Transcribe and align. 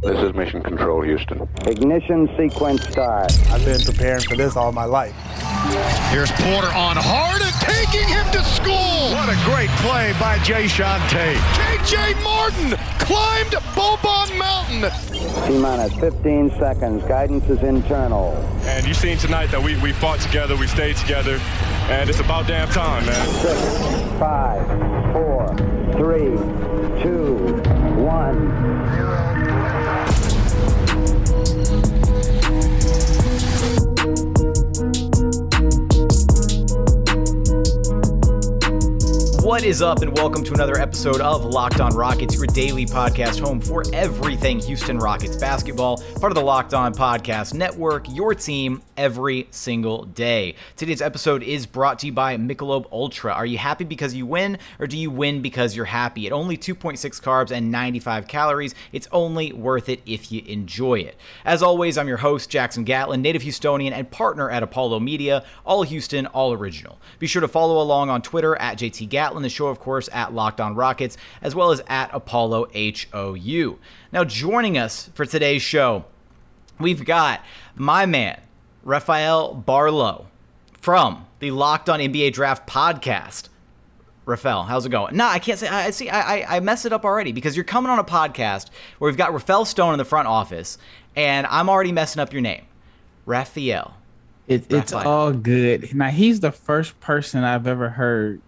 This 0.00 0.20
is 0.20 0.32
Mission 0.32 0.62
Control, 0.62 1.02
Houston. 1.02 1.48
Ignition 1.66 2.28
sequence 2.36 2.84
start. 2.88 3.32
I've 3.50 3.64
been 3.64 3.80
preparing 3.80 4.22
for 4.22 4.36
this 4.36 4.54
all 4.56 4.70
my 4.70 4.84
life. 4.84 5.12
Here's 6.12 6.30
Porter 6.30 6.68
on 6.68 6.96
hard 6.96 7.42
and 7.42 7.54
taking 7.58 8.06
him 8.06 8.24
to 8.30 8.44
school. 8.44 9.10
What 9.10 9.28
a 9.28 9.34
great 9.44 9.70
play 9.82 10.12
by 10.20 10.38
Jae'Sean 10.38 11.02
Tate. 11.10 11.36
KJ 11.58 12.22
Martin 12.22 12.78
climbed 13.00 13.50
Bobon 13.74 14.38
Mountain. 14.38 15.48
T 15.48 15.58
minus 15.58 15.92
15 15.94 16.50
seconds. 16.60 17.02
Guidance 17.02 17.48
is 17.48 17.64
internal. 17.64 18.34
And 18.66 18.86
you've 18.86 18.96
seen 18.96 19.18
tonight 19.18 19.46
that 19.46 19.60
we, 19.60 19.76
we 19.82 19.92
fought 19.92 20.20
together, 20.20 20.56
we 20.56 20.68
stayed 20.68 20.96
together, 20.96 21.40
and 21.90 22.08
it's 22.08 22.20
about 22.20 22.46
damn 22.46 22.68
time, 22.68 23.04
man. 23.04 23.28
Six, 23.28 23.60
five, 24.20 24.64
four, 25.12 25.56
three, 25.98 26.36
two, 27.02 27.34
one. 28.04 29.27
What 39.58 39.66
is 39.66 39.82
up, 39.82 40.02
and 40.02 40.16
welcome 40.16 40.44
to 40.44 40.54
another 40.54 40.78
episode 40.78 41.20
of 41.20 41.44
Locked 41.44 41.80
On 41.80 41.92
Rockets, 41.92 42.36
your 42.36 42.46
daily 42.46 42.86
podcast 42.86 43.40
home 43.40 43.60
for 43.60 43.82
everything 43.92 44.60
Houston 44.60 44.98
Rockets 44.98 45.34
basketball, 45.34 46.00
part 46.20 46.30
of 46.30 46.36
the 46.36 46.42
Locked 46.42 46.74
On 46.74 46.94
Podcast 46.94 47.54
Network, 47.54 48.06
your 48.08 48.36
team 48.36 48.80
every 48.96 49.48
single 49.50 50.04
day. 50.04 50.54
Today's 50.76 51.02
episode 51.02 51.42
is 51.42 51.66
brought 51.66 51.98
to 52.00 52.06
you 52.06 52.12
by 52.12 52.36
Michelob 52.36 52.86
Ultra. 52.92 53.32
Are 53.32 53.46
you 53.46 53.58
happy 53.58 53.82
because 53.82 54.14
you 54.14 54.26
win, 54.26 54.58
or 54.78 54.86
do 54.86 54.96
you 54.96 55.10
win 55.10 55.42
because 55.42 55.74
you're 55.74 55.86
happy? 55.86 56.28
At 56.28 56.32
only 56.32 56.56
2.6 56.56 57.20
carbs 57.20 57.50
and 57.50 57.72
95 57.72 58.28
calories, 58.28 58.76
it's 58.92 59.08
only 59.10 59.52
worth 59.52 59.88
it 59.88 60.02
if 60.06 60.30
you 60.30 60.40
enjoy 60.46 61.00
it. 61.00 61.16
As 61.44 61.64
always, 61.64 61.98
I'm 61.98 62.06
your 62.06 62.18
host, 62.18 62.48
Jackson 62.48 62.84
Gatlin, 62.84 63.22
native 63.22 63.42
Houstonian 63.42 63.90
and 63.90 64.08
partner 64.08 64.50
at 64.50 64.62
Apollo 64.62 65.00
Media, 65.00 65.44
all 65.66 65.82
Houston, 65.82 66.26
all 66.26 66.52
original. 66.52 67.00
Be 67.18 67.26
sure 67.26 67.42
to 67.42 67.48
follow 67.48 67.82
along 67.82 68.08
on 68.08 68.22
Twitter 68.22 68.54
at 68.54 68.78
JT 68.78 69.08
Gatlin, 69.08 69.47
the 69.48 69.54
show, 69.54 69.68
of 69.68 69.80
course, 69.80 70.08
at 70.12 70.32
Locked 70.32 70.60
On 70.60 70.74
Rockets, 70.74 71.16
as 71.42 71.54
well 71.54 71.70
as 71.70 71.80
at 71.88 72.10
Apollo 72.12 72.68
HOU. 72.74 73.78
Now, 74.12 74.24
joining 74.24 74.78
us 74.78 75.10
for 75.14 75.24
today's 75.24 75.62
show, 75.62 76.04
we've 76.78 77.04
got 77.04 77.42
my 77.74 78.06
man, 78.06 78.40
Rafael 78.82 79.54
Barlow 79.54 80.28
from 80.80 81.26
the 81.40 81.50
Locked 81.50 81.88
On 81.88 82.00
NBA 82.00 82.32
Draft 82.32 82.68
podcast. 82.68 83.48
Rafael, 84.24 84.64
how's 84.64 84.84
it 84.84 84.90
going? 84.90 85.16
Nah, 85.16 85.28
I 85.30 85.38
can't 85.38 85.58
say. 85.58 85.68
I 85.68 85.90
see. 85.90 86.10
I, 86.10 86.56
I 86.56 86.60
messed 86.60 86.84
it 86.84 86.92
up 86.92 87.06
already 87.06 87.32
because 87.32 87.56
you're 87.56 87.64
coming 87.64 87.90
on 87.90 87.98
a 87.98 88.04
podcast 88.04 88.68
where 88.98 89.10
we've 89.10 89.16
got 89.16 89.32
Rafael 89.32 89.64
Stone 89.64 89.94
in 89.94 89.98
the 89.98 90.04
front 90.04 90.28
office, 90.28 90.76
and 91.16 91.46
I'm 91.46 91.70
already 91.70 91.92
messing 91.92 92.20
up 92.20 92.30
your 92.30 92.42
name, 92.42 92.66
Raphael. 93.24 93.94
It, 94.46 94.70
it's 94.70 94.92
Raphael. 94.92 95.10
all 95.10 95.32
good. 95.32 95.94
Now 95.94 96.08
he's 96.08 96.40
the 96.40 96.52
first 96.52 97.00
person 97.00 97.42
I've 97.42 97.66
ever 97.66 97.90
heard 97.90 98.42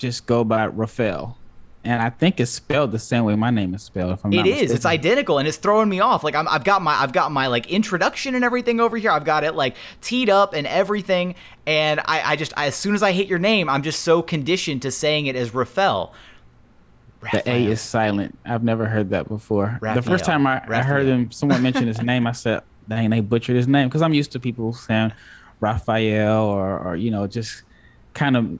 just 0.00 0.26
go 0.26 0.42
by 0.42 0.64
Rafael, 0.64 1.36
and 1.84 2.02
I 2.02 2.10
think 2.10 2.40
it's 2.40 2.50
spelled 2.50 2.90
the 2.90 2.98
same 2.98 3.24
way 3.24 3.36
my 3.36 3.50
name 3.50 3.74
is 3.74 3.82
spelled. 3.82 4.12
If 4.12 4.24
I'm 4.24 4.32
It 4.32 4.46
is. 4.46 4.72
It's 4.72 4.84
identical, 4.84 5.38
and 5.38 5.46
it's 5.46 5.58
throwing 5.58 5.88
me 5.88 6.00
off. 6.00 6.24
Like 6.24 6.34
I'm, 6.34 6.48
I've 6.48 6.64
got 6.64 6.82
my, 6.82 6.94
I've 6.94 7.12
got 7.12 7.30
my 7.30 7.46
like 7.46 7.70
introduction 7.70 8.34
and 8.34 8.44
everything 8.44 8.80
over 8.80 8.96
here. 8.96 9.10
I've 9.10 9.24
got 9.24 9.44
it 9.44 9.54
like 9.54 9.76
teed 10.00 10.28
up 10.28 10.54
and 10.54 10.66
everything. 10.66 11.36
And 11.66 12.00
I, 12.00 12.32
I 12.32 12.36
just, 12.36 12.52
I, 12.56 12.66
as 12.66 12.74
soon 12.74 12.94
as 12.94 13.02
I 13.02 13.12
hit 13.12 13.28
your 13.28 13.38
name, 13.38 13.68
I'm 13.68 13.82
just 13.82 14.00
so 14.00 14.22
conditioned 14.22 14.82
to 14.82 14.90
saying 14.90 15.26
it 15.26 15.36
as 15.36 15.54
Rafael. 15.54 16.12
The 17.32 17.48
A 17.48 17.66
is 17.66 17.82
silent. 17.82 18.38
I've 18.46 18.64
never 18.64 18.86
heard 18.86 19.10
that 19.10 19.28
before. 19.28 19.78
The 19.82 20.02
first 20.02 20.24
time 20.24 20.46
I, 20.46 20.62
I 20.66 20.82
heard 20.82 21.06
him, 21.06 21.30
someone 21.30 21.62
mention 21.62 21.86
his 21.86 22.00
name, 22.00 22.26
I 22.26 22.32
said, 22.32 22.62
"Dang, 22.88 23.10
they 23.10 23.20
butchered 23.20 23.56
his 23.56 23.68
name." 23.68 23.88
Because 23.88 24.00
I'm 24.00 24.14
used 24.14 24.32
to 24.32 24.40
people 24.40 24.72
saying 24.72 25.12
Raphael 25.60 26.44
or, 26.44 26.78
or 26.78 26.96
you 26.96 27.10
know, 27.10 27.26
just 27.26 27.62
kind 28.14 28.38
of 28.38 28.58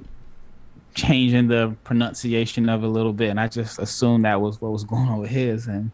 changing 0.95 1.49
the 1.49 1.77
pronunciation 1.85 2.69
of 2.69 2.83
a 2.83 2.89
little 2.89 3.13
bit, 3.13 3.31
and 3.31 3.41
I 3.41 3.49
just 3.49 3.79
assumed 3.79 4.25
that 4.25 4.41
was 4.41 4.61
what 4.61 4.73
was 4.73 4.85
going 4.85 5.09
on 5.09 5.19
with 5.19 5.31
his, 5.31 5.67
and 5.67 5.91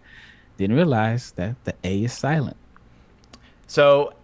didn't 0.57 0.77
realize 0.77 1.33
that 1.33 1.57
the 1.65 1.75
A 1.85 2.05
is 2.05 2.13
silent. 2.13 2.57
So, 3.67 4.15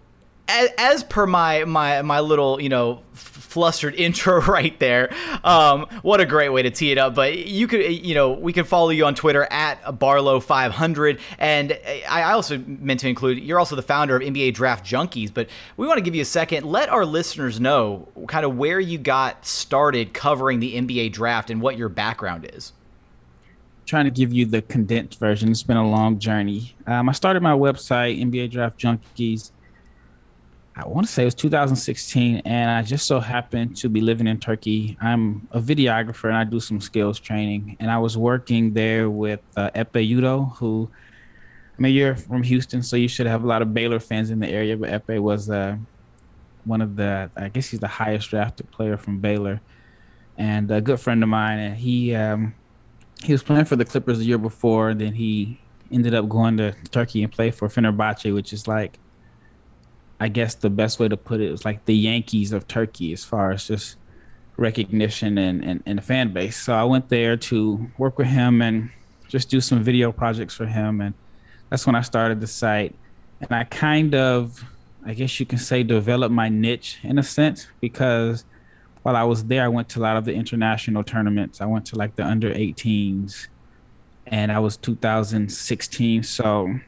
as, 0.53 0.71
as 0.79 1.05
per 1.05 1.27
my 1.27 1.65
my 1.65 2.03
my 2.03 2.21
little 2.21 2.61
you 2.61 2.69
know 2.69 3.03
flustered 3.13 3.95
intro 3.97 4.41
right 4.41 4.79
there, 4.79 5.13
um, 5.45 5.87
what 6.03 6.21
a 6.21 6.27
great 6.27 6.49
way 6.49 6.63
to 6.63 6.71
tee 6.71 6.91
it 6.91 6.99
up. 6.99 7.15
But 7.15 7.39
you 7.39 7.67
could 7.67 7.81
you 7.81 8.15
know 8.15 8.31
we 8.33 8.53
can 8.53 8.65
follow 8.65 8.91
you 8.91 9.05
on 9.05 9.15
Twitter 9.15 9.47
at 9.51 9.83
Barlow500, 9.85 11.21
and 11.39 11.79
I 12.09 12.33
also 12.33 12.59
meant 12.59 13.01
to 13.01 13.09
include 13.09 13.39
you're 13.39 13.59
also 13.59 13.77
the 13.77 13.83
founder 13.83 14.17
of 14.17 14.23
NBA 14.23 14.55
Draft 14.55 14.85
Junkies. 14.85 15.33
But 15.33 15.49
we 15.77 15.87
want 15.87 15.99
to 15.99 16.03
give 16.03 16.15
you 16.15 16.23
a 16.23 16.27
second. 16.27 16.65
Let 16.67 16.89
our 16.89 17.05
listeners 17.05 17.61
know 17.61 18.09
kind 18.29 18.45
of 18.45 18.57
where 18.57 18.81
you 18.81 18.99
got 18.99 19.47
started 19.47 20.13
covering 20.15 20.61
the 20.61 20.75
NBA 20.77 21.13
draft 21.13 21.51
and 21.51 21.61
what 21.61 21.77
your 21.77 21.89
background 21.89 22.49
is. 22.53 22.73
trying 23.85 24.05
to 24.05 24.11
give 24.11 24.33
you 24.33 24.47
the 24.47 24.63
condensed 24.63 25.19
version. 25.19 25.51
It's 25.51 25.63
been 25.63 25.77
a 25.77 25.89
long 25.89 26.19
journey. 26.19 26.75
Um, 26.87 27.09
I 27.09 27.13
started 27.13 27.43
my 27.43 27.53
website, 27.53 28.21
NBA 28.23 28.51
Draft 28.51 28.79
Junkies. 28.79 29.51
I 30.75 30.87
want 30.89 31.07
to 31.07 31.13
say 31.13 31.23
it 31.23 31.27
was 31.27 31.35
2016, 31.35 32.43
and 32.47 32.71
I 32.71 32.83
just 32.83 33.07
so 33.07 33.21
happened 33.21 33.77
to 33.79 33.91
be 33.91 34.01
living 34.01 34.27
in 34.27 34.39
Turkey. 34.41 34.97
I'm 35.03 35.47
a 35.51 35.61
videographer 35.61 36.29
and 36.29 36.37
I 36.37 36.45
do 36.45 36.61
some 36.61 36.81
skills 36.81 37.21
training. 37.21 37.77
And 37.79 37.91
I 37.91 37.99
was 37.99 38.17
working 38.17 38.73
there 38.73 39.11
with 39.11 39.41
uh, 39.55 39.71
Ekpe 39.75 40.09
Udoh, 40.11 40.57
who, 40.57 40.89
I 41.79 41.83
mean, 41.83 41.95
you're 41.95 42.17
from 42.17 42.43
Houston, 42.43 42.83
so 42.83 42.97
you 42.97 43.07
should 43.07 43.27
have 43.27 43.45
a 43.45 43.47
lot 43.47 43.61
of 43.61 43.75
Baylor 43.75 44.01
fans 44.01 44.31
in 44.31 44.41
the 44.41 44.49
area. 44.49 44.75
But 44.75 44.89
Ekpe 44.89 45.21
was 45.21 45.51
uh, 45.51 45.77
one 46.65 46.81
of 46.81 46.97
the, 46.97 47.31
I 47.37 47.49
guess 47.49 47.69
he's 47.69 47.81
the 47.81 47.89
highest 47.89 48.31
drafted 48.31 48.71
player 48.71 48.97
from 48.97 49.19
Baylor, 49.19 49.61
and 50.39 50.71
a 50.71 50.81
good 50.81 51.01
friend 51.01 51.23
of 51.23 51.29
mine. 51.29 51.59
And 51.59 51.77
he, 51.77 52.15
um, 52.15 52.55
he 53.23 53.33
was 53.33 53.43
playing 53.43 53.67
for 53.67 53.77
the 53.77 53.85
Clippers 53.85 54.21
the 54.21 54.25
year 54.25 54.39
before. 54.39 54.89
And 54.89 55.01
then 55.03 55.13
he 55.13 55.61
ended 55.91 56.15
up 56.15 56.31
going 56.31 56.57
to 56.57 56.73
Turkey 56.91 57.23
and 57.23 57.31
play 57.31 57.51
for 57.51 57.69
Fenerbahce, 57.69 58.33
which 58.33 58.55
is 58.55 58.67
like, 58.67 58.99
I 60.23 60.29
guess 60.29 60.55
the 60.55 60.71
best 60.71 61.01
way 61.01 61.09
to 61.09 61.17
put 61.17 61.41
it 61.41 61.51
is 61.51 61.65
like 61.65 61.85
the 61.85 61.97
Yankees 61.97 62.53
of 62.53 62.69
Turkey 62.69 63.13
as 63.13 63.25
far 63.25 63.51
as 63.51 63.67
just 63.67 63.97
recognition 64.57 65.37
and, 65.37 65.65
and, 65.65 65.83
and 65.85 66.05
fan 66.05 66.33
base. 66.33 66.57
So 66.57 66.75
I 66.75 66.85
went 66.85 67.09
there 67.09 67.37
to 67.37 67.91
work 67.99 68.19
with 68.19 68.29
him 68.29 68.63
and 68.63 68.91
just 69.27 69.51
do 69.51 69.61
some 69.61 69.83
video 69.83 70.13
projects 70.13 70.55
for 70.55 70.67
him. 70.67 71.01
And 71.01 71.15
that's 71.71 71.89
when 71.89 71.97
I 71.97 72.03
started 72.03 72.41
the 72.41 72.47
site. 72.47 72.95
And 73.41 73.51
I 73.51 73.65
kind 73.65 74.15
of, 74.15 74.63
I 75.05 75.13
guess 75.15 75.41
you 75.41 75.45
can 75.45 75.59
say, 75.59 75.83
developed 75.83 76.33
my 76.33 76.49
niche 76.49 77.01
in 77.03 77.19
a 77.19 77.25
sense 77.25 77.67
because 77.81 78.45
while 79.03 79.17
I 79.17 79.25
was 79.25 79.43
there, 79.47 79.65
I 79.65 79.69
went 79.69 79.89
to 79.89 79.99
a 79.99 80.03
lot 80.03 80.17
of 80.17 80.25
the 80.25 80.35
international 80.35 81.03
tournaments. 81.03 81.61
I 81.61 81.67
went 81.67 81.85
to 81.87 81.97
like 81.97 82.15
the 82.15 82.25
under 82.25 82.55
18s, 82.55 83.49
and 84.29 84.53
I 84.53 84.61
was 84.61 84.77
2016. 84.77 86.23
So, 86.23 86.79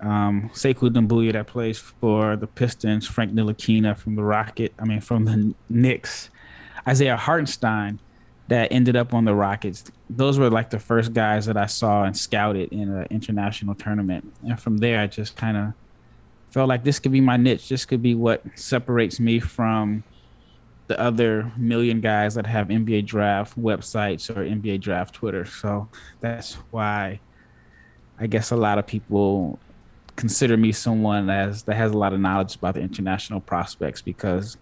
um, 0.00 0.50
Sekou 0.54 0.90
Doumbouya 0.90 1.32
that 1.32 1.46
plays 1.46 1.78
for 1.78 2.36
the 2.36 2.46
Pistons, 2.46 3.06
Frank 3.06 3.32
Ntilikina 3.32 3.96
from 3.96 4.14
the 4.14 4.22
Rocket, 4.22 4.72
I 4.78 4.84
mean 4.84 5.00
from 5.00 5.24
the 5.24 5.54
Knicks, 5.68 6.30
Isaiah 6.86 7.16
Hartenstein 7.16 7.98
that 8.48 8.72
ended 8.72 8.96
up 8.96 9.12
on 9.12 9.24
the 9.24 9.34
Rockets. 9.34 9.84
Those 10.08 10.38
were 10.38 10.50
like 10.50 10.70
the 10.70 10.78
first 10.78 11.12
guys 11.12 11.46
that 11.46 11.56
I 11.56 11.66
saw 11.66 12.04
and 12.04 12.16
scouted 12.16 12.72
in 12.72 12.88
an 12.90 13.06
international 13.10 13.74
tournament, 13.74 14.32
and 14.42 14.58
from 14.58 14.78
there 14.78 15.00
I 15.00 15.06
just 15.06 15.36
kind 15.36 15.56
of 15.56 15.72
felt 16.50 16.68
like 16.68 16.84
this 16.84 16.98
could 16.98 17.12
be 17.12 17.20
my 17.20 17.36
niche. 17.36 17.68
This 17.68 17.84
could 17.84 18.02
be 18.02 18.14
what 18.14 18.42
separates 18.54 19.20
me 19.20 19.40
from 19.40 20.04
the 20.86 20.98
other 20.98 21.52
million 21.56 22.00
guys 22.00 22.34
that 22.34 22.46
have 22.46 22.68
NBA 22.68 23.04
draft 23.04 23.60
websites 23.60 24.30
or 24.30 24.42
NBA 24.42 24.80
draft 24.80 25.14
Twitter. 25.14 25.44
So 25.44 25.88
that's 26.20 26.54
why 26.70 27.20
I 28.18 28.26
guess 28.26 28.50
a 28.50 28.56
lot 28.56 28.78
of 28.78 28.86
people 28.86 29.58
consider 30.18 30.56
me 30.56 30.72
someone 30.72 31.30
as 31.30 31.62
that 31.62 31.76
has 31.76 31.92
a 31.92 31.96
lot 31.96 32.12
of 32.12 32.18
knowledge 32.18 32.56
about 32.56 32.74
the 32.74 32.80
international 32.80 33.40
prospects 33.40 34.02
because 34.02 34.56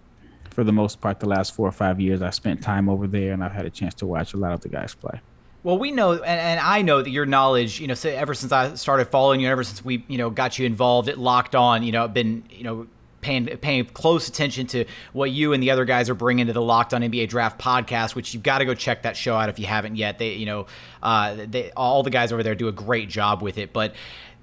for 0.50 0.62
the 0.62 0.72
most 0.72 1.00
part 1.00 1.18
the 1.18 1.28
last 1.28 1.54
four 1.54 1.66
or 1.66 1.72
five 1.72 1.98
years 1.98 2.20
I 2.20 2.28
spent 2.28 2.62
time 2.62 2.90
over 2.90 3.06
there 3.06 3.32
and 3.32 3.42
I've 3.42 3.52
had 3.52 3.64
a 3.64 3.70
chance 3.70 3.94
to 3.94 4.06
watch 4.06 4.34
a 4.34 4.36
lot 4.36 4.52
of 4.52 4.60
the 4.60 4.68
guys 4.68 4.94
play. 4.94 5.18
Well, 5.62 5.78
we 5.78 5.90
know, 5.90 6.12
and, 6.12 6.22
and 6.24 6.60
I 6.60 6.82
know 6.82 7.02
that 7.02 7.10
your 7.10 7.26
knowledge, 7.26 7.80
you 7.80 7.88
know, 7.88 7.94
say, 7.94 8.14
ever 8.14 8.34
since 8.34 8.52
I 8.52 8.74
started 8.74 9.06
following 9.06 9.40
you, 9.40 9.48
ever 9.48 9.64
since 9.64 9.84
we, 9.84 10.04
you 10.06 10.18
know, 10.18 10.30
got 10.30 10.58
you 10.58 10.66
involved, 10.66 11.08
it 11.08 11.18
locked 11.18 11.56
on, 11.56 11.82
you 11.82 11.90
know, 11.90 12.04
I've 12.04 12.14
been, 12.14 12.44
you 12.50 12.62
know, 12.62 12.86
paying 13.22 13.46
paying 13.46 13.84
close 13.86 14.28
attention 14.28 14.66
to 14.68 14.84
what 15.12 15.32
you 15.32 15.54
and 15.54 15.62
the 15.62 15.70
other 15.70 15.84
guys 15.84 16.08
are 16.08 16.14
bringing 16.14 16.46
to 16.46 16.52
the 16.52 16.62
Locked 16.62 16.94
On 16.94 17.00
NBA 17.00 17.28
Draft 17.28 17.58
podcast, 17.58 18.14
which 18.14 18.32
you've 18.32 18.44
got 18.44 18.58
to 18.58 18.64
go 18.64 18.74
check 18.74 19.02
that 19.02 19.16
show 19.16 19.34
out 19.34 19.48
if 19.48 19.58
you 19.58 19.66
haven't 19.66 19.96
yet. 19.96 20.18
They, 20.18 20.34
you 20.34 20.46
know, 20.46 20.66
uh, 21.02 21.34
they 21.48 21.72
all 21.72 22.02
the 22.02 22.10
guys 22.10 22.30
over 22.30 22.44
there 22.44 22.54
do 22.54 22.68
a 22.68 22.72
great 22.72 23.08
job 23.08 23.42
with 23.42 23.58
it, 23.58 23.72
but, 23.72 23.94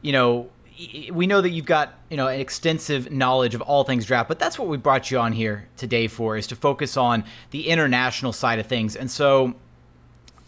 you 0.01 0.11
know. 0.11 0.49
We 1.11 1.27
know 1.27 1.41
that 1.41 1.49
you've 1.49 1.65
got 1.65 1.93
you 2.09 2.17
know 2.17 2.27
an 2.27 2.39
extensive 2.39 3.11
knowledge 3.11 3.55
of 3.55 3.61
all 3.61 3.83
things 3.83 4.05
draft, 4.05 4.27
but 4.27 4.39
that's 4.39 4.57
what 4.57 4.67
we 4.67 4.77
brought 4.77 5.11
you 5.11 5.19
on 5.19 5.33
here 5.33 5.67
today 5.77 6.07
for 6.07 6.37
is 6.37 6.47
to 6.47 6.55
focus 6.55 6.97
on 6.97 7.23
the 7.51 7.67
international 7.67 8.33
side 8.33 8.59
of 8.59 8.67
things. 8.67 8.95
And 8.95 9.09
so, 9.09 9.55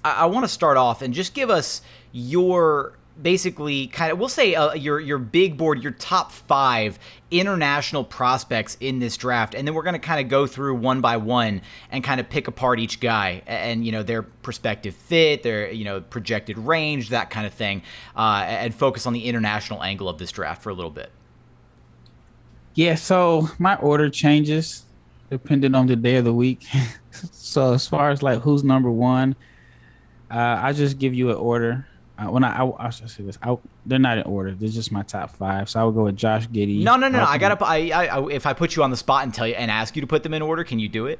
I, 0.03 0.11
I 0.11 0.25
want 0.25 0.43
to 0.43 0.49
start 0.49 0.77
off 0.77 1.01
and 1.01 1.13
just 1.13 1.33
give 1.33 1.49
us 1.49 1.81
your 2.11 2.97
basically 3.21 3.87
kind 3.87 4.11
of 4.11 4.19
we'll 4.19 4.29
say 4.29 4.55
uh, 4.55 4.73
your 4.73 4.99
your 4.99 5.17
big 5.17 5.57
board, 5.57 5.81
your 5.81 5.91
top 5.93 6.31
five 6.31 6.99
international 7.31 8.03
prospects 8.03 8.77
in 8.79 8.99
this 8.99 9.17
draft, 9.17 9.55
and 9.55 9.67
then 9.67 9.73
we're 9.73 9.83
going 9.83 9.93
to 9.93 9.99
kind 9.99 10.19
of 10.19 10.29
go 10.29 10.47
through 10.47 10.75
one 10.75 11.01
by 11.01 11.17
one 11.17 11.61
and 11.91 12.03
kind 12.03 12.19
of 12.19 12.29
pick 12.29 12.47
apart 12.47 12.79
each 12.79 12.99
guy 12.99 13.41
and 13.47 13.85
you 13.85 13.91
know 13.91 14.03
their 14.03 14.21
prospective 14.21 14.95
fit, 14.95 15.43
their 15.43 15.71
you 15.71 15.85
know 15.85 16.01
projected 16.01 16.57
range, 16.57 17.09
that 17.09 17.29
kind 17.29 17.45
of 17.45 17.53
thing, 17.53 17.81
uh, 18.15 18.43
and 18.47 18.73
focus 18.73 19.05
on 19.05 19.13
the 19.13 19.25
international 19.25 19.83
angle 19.83 20.09
of 20.09 20.17
this 20.17 20.31
draft 20.31 20.61
for 20.61 20.69
a 20.69 20.73
little 20.73 20.91
bit. 20.91 21.11
Yeah, 22.73 22.95
so 22.95 23.49
my 23.57 23.75
order 23.75 24.09
changes 24.09 24.83
depending 25.29 25.73
on 25.73 25.87
the 25.87 25.95
day 25.95 26.17
of 26.17 26.25
the 26.25 26.33
week. 26.33 26.65
so 27.11 27.73
as 27.73 27.87
far 27.87 28.09
as 28.09 28.21
like 28.21 28.41
who's 28.41 28.63
number 28.63 28.91
one, 28.91 29.35
uh, 30.29 30.59
I 30.61 30.73
just 30.73 30.99
give 30.99 31.13
you 31.13 31.29
an 31.29 31.37
order. 31.37 31.87
Uh, 32.17 32.27
when 32.27 32.45
I, 32.45 32.63
I, 32.63 32.87
I 32.87 32.89
should 32.91 33.09
say 33.09 33.23
this, 33.23 33.37
I, 33.41 33.57
they're 33.85 33.99
not 33.99 34.17
in 34.17 34.23
order. 34.23 34.51
They're 34.53 34.69
just 34.69 34.91
my 34.91 35.03
top 35.03 35.31
five. 35.31 35.69
So 35.69 35.81
I 35.81 35.83
would 35.83 35.95
go 35.95 36.03
with 36.05 36.15
Josh 36.15 36.47
Giddey. 36.47 36.81
No, 36.81 36.95
no, 36.95 37.09
no. 37.09 37.19
no. 37.19 37.25
I 37.25 37.37
gotta. 37.37 37.63
I, 37.65 37.89
I, 37.89 38.27
if 38.29 38.45
I 38.45 38.53
put 38.53 38.75
you 38.75 38.83
on 38.83 38.91
the 38.91 38.97
spot 38.97 39.23
and 39.23 39.33
tell 39.33 39.47
you 39.47 39.55
and 39.55 39.69
ask 39.69 39.95
you 39.95 40.01
to 40.01 40.07
put 40.07 40.23
them 40.23 40.33
in 40.33 40.41
order, 40.41 40.63
can 40.63 40.79
you 40.79 40.87
do 40.87 41.07
it? 41.07 41.19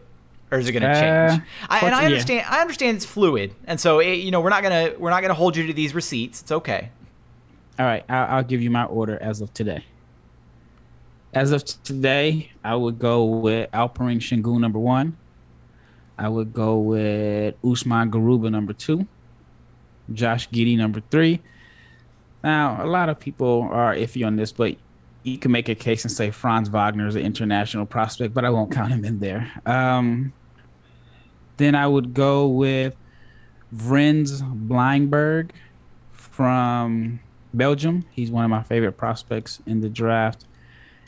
Or 0.51 0.59
is 0.59 0.69
it 0.69 0.73
going 0.73 0.83
to 0.83 0.93
change? 0.93 1.41
Uh, 1.41 1.67
I, 1.69 1.79
and 1.79 1.95
I 1.95 2.05
understand. 2.05 2.41
Yeah. 2.41 2.55
I 2.55 2.61
understand 2.61 2.97
it's 2.97 3.05
fluid, 3.05 3.53
and 3.65 3.79
so 3.79 3.99
it, 3.99 4.15
you 4.15 4.31
know 4.31 4.39
we're 4.41 4.49
not 4.49 4.63
gonna 4.63 4.93
we're 4.97 5.09
not 5.09 5.21
gonna 5.21 5.33
hold 5.33 5.57
you 5.57 5.67
to 5.67 5.73
these 5.73 5.93
receipts. 5.93 6.41
It's 6.41 6.51
okay. 6.51 6.91
All 7.77 7.85
right, 7.85 8.05
I'll, 8.07 8.37
I'll 8.37 8.43
give 8.43 8.61
you 8.61 8.69
my 8.69 8.85
order 8.85 9.17
as 9.21 9.41
of 9.41 9.53
today. 9.53 9.83
As 11.33 11.51
of 11.51 11.65
today, 11.83 12.51
I 12.63 12.75
would 12.75 12.99
go 12.99 13.25
with 13.25 13.69
Alperen 13.71 14.21
Sengun 14.21 14.61
number 14.61 14.79
one. 14.79 15.17
I 16.17 16.29
would 16.29 16.53
go 16.53 16.77
with 16.77 17.55
Usman 17.61 18.09
Garuba 18.09 18.49
number 18.49 18.71
two. 18.71 19.05
Josh 20.13 20.49
Giddey, 20.49 20.77
number 20.77 21.01
three. 21.11 21.41
Now, 22.43 22.83
a 22.83 22.87
lot 22.87 23.09
of 23.09 23.19
people 23.19 23.67
are 23.71 23.95
iffy 23.95 24.25
on 24.25 24.35
this, 24.35 24.51
but 24.51 24.75
you 25.23 25.39
can 25.39 25.51
make 25.51 25.67
a 25.67 25.75
case 25.75 26.03
and 26.03 26.11
say 26.11 26.29
Franz 26.29 26.69
Wagner 26.69 27.07
is 27.07 27.15
an 27.15 27.23
international 27.23 27.85
prospect, 27.87 28.33
but 28.33 28.45
I 28.45 28.51
won't 28.51 28.71
count 28.71 28.91
him 28.91 29.03
in 29.03 29.19
there. 29.19 29.51
Um, 29.65 30.33
then 31.57 31.73
I 31.73 31.87
would 31.87 32.13
go 32.13 32.47
with 32.47 32.93
Vrenz 33.75 34.41
Bleijenbergh 34.67 35.49
from 36.11 37.19
Belgium. 37.53 38.05
He's 38.11 38.29
one 38.29 38.43
of 38.43 38.51
my 38.51 38.61
favorite 38.61 38.93
prospects 38.93 39.61
in 39.65 39.81
the 39.81 39.89
draft. 39.89 40.45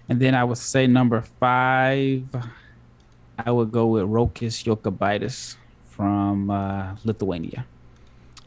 And 0.09 0.19
then 0.19 0.33
I 0.33 0.44
would 0.44 0.57
say 0.57 0.88
number 0.88 1.21
five, 1.21 2.23
I 3.38 3.51
would 3.51 3.71
go 3.71 3.88
with 3.88 4.03
Rokas 4.03 4.63
Jokubaitis 4.63 5.57
from 5.89 6.49
uh, 6.49 6.95
Lithuania. 7.03 7.65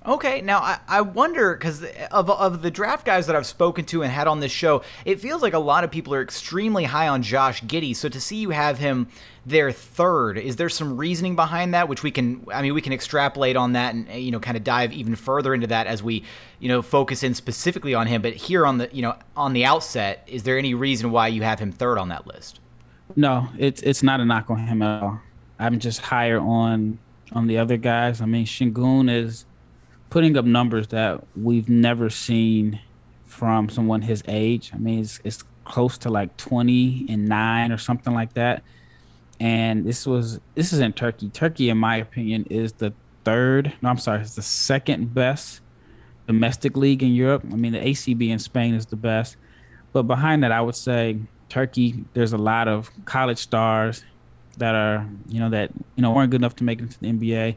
Okay, 0.07 0.41
now 0.41 0.61
I, 0.61 0.79
I 0.89 1.01
wonder 1.03 1.55
because 1.55 1.85
of, 2.11 2.31
of 2.31 2.63
the 2.63 2.71
draft 2.71 3.05
guys 3.05 3.27
that 3.27 3.37
I've 3.37 3.45
spoken 3.45 3.85
to 3.87 4.03
and 4.03 4.11
had 4.11 4.27
on 4.27 4.41
this 4.41 4.51
show, 4.51 4.83
it 5.05 5.21
feels 5.21 5.43
like 5.43 5.53
a 5.53 5.59
lot 5.59 5.85
of 5.85 5.91
people 5.91 6.15
are 6.15 6.23
extremely 6.23 6.85
high 6.85 7.07
on 7.07 7.23
Josh 7.23 7.63
Giddey. 7.63 7.95
So 7.95 8.09
to 8.09 8.19
see 8.19 8.37
you 8.37 8.49
have 8.49 8.79
him 8.79 9.09
there 9.45 9.71
third, 9.71 10.39
is 10.39 10.57
there 10.57 10.71
some 10.71 10.97
reasoning 10.97 11.37
behind 11.37 11.75
that? 11.75 11.87
Which 11.87 12.03
we 12.03 12.11
can, 12.11 12.47
I 12.51 12.63
mean, 12.63 12.73
we 12.73 12.81
can 12.81 12.95
extrapolate 12.95 13.57
on 13.57 13.75
that 13.75 13.95
and 13.95 14.09
you 14.11 14.31
know 14.31 14.41
kind 14.41 14.57
of 14.57 14.65
dive 14.65 14.91
even 14.95 15.17
further 15.17 15.53
into 15.53 15.67
that 15.67 15.87
as 15.87 16.03
we 16.03 16.25
you 16.61 16.69
know 16.69 16.81
focus 16.81 17.23
in 17.23 17.35
specifically 17.35 17.93
on 17.93 18.07
him. 18.07 18.23
But 18.23 18.33
here 18.33 18.65
on 18.65 18.79
the 18.79 18.89
you 18.93 19.03
know 19.03 19.17
on 19.37 19.53
the 19.53 19.67
outset, 19.67 20.27
is 20.27 20.45
there 20.45 20.57
any 20.57 20.73
reason 20.73 21.11
why 21.11 21.29
you 21.29 21.43
have 21.43 21.59
him 21.59 21.73
third 21.73 21.99
on 21.99 22.09
that 22.09 22.27
list? 22.27 22.59
No, 23.17 23.49
it's 23.59 23.83
it's 23.83 24.03
not 24.03 24.21
a 24.21 24.25
knock 24.25 24.49
on 24.49 24.67
him 24.67 24.81
at 24.81 25.03
all. 25.03 25.21
I'm 25.59 25.79
just 25.79 26.01
higher 26.01 26.41
on 26.41 26.99
on 27.33 27.49
the 27.49 27.59
other 27.59 27.77
guys. 27.77 28.23
I 28.23 28.25
mean, 28.25 28.47
Sengun 28.47 29.11
is 29.11 29.45
putting 30.11 30.37
up 30.37 30.45
numbers 30.45 30.89
that 30.89 31.25
we've 31.37 31.69
never 31.69 32.11
seen 32.11 32.81
from 33.25 33.69
someone 33.69 34.03
his 34.03 34.23
age. 34.29 34.73
I 34.75 34.79
mean, 34.79 35.01
it's, 35.01 35.21
it's 35.25 35.45
close 35.65 35.97
to 35.99 36.11
like 36.11 36.37
20 36.37 37.07
and 37.09 37.29
9 37.29 37.73
or 37.73 37.79
something 37.79 38.13
like 38.13 38.35
that. 38.35 38.63
And 39.39 39.87
this 39.87 40.07
was 40.07 40.39
this 40.55 40.73
is 40.73 40.81
in 40.81 40.93
Turkey. 40.93 41.31
Turkey 41.31 41.71
in 41.71 41.79
my 41.79 41.97
opinion 41.97 42.47
is 42.51 42.75
the 42.75 42.93
third, 43.25 43.73
no 43.81 43.89
I'm 43.89 43.97
sorry, 43.97 44.21
it's 44.21 44.35
the 44.35 44.43
second 44.43 45.15
best 45.15 45.63
domestic 46.27 46.77
league 46.77 47.03
in 47.03 47.13
Europe. 47.13 47.43
I 47.51 47.57
mean, 47.57 47.73
the 47.73 47.81
ACB 47.81 48.29
in 48.29 48.39
Spain 48.39 48.75
is 48.75 48.87
the 48.87 48.97
best. 48.97 49.37
But 49.93 50.05
behind 50.05 50.45
that, 50.45 50.53
I 50.53 50.61
would 50.61 50.77
say 50.77 51.19
Turkey, 51.49 52.05
there's 52.15 52.33
a 52.33 52.39
lot 52.39 52.69
of 52.69 52.91
college 53.05 53.39
stars 53.39 54.05
that 54.59 54.75
are, 54.75 55.09
you 55.29 55.41
know, 55.41 55.51
that, 55.51 55.71
you 55.97 56.03
know, 56.03 56.13
weren't 56.13 56.31
good 56.31 56.41
enough 56.41 56.55
to 56.57 56.65
make 56.65 56.81
it 56.81 56.91
to 56.91 57.01
the 57.01 57.09
NBA 57.09 57.57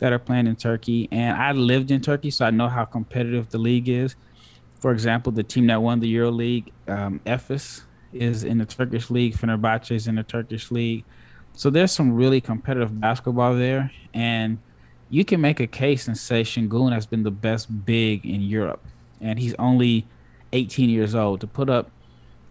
that 0.00 0.12
are 0.12 0.18
playing 0.18 0.46
in 0.46 0.56
Turkey. 0.56 1.08
And 1.12 1.36
I 1.36 1.52
lived 1.52 1.90
in 1.90 2.00
Turkey, 2.00 2.30
so 2.30 2.44
I 2.44 2.50
know 2.50 2.68
how 2.68 2.84
competitive 2.84 3.50
the 3.50 3.58
league 3.58 3.88
is. 3.88 4.16
For 4.80 4.92
example, 4.92 5.30
the 5.30 5.42
team 5.42 5.66
that 5.68 5.80
won 5.80 6.00
the 6.00 6.08
Euro 6.08 6.30
League, 6.30 6.72
um, 6.88 7.20
Efes, 7.26 7.82
is 8.12 8.44
in 8.44 8.58
the 8.58 8.64
Turkish 8.64 9.10
league. 9.10 9.36
Fenerbahce 9.36 9.92
is 9.92 10.08
in 10.08 10.16
the 10.16 10.22
Turkish 10.22 10.70
league. 10.70 11.04
So 11.52 11.70
there's 11.70 11.92
some 11.92 12.14
really 12.14 12.40
competitive 12.40 12.98
basketball 12.98 13.54
there. 13.54 13.92
And 14.14 14.58
you 15.10 15.24
can 15.24 15.40
make 15.40 15.60
a 15.60 15.66
case 15.66 16.08
and 16.08 16.16
say 16.16 16.42
Sengun 16.42 16.92
has 16.92 17.06
been 17.06 17.22
the 17.22 17.30
best 17.30 17.84
big 17.84 18.24
in 18.24 18.40
Europe. 18.40 18.82
And 19.20 19.38
he's 19.38 19.54
only 19.58 20.06
18 20.52 20.88
years 20.88 21.14
old. 21.14 21.42
To 21.42 21.46
put 21.46 21.68
up 21.68 21.90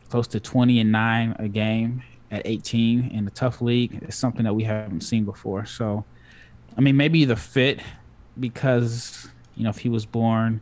close 0.09 0.27
to 0.27 0.39
20 0.39 0.79
and 0.79 0.91
9 0.91 1.35
a 1.39 1.47
game 1.47 2.03
at 2.31 2.43
18 2.45 3.09
in 3.09 3.27
a 3.27 3.31
tough 3.31 3.59
league 3.59 4.03
is 4.07 4.15
something 4.15 4.43
that 4.43 4.53
we 4.53 4.63
haven't 4.63 5.01
seen 5.01 5.25
before. 5.25 5.65
So 5.65 6.05
I 6.79 6.81
mean, 6.81 6.95
maybe 6.95 7.25
the 7.25 7.35
fit 7.35 7.81
because 8.39 9.27
you 9.55 9.65
know 9.65 9.69
if 9.69 9.79
he 9.79 9.89
was 9.89 10.05
born 10.05 10.61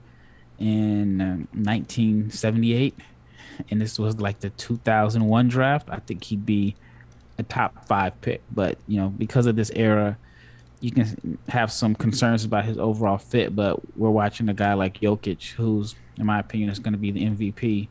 in 0.57 1.19
1978 1.53 2.95
um, 2.97 3.65
and 3.69 3.79
this 3.79 3.99
was 3.99 4.19
like 4.19 4.39
the 4.39 4.49
2001 4.49 5.47
draft, 5.47 5.87
I 5.91 5.97
think 5.99 6.23
he'd 6.23 6.43
be 6.43 6.75
a 7.37 7.43
top 7.43 7.85
five 7.85 8.19
pick. 8.21 8.41
But 8.51 8.79
you 8.87 8.99
know, 8.99 9.09
because 9.09 9.45
of 9.45 9.55
this 9.55 9.69
era, 9.75 10.17
you 10.79 10.89
can 10.89 11.37
have 11.49 11.71
some 11.71 11.93
concerns 11.93 12.43
about 12.43 12.65
his 12.65 12.79
overall 12.79 13.19
fit. 13.19 13.55
But 13.55 13.79
we're 13.95 14.09
watching 14.09 14.49
a 14.49 14.55
guy 14.55 14.73
like 14.73 14.99
Jokic, 14.99 15.51
who's, 15.51 15.93
in 16.17 16.25
my 16.25 16.39
opinion, 16.39 16.71
is 16.71 16.79
going 16.79 16.93
to 16.93 16.97
be 16.97 17.11
the 17.11 17.25
MVP. 17.25 17.89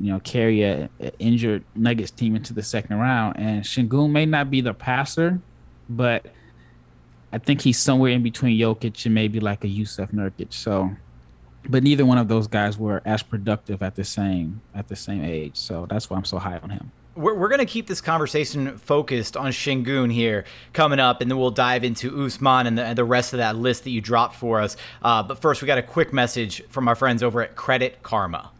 You 0.00 0.12
know, 0.12 0.20
carry 0.20 0.62
a, 0.62 0.88
a 1.00 1.18
injured 1.18 1.64
Nuggets 1.74 2.12
team 2.12 2.36
into 2.36 2.54
the 2.54 2.62
second 2.62 3.00
round, 3.00 3.36
and 3.36 3.64
Sengun 3.64 4.12
may 4.12 4.26
not 4.26 4.48
be 4.48 4.60
the 4.60 4.74
passer, 4.74 5.40
but 5.88 6.26
I 7.32 7.38
think 7.38 7.60
he's 7.60 7.78
somewhere 7.78 8.10
in 8.10 8.22
between 8.22 8.58
Jokic 8.58 9.06
and 9.06 9.14
maybe 9.14 9.40
like 9.40 9.64
a 9.64 9.68
Jusuf 9.68 10.12
Nurkic. 10.12 10.52
So, 10.52 10.90
but 11.68 11.82
neither 11.82 12.04
one 12.04 12.18
of 12.18 12.28
those 12.28 12.46
guys 12.46 12.76
were 12.78 13.02
as 13.04 13.22
productive 13.22 13.82
at 13.82 13.94
the 13.94 14.04
same 14.04 14.60
at 14.74 14.88
the 14.88 14.96
same 14.96 15.24
age. 15.24 15.56
So 15.56 15.86
that's 15.88 16.10
why 16.10 16.16
I'm 16.16 16.24
so 16.24 16.38
high 16.38 16.58
on 16.58 16.70
him. 16.70 16.90
We're, 17.16 17.34
we're 17.34 17.48
going 17.48 17.60
to 17.60 17.66
keep 17.66 17.86
this 17.86 18.00
conversation 18.00 18.78
focused 18.78 19.36
on 19.36 19.50
Sengun 19.50 20.12
here 20.12 20.44
coming 20.72 21.00
up, 21.00 21.20
and 21.20 21.30
then 21.30 21.38
we'll 21.38 21.50
dive 21.50 21.84
into 21.84 22.24
Usman 22.24 22.66
and 22.66 22.78
the, 22.78 22.84
and 22.84 22.96
the 22.96 23.04
rest 23.04 23.32
of 23.32 23.38
that 23.38 23.56
list 23.56 23.84
that 23.84 23.90
you 23.90 24.00
dropped 24.00 24.36
for 24.36 24.60
us. 24.60 24.76
Uh, 25.02 25.22
but 25.22 25.40
first, 25.40 25.60
we 25.60 25.66
got 25.66 25.78
a 25.78 25.82
quick 25.82 26.12
message 26.12 26.62
from 26.68 26.88
our 26.88 26.94
friends 26.94 27.22
over 27.22 27.42
at 27.42 27.56
Credit 27.56 28.02
Karma. 28.02 28.50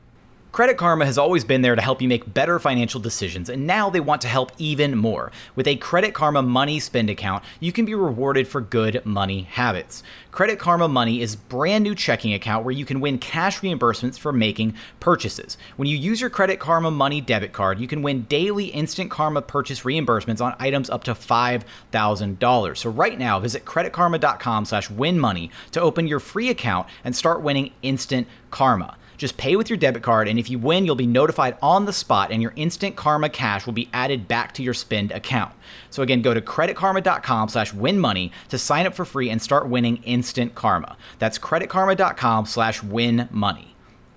Credit 0.53 0.77
Karma 0.77 1.07
has 1.07 1.17
always 1.17 1.45
been 1.45 1.63
there 1.63 1.77
to 1.77 1.81
help 1.83 2.03
you 2.03 2.09
make 2.09 2.35
better 2.35 2.59
financial 2.59 3.01
decisions, 3.01 3.49
and 3.49 3.69
now 3.69 3.89
they 3.89 4.01
want 4.01 4.21
to 4.23 4.29
help 4.29 4.51
even 4.59 4.97
more. 4.97 5.31
With 5.55 5.69
a 5.69 5.77
Credit 5.77 6.13
Karma 6.13 6.43
Money 6.43 6.81
Spend 6.81 7.09
account, 7.09 7.45
you 7.61 7.71
can 7.71 7.85
be 7.85 7.95
rewarded 7.95 8.49
for 8.49 8.61
good 8.61 9.07
money 9.07 9.43
habits. 9.43 10.03
Credit 10.33 10.59
Karma 10.59 10.89
Money 10.89 11.23
is 11.23 11.37
brand 11.37 11.85
new 11.85 11.95
checking 11.95 12.35
account 12.35 12.65
where 12.65 12.75
you 12.75 12.85
can 12.85 13.01
win 13.01 13.19
cash 13.19 13.61
reimbursements 13.61 14.19
for 14.19 14.33
making 14.33 14.75
purchases. 14.99 15.57
When 15.77 15.87
you 15.87 15.97
use 15.97 16.21
your 16.21 16.31
Credit 16.31 16.59
Karma 16.59 16.91
Money 16.91 17.21
debit 17.21 17.53
card, 17.53 17.79
you 17.79 17.87
can 17.87 18.03
win 18.03 18.23
daily 18.23 18.67
instant 18.67 19.09
Karma 19.09 19.43
purchase 19.43 19.83
reimbursements 19.83 20.41
on 20.41 20.57
items 20.59 20.91
up 20.91 21.05
to 21.05 21.15
$5,000. 21.15 22.77
So 22.77 22.91
right 22.91 23.17
now, 23.17 23.39
visit 23.39 23.65
creditkarma.com/winmoney 23.65 25.51
to 25.71 25.81
open 25.81 26.09
your 26.09 26.19
free 26.19 26.49
account 26.51 26.89
and 27.05 27.15
start 27.15 27.41
winning 27.41 27.71
instant 27.83 28.27
Karma. 28.51 28.97
Just 29.21 29.37
pay 29.37 29.55
with 29.55 29.69
your 29.69 29.77
debit 29.77 30.03
card, 30.03 30.29
and 30.29 30.39
if 30.39 30.49
you 30.49 30.59
win, 30.59 30.87
you'll 30.87 30.95
be 30.95 31.07
notified 31.07 31.59
on 31.61 31.85
the 31.85 31.93
spot, 31.93 32.33
and 32.33 32.41
your 32.41 32.55
instant 32.57 32.97
Karma 32.97 33.29
cash 33.29 33.67
will 33.67 33.75
be 33.75 33.91
added 33.93 34.27
back 34.27 34.55
to 34.55 34.63
your 34.63 34.73
spend 34.73 35.13
account. 35.13 35.53
So 35.91 36.03
again, 36.03 36.23
go 36.23 36.33
to 36.33 36.41
creditkarma.com/winmoney 36.41 38.31
to 38.49 38.57
sign 38.57 38.87
up 38.87 38.95
for 38.95 39.05
free 39.05 39.29
and 39.29 39.43
start 39.43 39.69
winning 39.69 39.99
instant 40.05 40.55
Karma. 40.55 40.97
That's 41.19 41.39
creditkarma.com/winmoney. 41.39 43.67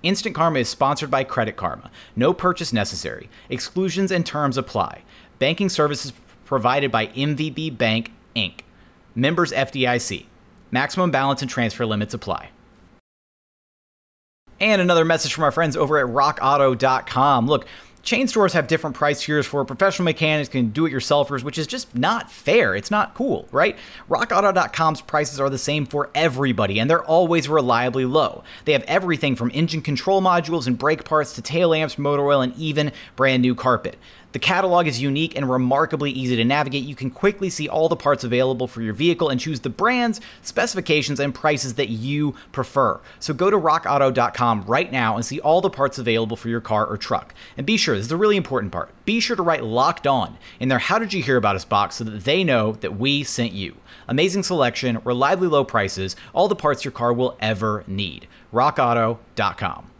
Instant 0.02 0.34
Karma 0.34 0.60
is 0.60 0.70
sponsored 0.70 1.10
by 1.10 1.22
Credit 1.22 1.54
Karma. 1.54 1.90
No 2.16 2.32
purchase 2.32 2.72
necessary. 2.72 3.28
Exclusions 3.50 4.10
and 4.10 4.24
terms 4.24 4.56
apply. 4.56 5.02
Banking 5.38 5.68
services 5.68 6.14
provided 6.46 6.90
by 6.90 7.08
MVB 7.08 7.68
Bank 7.68 8.10
Inc. 8.34 8.60
Members 9.14 9.52
FDIC. 9.52 10.28
Maximum 10.70 11.10
balance 11.10 11.42
and 11.42 11.50
transfer 11.50 11.84
limits 11.84 12.14
apply. 12.14 12.48
And 14.64 14.80
another 14.80 15.04
message 15.04 15.34
from 15.34 15.44
our 15.44 15.52
friends 15.52 15.76
over 15.76 15.98
at 15.98 16.06
rockauto.com. 16.06 17.46
Look, 17.46 17.66
chain 18.02 18.26
stores 18.28 18.54
have 18.54 18.66
different 18.66 18.96
price 18.96 19.22
tiers 19.22 19.44
for 19.44 19.62
professional 19.66 20.04
mechanics 20.04 20.54
and 20.54 20.72
do-it-yourselfers, 20.72 21.42
which 21.42 21.58
is 21.58 21.66
just 21.66 21.94
not 21.94 22.32
fair. 22.32 22.74
It's 22.74 22.90
not 22.90 23.12
cool, 23.12 23.46
right? 23.52 23.76
RockAuto.com's 24.08 25.02
prices 25.02 25.38
are 25.38 25.50
the 25.50 25.58
same 25.58 25.84
for 25.84 26.08
everybody, 26.14 26.78
and 26.78 26.88
they're 26.88 27.04
always 27.04 27.46
reliably 27.46 28.06
low. 28.06 28.42
They 28.64 28.72
have 28.72 28.84
everything 28.84 29.36
from 29.36 29.50
engine 29.52 29.82
control 29.82 30.22
modules 30.22 30.66
and 30.66 30.78
brake 30.78 31.04
parts 31.04 31.34
to 31.34 31.42
tail 31.42 31.68
lamps, 31.68 31.98
motor 31.98 32.24
oil, 32.24 32.40
and 32.40 32.56
even 32.56 32.90
brand 33.16 33.42
new 33.42 33.54
carpet. 33.54 33.98
The 34.34 34.40
catalog 34.40 34.88
is 34.88 35.00
unique 35.00 35.36
and 35.36 35.48
remarkably 35.48 36.10
easy 36.10 36.34
to 36.34 36.44
navigate. 36.44 36.82
You 36.82 36.96
can 36.96 37.08
quickly 37.08 37.48
see 37.48 37.68
all 37.68 37.88
the 37.88 37.94
parts 37.94 38.24
available 38.24 38.66
for 38.66 38.82
your 38.82 38.92
vehicle 38.92 39.28
and 39.28 39.38
choose 39.38 39.60
the 39.60 39.70
brands, 39.70 40.20
specifications, 40.42 41.20
and 41.20 41.32
prices 41.32 41.74
that 41.74 41.88
you 41.88 42.34
prefer. 42.50 43.00
So 43.20 43.32
go 43.32 43.48
to 43.48 43.56
rockauto.com 43.56 44.64
right 44.66 44.90
now 44.90 45.14
and 45.14 45.24
see 45.24 45.38
all 45.38 45.60
the 45.60 45.70
parts 45.70 45.98
available 45.98 46.36
for 46.36 46.48
your 46.48 46.60
car 46.60 46.84
or 46.84 46.96
truck. 46.96 47.32
And 47.56 47.64
be 47.64 47.76
sure, 47.76 47.94
this 47.94 48.06
is 48.06 48.08
the 48.08 48.16
really 48.16 48.36
important 48.36 48.72
part, 48.72 48.90
be 49.04 49.20
sure 49.20 49.36
to 49.36 49.42
write 49.42 49.62
locked 49.62 50.04
on 50.04 50.36
in 50.58 50.68
their 50.68 50.80
How 50.80 50.98
Did 50.98 51.12
You 51.12 51.22
Hear 51.22 51.36
About 51.36 51.54
Us 51.54 51.64
box 51.64 51.94
so 51.94 52.02
that 52.02 52.24
they 52.24 52.42
know 52.42 52.72
that 52.72 52.98
we 52.98 53.22
sent 53.22 53.52
you. 53.52 53.76
Amazing 54.08 54.42
selection, 54.42 55.00
reliably 55.04 55.46
low 55.46 55.62
prices, 55.62 56.16
all 56.32 56.48
the 56.48 56.56
parts 56.56 56.84
your 56.84 56.90
car 56.90 57.12
will 57.12 57.36
ever 57.40 57.84
need. 57.86 58.26
rockauto.com. 58.52 59.93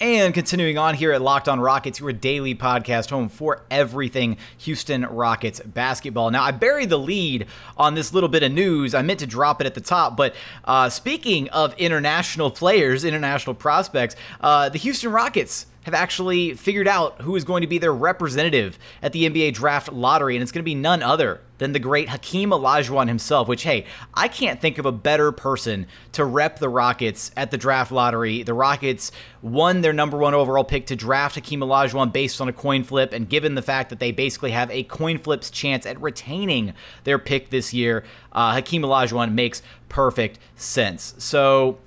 And 0.00 0.32
continuing 0.32 0.78
on 0.78 0.94
here 0.94 1.12
at 1.12 1.20
Locked 1.20 1.46
On 1.46 1.60
Rockets, 1.60 2.00
your 2.00 2.10
daily 2.14 2.54
podcast 2.54 3.10
home 3.10 3.28
for 3.28 3.64
everything 3.70 4.38
Houston 4.56 5.04
Rockets 5.04 5.60
basketball. 5.60 6.30
Now, 6.30 6.42
I 6.42 6.52
buried 6.52 6.88
the 6.88 6.98
lead 6.98 7.46
on 7.76 7.94
this 7.94 8.14
little 8.14 8.30
bit 8.30 8.42
of 8.42 8.50
news. 8.50 8.94
I 8.94 9.02
meant 9.02 9.20
to 9.20 9.26
drop 9.26 9.60
it 9.60 9.66
at 9.66 9.74
the 9.74 9.82
top, 9.82 10.16
but 10.16 10.34
uh, 10.64 10.88
speaking 10.88 11.50
of 11.50 11.74
international 11.74 12.50
players, 12.60 13.04
international 13.04 13.54
prospects, 13.54 14.16
uh, 14.40 14.70
the 14.70 14.78
Houston 14.78 15.12
Rockets 15.12 15.66
have 15.82 15.94
actually 15.94 16.54
figured 16.54 16.88
out 16.88 17.20
who 17.22 17.36
is 17.36 17.44
going 17.44 17.62
to 17.62 17.66
be 17.66 17.78
their 17.78 17.92
representative 17.92 18.78
at 19.02 19.12
the 19.12 19.28
NBA 19.28 19.54
draft 19.54 19.92
lottery, 19.92 20.36
and 20.36 20.42
it's 20.42 20.52
going 20.52 20.62
to 20.62 20.64
be 20.64 20.74
none 20.74 21.02
other 21.02 21.40
than 21.58 21.72
the 21.72 21.78
great 21.78 22.08
Hakeem 22.08 22.50
Olajuwon 22.50 23.08
himself. 23.08 23.48
Which, 23.48 23.62
hey, 23.62 23.86
I 24.14 24.28
can't 24.28 24.60
think 24.60 24.78
of 24.78 24.86
a 24.86 24.92
better 24.92 25.32
person 25.32 25.86
to 26.12 26.24
rep 26.24 26.58
the 26.58 26.68
Rockets 26.68 27.30
at 27.36 27.50
the 27.50 27.56
draft 27.56 27.92
lottery. 27.92 28.42
The 28.42 28.54
Rockets 28.54 29.12
won 29.42 29.80
their 29.80 29.92
number 29.92 30.18
one 30.18 30.34
overall 30.34 30.64
pick 30.64 30.86
to 30.86 30.96
draft 30.96 31.36
Hakeem 31.36 31.60
Olajuwon 31.60 32.12
based 32.12 32.40
on 32.40 32.48
a 32.48 32.52
coin 32.52 32.84
flip, 32.84 33.12
and 33.12 33.28
given 33.28 33.54
the 33.54 33.62
fact 33.62 33.90
that 33.90 34.00
they 34.00 34.12
basically 34.12 34.50
have 34.50 34.70
a 34.70 34.82
coin 34.84 35.18
flip's 35.18 35.50
chance 35.50 35.86
at 35.86 36.00
retaining 36.00 36.74
their 37.04 37.18
pick 37.18 37.50
this 37.50 37.72
year, 37.72 38.04
uh, 38.32 38.52
Hakeem 38.52 38.82
Olajuwon 38.82 39.32
makes 39.32 39.62
perfect 39.88 40.38
sense. 40.56 41.14
So 41.18 41.78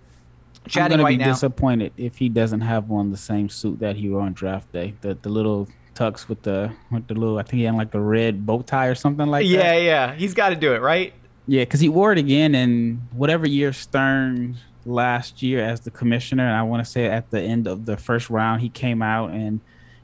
I'm 0.76 0.90
gonna 0.90 1.04
right 1.04 1.18
be 1.18 1.24
now. 1.24 1.32
disappointed 1.32 1.94
if 1.98 2.18
he 2.18 2.30
doesn't 2.30 2.62
have 2.62 2.92
on 2.92 3.12
the 3.12 3.18
same 3.18 3.50
suit 3.50 3.80
that 3.80 3.96
he 3.96 4.10
wore 4.10 4.22
on 4.22 4.34
draft 4.34 4.72
day. 4.72 4.94
The 5.02 5.18
the 5.22 5.30
little 5.30 5.68
tux 5.96 6.28
with 6.28 6.42
the 6.44 6.72
with 6.92 7.08
the 7.08 7.14
little 7.14 7.38
I 7.38 7.44
think 7.44 7.60
he 7.60 7.64
had 7.64 7.76
like 7.76 7.92
the 7.92 8.00
red 8.00 8.46
bow 8.46 8.62
tie 8.62 8.88
or 8.88 8.96
something 8.96 9.28
like 9.28 9.46
yeah, 9.46 9.58
that. 9.58 9.76
Yeah, 9.76 9.82
yeah. 9.82 10.16
He's 10.16 10.34
got 10.34 10.50
to 10.50 10.56
do 10.56 10.74
it, 10.74 10.82
right? 10.82 11.14
Yeah, 11.48 11.62
because 11.64 11.80
he 11.80 11.90
wore 11.90 12.12
it 12.14 12.18
again 12.18 12.56
in 12.56 13.02
whatever 13.12 13.48
year 13.48 13.74
Stern 13.74 14.58
last 14.86 15.42
year 15.42 15.64
as 15.64 15.82
the 15.82 15.92
commissioner, 15.92 16.46
and 16.48 16.56
I 16.56 16.64
want 16.64 16.86
to 16.86 16.90
say 16.90 17.06
at 17.06 17.30
the 17.32 17.42
end 17.42 17.68
of 17.68 17.86
the 17.86 17.98
first 17.98 18.30
round 18.30 18.62
he 18.62 18.70
came 18.70 19.02
out 19.02 19.32
and, 19.32 19.60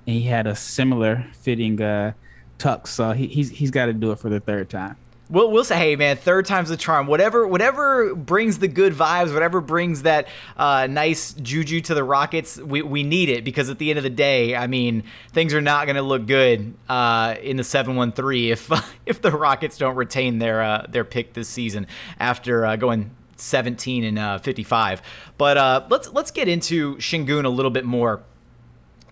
and 0.06 0.16
he 0.16 0.24
had 0.24 0.48
a 0.48 0.56
similar 0.56 1.28
fitting 1.34 1.82
uh, 1.82 2.14
tux. 2.58 2.88
So 2.88 3.12
he, 3.12 3.28
he's 3.28 3.50
he's 3.50 3.72
got 3.72 3.86
to 3.86 3.94
do 3.94 4.12
it 4.12 4.20
for 4.20 4.30
the 4.30 4.40
third 4.40 4.70
time. 4.70 4.98
We'll, 5.30 5.52
we'll 5.52 5.64
say, 5.64 5.78
hey 5.78 5.96
man, 5.96 6.18
third 6.18 6.48
time's 6.48 6.70
the 6.70 6.78
charm. 6.78 7.06
Whatever 7.06 7.48
whatever 7.48 8.16
brings 8.16 8.58
the 8.58 8.68
good 8.68 8.94
vibes, 8.94 9.32
whatever 9.32 9.62
brings 9.62 10.02
that 10.02 10.28
uh, 10.58 10.88
nice 10.88 11.34
juju 11.34 11.82
to 11.82 11.94
the 11.94 12.04
Rockets, 12.04 12.58
we, 12.58 12.82
we 12.82 13.04
need 13.04 13.30
it 13.30 13.44
because 13.44 13.70
at 13.70 13.78
the 13.78 13.92
end 13.92 13.98
of 13.98 14.04
the 14.04 14.10
day, 14.10 14.56
I 14.56 14.66
mean, 14.66 15.04
things 15.32 15.54
are 15.54 15.62
not 15.62 15.86
going 15.86 15.98
to 15.98 16.02
look 16.02 16.26
good 16.26 16.74
uh, 16.90 17.36
in 17.44 17.58
the 17.58 17.64
seven 17.64 17.96
one 17.96 18.12
three 18.12 18.50
if 18.50 18.72
if 19.06 19.22
the 19.22 19.32
Rockets 19.32 19.78
don't 19.78 19.96
retain 19.96 20.40
their 20.40 20.64
uh, 20.64 20.88
their 20.90 21.06
pick 21.06 21.34
this 21.34 21.48
season 21.48 21.86
after 22.20 22.66
uh, 22.66 22.76
going 22.76 23.12
17 23.36 24.04
and 24.04 24.20
uh, 24.20 24.38
55. 24.40 25.02
But 25.38 25.58
uh, 25.58 25.86
let's 25.90 26.12
let's 26.12 26.32
get 26.32 26.48
into 26.48 26.96
Sengun 26.98 27.46
a 27.46 27.50
little 27.50 27.72
bit 27.72 27.86
more. 27.86 28.24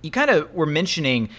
You 0.02 0.12
kind 0.12 0.30
of 0.30 0.54
were 0.54 0.66
mentioning 0.66 1.30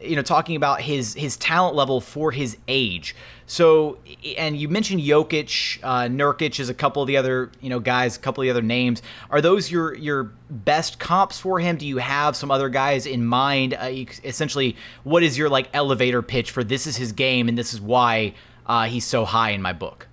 you 0.00 0.16
know, 0.16 0.22
talking 0.22 0.56
about 0.56 0.80
his 0.80 1.14
his 1.14 1.36
talent 1.36 1.74
level 1.74 2.00
for 2.00 2.32
his 2.32 2.56
age. 2.68 3.14
So, 3.46 3.98
and 4.38 4.56
you 4.56 4.68
mentioned 4.68 5.00
Jokic, 5.00 5.80
uh, 5.82 6.02
Nurkic 6.02 6.60
is 6.60 6.68
a 6.68 6.74
couple 6.74 7.02
of 7.02 7.08
the 7.08 7.16
other 7.16 7.50
you 7.60 7.68
know 7.68 7.80
guys, 7.80 8.16
a 8.16 8.20
couple 8.20 8.42
of 8.42 8.46
the 8.46 8.50
other 8.50 8.62
names. 8.62 9.02
Are 9.30 9.40
those 9.40 9.70
your 9.70 9.94
your 9.94 10.24
best 10.50 10.98
comps 10.98 11.38
for 11.38 11.58
him? 11.58 11.76
Do 11.76 11.86
you 11.86 11.98
have 11.98 12.36
some 12.36 12.50
other 12.50 12.68
guys 12.68 13.06
in 13.06 13.24
mind? 13.24 13.74
Uh, 13.74 13.90
essentially, 14.24 14.76
what 15.04 15.22
is 15.22 15.36
your 15.36 15.48
like 15.48 15.68
elevator 15.74 16.22
pitch 16.22 16.50
for 16.50 16.64
this 16.64 16.86
is 16.86 16.96
his 16.96 17.12
game 17.12 17.48
and 17.48 17.58
this 17.58 17.74
is 17.74 17.80
why 17.80 18.34
uh, 18.66 18.86
he's 18.86 19.04
so 19.04 19.24
high 19.24 19.50
in 19.50 19.62
my 19.62 19.72
book? 19.72 20.06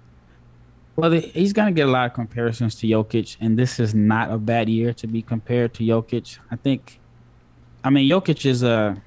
Well, 0.98 1.12
he's 1.12 1.54
going 1.54 1.68
to 1.68 1.74
get 1.80 1.88
a 1.88 1.92
lot 1.92 2.08
of 2.08 2.14
comparisons 2.14 2.74
to 2.76 2.88
Jokic, 2.88 3.38
and 3.40 3.58
this 3.58 3.80
is 3.80 3.94
not 3.94 4.32
a 4.32 4.40
bad 4.40 4.68
year 4.68 4.94
to 4.94 5.06
be 5.06 5.22
compared 5.22 5.76
to 5.76 5.84
Jokic. 5.84 6.40
I 6.50 6.56
think, 6.56 7.00
I 7.84 7.92
mean, 7.92 8.10
Jokic 8.10 8.48
is 8.48 8.64
a 8.64 9.00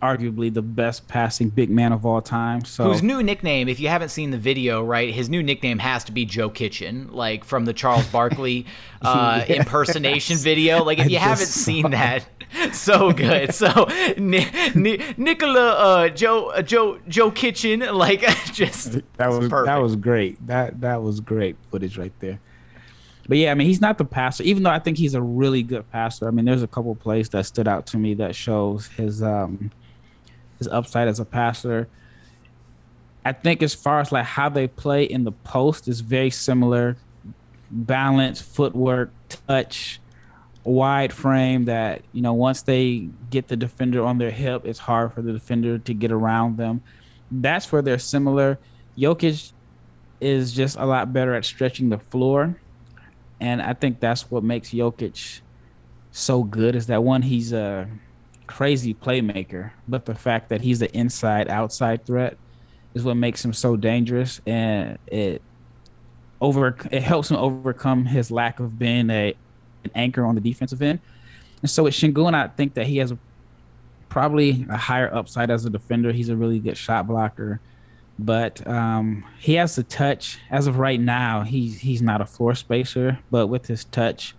arguably 0.00 0.52
the 0.52 0.62
best 0.62 1.06
passing 1.08 1.48
big 1.50 1.70
man 1.70 1.92
of 1.92 2.06
all 2.06 2.22
time. 2.22 2.64
So 2.64 2.84
whose 2.84 3.02
new 3.02 3.22
nickname, 3.22 3.68
if 3.68 3.80
you 3.80 3.88
haven't 3.88 4.08
seen 4.08 4.30
the 4.30 4.38
video, 4.38 4.82
right, 4.82 5.12
his 5.12 5.28
new 5.28 5.42
nickname 5.42 5.78
has 5.78 6.04
to 6.04 6.12
be 6.12 6.24
Joe 6.24 6.48
Kitchen, 6.48 7.08
like 7.12 7.44
from 7.44 7.64
the 7.64 7.72
Charles 7.72 8.06
Barkley 8.12 8.66
uh, 9.02 9.44
yes. 9.46 9.58
impersonation 9.58 10.36
video. 10.36 10.84
Like 10.84 10.98
if 10.98 11.10
you 11.10 11.18
haven't 11.18 11.46
seen 11.46 11.90
that, 11.90 12.26
so 12.72 13.12
good. 13.12 13.54
So 13.54 13.88
Ni- 14.16 14.50
Ni- 14.74 15.00
Nikola 15.16 15.70
uh, 15.70 16.08
Joe 16.08 16.48
uh, 16.48 16.62
Joe 16.62 16.98
Joe 17.08 17.30
Kitchen, 17.30 17.80
like 17.80 18.20
just 18.52 19.00
that 19.16 19.28
was 19.28 19.48
perfect. 19.48 19.66
that 19.66 19.82
was 19.82 19.96
great. 19.96 20.46
That 20.46 20.80
that 20.80 21.02
was 21.02 21.20
great 21.20 21.56
footage 21.70 21.98
right 21.98 22.12
there. 22.20 22.40
But 23.28 23.38
yeah, 23.38 23.52
I 23.52 23.54
mean, 23.54 23.68
he's 23.68 23.80
not 23.80 23.96
the 23.96 24.04
passer, 24.04 24.42
even 24.42 24.64
though 24.64 24.70
I 24.70 24.80
think 24.80 24.98
he's 24.98 25.14
a 25.14 25.22
really 25.22 25.62
good 25.62 25.88
passer. 25.92 26.26
I 26.26 26.32
mean, 26.32 26.46
there's 26.46 26.64
a 26.64 26.66
couple 26.66 26.92
plays 26.96 27.28
that 27.28 27.46
stood 27.46 27.68
out 27.68 27.86
to 27.88 27.96
me 27.96 28.14
that 28.14 28.34
shows 28.34 28.88
his 28.88 29.22
um, 29.22 29.70
his 30.60 30.68
upside 30.68 31.08
as 31.08 31.18
a 31.18 31.24
passer. 31.24 31.88
I 33.24 33.32
think 33.32 33.62
as 33.62 33.74
far 33.74 34.00
as 34.00 34.12
like 34.12 34.24
how 34.24 34.48
they 34.48 34.68
play 34.68 35.02
in 35.04 35.24
the 35.24 35.32
post 35.32 35.88
is 35.88 36.00
very 36.00 36.30
similar. 36.30 36.96
Balance, 37.70 38.40
footwork, 38.40 39.10
touch, 39.28 40.00
wide 40.64 41.12
frame 41.12 41.64
that, 41.64 42.02
you 42.12 42.22
know, 42.22 42.34
once 42.34 42.62
they 42.62 43.08
get 43.30 43.48
the 43.48 43.56
defender 43.56 44.04
on 44.04 44.18
their 44.18 44.30
hip, 44.30 44.62
it's 44.64 44.78
hard 44.78 45.12
for 45.12 45.22
the 45.22 45.32
defender 45.32 45.78
to 45.78 45.94
get 45.94 46.12
around 46.12 46.56
them. 46.56 46.82
That's 47.30 47.72
where 47.72 47.82
they're 47.82 47.98
similar. 47.98 48.58
Jokic 48.96 49.52
is 50.20 50.52
just 50.52 50.76
a 50.76 50.84
lot 50.84 51.12
better 51.12 51.34
at 51.34 51.44
stretching 51.44 51.88
the 51.88 51.98
floor. 51.98 52.60
And 53.40 53.62
I 53.62 53.72
think 53.72 54.00
that's 54.00 54.30
what 54.30 54.44
makes 54.44 54.70
Jokic 54.70 55.40
so 56.12 56.42
good 56.42 56.74
is 56.74 56.86
that 56.88 57.02
one, 57.02 57.22
he's 57.22 57.52
a 57.52 57.88
crazy 58.50 58.92
playmaker, 58.92 59.70
but 59.86 60.06
the 60.06 60.14
fact 60.14 60.48
that 60.48 60.60
he's 60.60 60.80
the 60.80 60.92
inside 60.96 61.48
outside 61.48 62.04
threat 62.04 62.36
is 62.94 63.04
what 63.04 63.16
makes 63.16 63.44
him 63.44 63.52
so 63.52 63.76
dangerous, 63.76 64.40
and 64.44 64.98
it 65.06 65.40
over 66.40 66.76
it 66.90 67.02
helps 67.02 67.30
him 67.30 67.36
overcome 67.36 68.06
his 68.06 68.30
lack 68.30 68.58
of 68.58 68.76
being 68.76 69.08
a 69.08 69.34
an 69.84 69.90
anchor 69.94 70.26
on 70.26 70.34
the 70.34 70.40
defensive 70.40 70.82
end. 70.82 70.98
And 71.62 71.70
so 71.70 71.84
with 71.84 71.94
Sengun, 71.94 72.34
I 72.34 72.48
think 72.48 72.74
that 72.74 72.86
he 72.86 72.96
has 72.98 73.14
probably 74.08 74.66
a 74.68 74.76
higher 74.76 75.14
upside 75.14 75.48
as 75.50 75.64
a 75.64 75.70
defender. 75.70 76.10
He's 76.10 76.28
a 76.28 76.36
really 76.36 76.58
good 76.58 76.76
shot 76.76 77.06
blocker, 77.06 77.60
but 78.18 78.66
um, 78.66 79.24
he 79.38 79.54
has 79.54 79.76
the 79.76 79.84
touch. 79.84 80.38
As 80.50 80.66
of 80.66 80.76
right 80.78 81.00
now, 81.00 81.42
he's 81.42 81.78
he's 81.78 82.02
not 82.02 82.20
a 82.20 82.26
floor 82.26 82.56
spacer, 82.56 83.20
but 83.30 83.46
with 83.46 83.68
his 83.68 83.84
touch, 83.84 84.34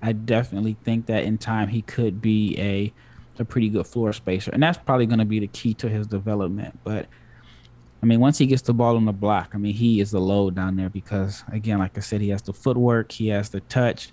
I 0.00 0.12
definitely 0.12 0.78
think 0.82 1.06
that 1.06 1.24
in 1.24 1.36
time 1.36 1.68
he 1.68 1.82
could 1.82 2.22
be 2.22 2.58
a 2.58 2.92
a 3.38 3.44
pretty 3.44 3.68
good 3.68 3.86
floor 3.86 4.12
spacer, 4.12 4.50
and 4.52 4.62
that's 4.62 4.78
probably 4.78 5.06
going 5.06 5.18
to 5.18 5.24
be 5.24 5.38
the 5.38 5.46
key 5.48 5.74
to 5.74 5.88
his 5.88 6.06
development. 6.06 6.78
But 6.84 7.06
I 8.02 8.06
mean, 8.06 8.20
once 8.20 8.38
he 8.38 8.46
gets 8.46 8.62
the 8.62 8.72
ball 8.72 8.96
on 8.96 9.04
the 9.04 9.12
block, 9.12 9.50
I 9.54 9.58
mean, 9.58 9.74
he 9.74 10.00
is 10.00 10.10
the 10.10 10.20
load 10.20 10.54
down 10.54 10.76
there 10.76 10.88
because, 10.88 11.44
again, 11.52 11.78
like 11.78 11.96
I 11.98 12.00
said, 12.00 12.20
he 12.20 12.30
has 12.30 12.42
the 12.42 12.52
footwork, 12.52 13.12
he 13.12 13.28
has 13.28 13.50
the 13.50 13.60
touch. 13.60 14.10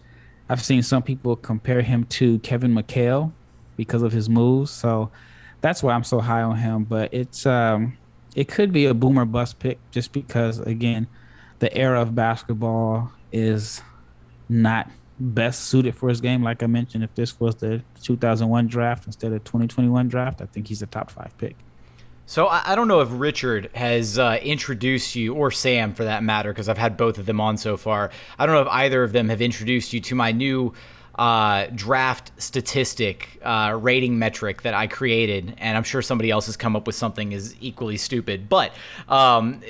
I've 0.49 0.63
seen 0.63 0.81
some 0.83 1.03
people 1.03 1.35
compare 1.35 1.81
him 1.81 2.05
to 2.05 2.39
Kevin 2.39 2.73
McHale 2.73 3.31
because 3.75 4.01
of 4.01 4.11
his 4.11 4.29
moves, 4.29 4.71
so 4.71 5.11
that's 5.61 5.83
why 5.83 5.93
I'm 5.93 6.03
so 6.03 6.19
high 6.19 6.41
on 6.41 6.57
him. 6.57 6.83
But 6.83 7.13
it's 7.13 7.45
um, 7.45 7.97
it 8.35 8.47
could 8.47 8.71
be 8.71 8.85
a 8.85 8.93
boomer 8.93 9.25
bust 9.25 9.59
pick 9.59 9.79
just 9.91 10.11
because, 10.11 10.59
again, 10.59 11.07
the 11.59 11.75
era 11.75 12.01
of 12.01 12.15
basketball 12.15 13.11
is 13.31 13.81
not 14.49 14.89
best 15.19 15.65
suited 15.65 15.95
for 15.95 16.09
his 16.09 16.21
game. 16.21 16.43
Like 16.43 16.63
I 16.63 16.67
mentioned, 16.67 17.03
if 17.03 17.13
this 17.15 17.39
was 17.39 17.55
the 17.55 17.81
2001 18.03 18.67
draft 18.67 19.05
instead 19.05 19.31
of 19.33 19.43
2021 19.43 20.07
draft, 20.07 20.41
I 20.41 20.45
think 20.45 20.67
he's 20.67 20.81
a 20.81 20.87
top 20.87 21.09
five 21.09 21.37
pick. 21.37 21.55
So 22.29 22.47
I 22.49 22.75
don't 22.75 22.89
know 22.89 22.99
if 22.99 23.07
Richard 23.09 23.69
has 23.73 24.19
uh, 24.19 24.37
introduced 24.43 25.15
you, 25.15 25.33
or 25.33 25.49
Sam 25.49 25.93
for 25.93 26.03
that 26.03 26.23
matter, 26.23 26.51
because 26.51 26.67
I've 26.67 26.77
had 26.77 26.97
both 26.97 27.17
of 27.17 27.25
them 27.25 27.39
on 27.39 27.55
so 27.55 27.77
far. 27.77 28.11
I 28.37 28.45
don't 28.45 28.53
know 28.53 28.63
if 28.63 28.67
either 28.67 29.01
of 29.01 29.13
them 29.13 29.29
have 29.29 29.41
introduced 29.41 29.93
you 29.93 30.01
to 30.01 30.15
my 30.15 30.33
new 30.33 30.73
uh, 31.17 31.67
draft 31.73 32.33
statistic 32.37 33.39
uh, 33.43 33.77
rating 33.81 34.19
metric 34.19 34.63
that 34.63 34.73
I 34.73 34.87
created, 34.87 35.55
and 35.57 35.77
I'm 35.77 35.83
sure 35.83 36.01
somebody 36.01 36.29
else 36.29 36.47
has 36.47 36.57
come 36.57 36.75
up 36.75 36.85
with 36.85 36.95
something 36.95 37.31
is 37.31 37.55
equally 37.61 37.95
stupid. 37.95 38.49
But 38.49 38.73
um, 39.07 39.61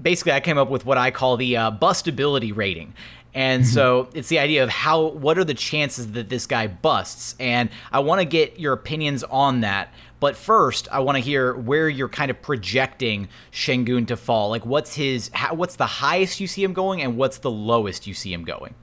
basically, 0.00 0.32
I 0.32 0.40
came 0.40 0.56
up 0.56 0.70
with 0.70 0.86
what 0.86 0.96
I 0.96 1.10
call 1.10 1.36
the 1.36 1.56
uh, 1.56 1.72
bustability 1.72 2.56
rating. 2.56 2.94
And 3.34 3.64
mm-hmm. 3.64 3.72
so 3.72 4.08
it's 4.14 4.28
the 4.28 4.38
idea 4.38 4.62
of 4.62 4.70
how, 4.70 5.06
what 5.08 5.38
are 5.38 5.44
the 5.44 5.54
chances 5.54 6.12
that 6.12 6.28
this 6.28 6.46
guy 6.46 6.68
busts? 6.68 7.34
And 7.40 7.68
I 7.90 7.98
want 7.98 8.20
to 8.20 8.24
get 8.24 8.60
your 8.60 8.72
opinions 8.72 9.24
on 9.24 9.62
that. 9.62 9.92
But 10.20 10.36
first, 10.36 10.88
I 10.90 11.00
want 11.00 11.16
to 11.16 11.20
hear 11.20 11.54
where 11.54 11.88
you're 11.88 12.08
kind 12.08 12.30
of 12.30 12.40
projecting 12.40 13.28
Sengun 13.52 14.06
to 14.06 14.16
fall. 14.16 14.50
Like, 14.50 14.64
what's 14.64 14.94
his, 14.94 15.30
how, 15.34 15.54
what's 15.54 15.76
the 15.76 15.86
highest 15.86 16.40
you 16.40 16.46
see 16.46 16.62
him 16.62 16.72
going, 16.72 17.02
and 17.02 17.16
what's 17.16 17.38
the 17.38 17.50
lowest 17.50 18.06
you 18.06 18.14
see 18.14 18.32
him 18.32 18.44
going? 18.44 18.74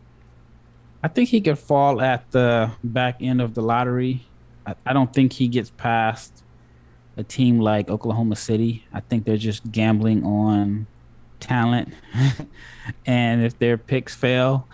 I 1.01 1.07
think 1.07 1.29
he 1.29 1.41
could 1.41 1.57
fall 1.57 1.99
at 1.99 2.29
the 2.31 2.71
back 2.83 3.17
end 3.21 3.41
of 3.41 3.55
the 3.55 3.61
lottery. 3.61 4.27
I, 4.67 4.75
I 4.85 4.93
don't 4.93 5.11
think 5.11 5.33
he 5.33 5.47
gets 5.47 5.71
past 5.71 6.43
a 7.17 7.23
team 7.23 7.59
like 7.59 7.89
Oklahoma 7.89 8.35
City. 8.35 8.85
I 8.93 8.99
think 8.99 9.25
they're 9.25 9.37
just 9.37 9.71
gambling 9.71 10.23
on 10.23 10.85
talent. 11.41 11.93
and 13.05 13.43
if 13.43 13.59
their 13.59 13.77
picks 13.77 14.15
fail, 14.15 14.67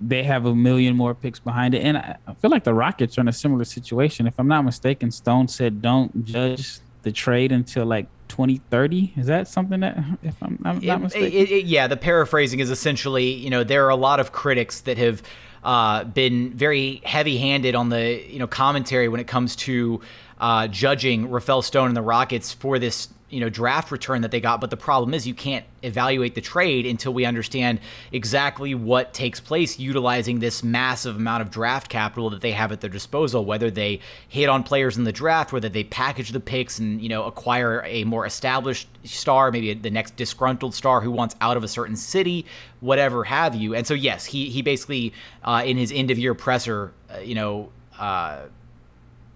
they 0.00 0.22
have 0.22 0.46
a 0.46 0.54
million 0.54 0.96
more 0.96 1.14
picks 1.14 1.38
behind 1.38 1.74
it. 1.74 1.82
And 1.82 1.98
I, 1.98 2.16
I 2.26 2.34
feel 2.34 2.50
like 2.50 2.64
the 2.64 2.74
Rockets 2.74 3.18
are 3.18 3.20
in 3.20 3.28
a 3.28 3.32
similar 3.32 3.64
situation. 3.64 4.26
If 4.26 4.38
I'm 4.38 4.48
not 4.48 4.64
mistaken, 4.64 5.10
Stone 5.10 5.48
said 5.48 5.82
don't 5.82 6.24
judge 6.24 6.78
the 7.02 7.12
trade 7.12 7.52
until 7.52 7.84
like 7.84 8.06
2030. 8.28 9.14
Is 9.16 9.26
that 9.26 9.48
something 9.48 9.80
that, 9.80 9.98
if 10.22 10.42
I'm, 10.42 10.58
I'm 10.64 10.80
not 10.80 11.02
mistaken? 11.02 11.38
It, 11.38 11.50
it, 11.50 11.64
yeah, 11.66 11.86
the 11.86 11.96
paraphrasing 11.96 12.60
is 12.60 12.70
essentially, 12.70 13.32
you 13.32 13.50
know, 13.50 13.64
there 13.64 13.84
are 13.86 13.90
a 13.90 13.96
lot 13.96 14.20
of 14.20 14.32
critics 14.32 14.80
that 14.82 14.96
have 14.96 15.22
uh, 15.62 16.04
been 16.04 16.52
very 16.54 17.02
heavy-handed 17.04 17.74
on 17.74 17.90
the, 17.90 18.24
you 18.26 18.38
know, 18.38 18.46
commentary 18.46 19.08
when 19.08 19.20
it 19.20 19.26
comes 19.26 19.56
to 19.56 20.00
uh, 20.40 20.66
judging 20.68 21.30
Rafael 21.30 21.60
Stone 21.60 21.88
and 21.88 21.96
the 21.96 22.02
Rockets 22.02 22.52
for 22.52 22.78
this 22.78 23.08
you 23.30 23.40
know 23.40 23.48
draft 23.48 23.90
return 23.90 24.22
that 24.22 24.30
they 24.30 24.40
got 24.40 24.60
but 24.60 24.70
the 24.70 24.76
problem 24.76 25.14
is 25.14 25.26
you 25.26 25.34
can't 25.34 25.64
evaluate 25.82 26.34
the 26.34 26.40
trade 26.40 26.84
until 26.84 27.14
we 27.14 27.24
understand 27.24 27.80
exactly 28.12 28.74
what 28.74 29.14
takes 29.14 29.40
place 29.40 29.78
utilizing 29.78 30.40
this 30.40 30.62
massive 30.62 31.16
amount 31.16 31.40
of 31.40 31.50
draft 31.50 31.88
capital 31.88 32.28
that 32.28 32.42
they 32.42 32.52
have 32.52 32.72
at 32.72 32.80
their 32.80 32.90
disposal 32.90 33.44
whether 33.44 33.70
they 33.70 34.00
hit 34.28 34.48
on 34.48 34.62
players 34.62 34.98
in 34.98 35.04
the 35.04 35.12
draft 35.12 35.52
whether 35.52 35.68
they 35.68 35.84
package 35.84 36.30
the 36.30 36.40
picks 36.40 36.78
and 36.78 37.00
you 37.00 37.08
know 37.08 37.24
acquire 37.24 37.82
a 37.86 38.04
more 38.04 38.26
established 38.26 38.88
star 39.04 39.50
maybe 39.50 39.72
the 39.72 39.90
next 39.90 40.16
disgruntled 40.16 40.74
star 40.74 41.00
who 41.00 41.10
wants 41.10 41.34
out 41.40 41.56
of 41.56 41.64
a 41.64 41.68
certain 41.68 41.96
city 41.96 42.44
whatever 42.80 43.24
have 43.24 43.54
you. 43.54 43.74
And 43.74 43.86
so 43.86 43.94
yes 43.94 44.26
he 44.26 44.50
he 44.50 44.62
basically 44.62 45.12
uh, 45.44 45.62
in 45.64 45.76
his 45.76 45.92
end 45.92 46.10
of 46.10 46.18
year 46.18 46.34
presser 46.34 46.92
uh, 47.14 47.18
you 47.18 47.34
know 47.34 47.70
uh, 47.98 48.46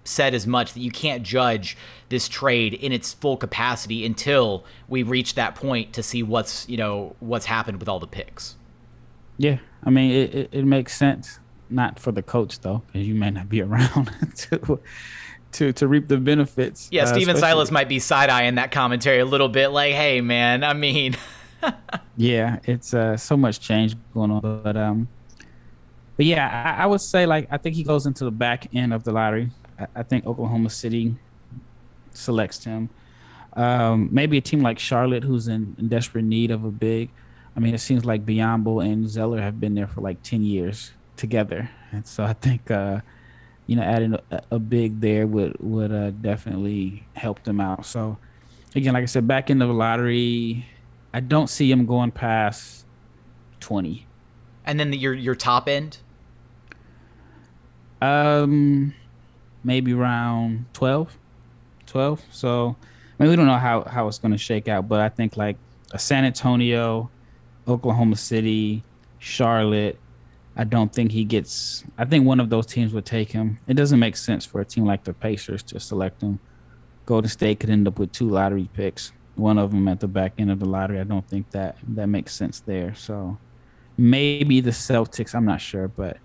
said 0.05 0.33
as 0.33 0.47
much 0.47 0.73
that 0.73 0.79
you 0.79 0.91
can't 0.91 1.23
judge 1.23 1.75
this 2.09 2.29
trade 2.29 2.73
in 2.73 2.91
its 2.91 3.13
full 3.13 3.35
capacity 3.35 4.05
until 4.05 4.63
we 4.87 5.03
reach 5.03 5.35
that 5.35 5.55
point 5.55 5.91
to 5.93 6.03
see 6.03 6.23
what's 6.23 6.67
you 6.69 6.77
know 6.77 7.15
what's 7.19 7.45
happened 7.45 7.79
with 7.79 7.89
all 7.89 7.99
the 7.99 8.07
picks. 8.07 8.55
Yeah, 9.37 9.57
I 9.83 9.89
mean 9.89 10.11
it, 10.11 10.35
it, 10.35 10.49
it 10.51 10.65
makes 10.65 10.95
sense. 10.95 11.39
Not 11.69 11.99
for 11.99 12.11
the 12.11 12.21
coach 12.21 12.59
though, 12.59 12.83
because 12.87 13.07
you 13.07 13.15
may 13.15 13.31
not 13.31 13.49
be 13.49 13.61
around 13.63 14.11
to 14.35 14.79
to 15.53 15.73
to 15.73 15.87
reap 15.87 16.07
the 16.07 16.17
benefits. 16.17 16.87
Yeah, 16.91 17.03
uh, 17.03 17.07
Stephen 17.07 17.35
Silas 17.37 17.71
might 17.71 17.89
be 17.89 17.99
side 17.99 18.29
eyeing 18.29 18.55
that 18.55 18.71
commentary 18.71 19.19
a 19.19 19.25
little 19.25 19.49
bit, 19.49 19.69
like, 19.69 19.93
"Hey, 19.93 20.21
man, 20.21 20.63
I 20.63 20.73
mean." 20.73 21.17
yeah, 22.17 22.59
it's 22.65 22.93
uh, 22.93 23.17
so 23.17 23.35
much 23.35 23.59
change 23.59 23.95
going 24.13 24.29
on, 24.31 24.61
but 24.63 24.77
um, 24.77 25.07
but 26.17 26.25
yeah, 26.25 26.75
I, 26.77 26.83
I 26.83 26.85
would 26.85 27.01
say 27.01 27.25
like 27.25 27.47
I 27.49 27.57
think 27.57 27.75
he 27.75 27.83
goes 27.83 28.05
into 28.05 28.25
the 28.25 28.31
back 28.31 28.67
end 28.75 28.93
of 28.93 29.03
the 29.03 29.11
lottery. 29.11 29.49
I, 29.79 29.87
I 29.95 30.03
think 30.03 30.25
Oklahoma 30.25 30.69
City 30.69 31.15
selects 32.13 32.63
him. 32.63 32.89
Um, 33.53 34.09
maybe 34.11 34.37
a 34.37 34.41
team 34.41 34.61
like 34.61 34.79
Charlotte, 34.79 35.23
who's 35.23 35.47
in, 35.47 35.75
in, 35.77 35.87
desperate 35.87 36.25
need 36.25 36.51
of 36.51 36.65
a 36.65 36.71
big. 36.71 37.09
I 37.55 37.61
mean, 37.61 37.73
it 37.73 37.79
seems 37.79 38.03
like 38.03 38.25
Biyombo 38.25 38.85
and 38.85 39.09
Zeller 39.09 39.41
have 39.41 39.61
been 39.61 39.75
there 39.75 39.87
for 39.87 40.01
like 40.01 40.21
ten 40.23 40.43
years 40.43 40.91
together, 41.15 41.69
and 41.91 42.05
so 42.05 42.25
I 42.25 42.33
think 42.33 42.69
uh, 42.69 42.99
you 43.65 43.77
know 43.77 43.81
adding 43.81 44.17
a, 44.29 44.41
a, 44.51 44.59
big 44.59 44.99
there 44.99 45.25
would 45.25 45.55
would 45.61 45.91
uh, 45.93 46.11
definitely 46.11 47.05
help 47.15 47.43
them 47.43 47.61
out. 47.61 47.85
So 47.85 48.17
again, 48.75 48.93
like 48.93 49.03
I 49.03 49.05
said, 49.05 49.25
back 49.25 49.49
in 49.49 49.59
the 49.59 49.67
lottery, 49.67 50.65
I 51.13 51.21
don't 51.21 51.47
see 51.47 51.71
him 51.71 51.85
going 51.85 52.11
past 52.11 52.85
twenty. 53.61 54.05
And 54.65 54.77
then 54.77 54.91
the, 54.91 54.97
your 54.97 55.13
your 55.13 55.35
top 55.35 55.69
end. 55.69 55.99
Um, 58.01 58.93
maybe 59.65 59.93
around 59.93 60.65
12. 60.73 61.17
12. 61.87 62.23
So, 62.31 62.75
I 63.19 63.23
mean, 63.23 63.29
we 63.31 63.35
don't 63.35 63.47
know 63.47 63.57
how, 63.57 63.83
how 63.83 64.07
it's 64.07 64.19
going 64.19 64.31
to 64.31 64.37
shake 64.37 64.67
out, 64.67 64.87
but 64.87 65.01
I 65.01 65.09
think 65.09 65.35
like 65.35 65.57
a 65.91 65.99
San 65.99 66.23
Antonio, 66.23 67.09
Oklahoma 67.67 68.15
City, 68.15 68.83
Charlotte, 69.19 69.99
I 70.55 70.63
don't 70.63 70.93
think 70.93 71.11
he 71.11 71.25
gets. 71.25 71.83
I 71.97 72.05
think 72.05 72.25
one 72.25 72.39
of 72.39 72.49
those 72.49 72.65
teams 72.65 72.93
would 72.93 73.05
take 73.05 73.31
him. 73.31 73.59
It 73.67 73.73
doesn't 73.73 73.99
make 73.99 74.15
sense 74.15 74.45
for 74.45 74.61
a 74.61 74.65
team 74.65 74.85
like 74.85 75.03
the 75.03 75.13
Pacers 75.13 75.63
to 75.63 75.79
select 75.79 76.21
him. 76.21 76.39
Golden 77.05 77.29
State 77.29 77.59
could 77.59 77.69
end 77.69 77.87
up 77.87 77.99
with 77.99 78.11
two 78.11 78.29
lottery 78.29 78.69
picks, 78.73 79.11
one 79.35 79.57
of 79.57 79.71
them 79.71 79.87
at 79.87 79.99
the 79.99 80.07
back 80.07 80.33
end 80.37 80.49
of 80.49 80.59
the 80.59 80.65
lottery. 80.65 80.99
I 80.99 81.03
don't 81.03 81.27
think 81.27 81.51
that 81.51 81.77
that 81.89 82.07
makes 82.07 82.33
sense 82.33 82.61
there. 82.61 82.95
So 82.95 83.37
maybe 83.97 84.61
the 84.61 84.71
Celtics. 84.71 85.35
I'm 85.35 85.45
not 85.45 85.59
sure, 85.59 85.87
but 85.87 86.17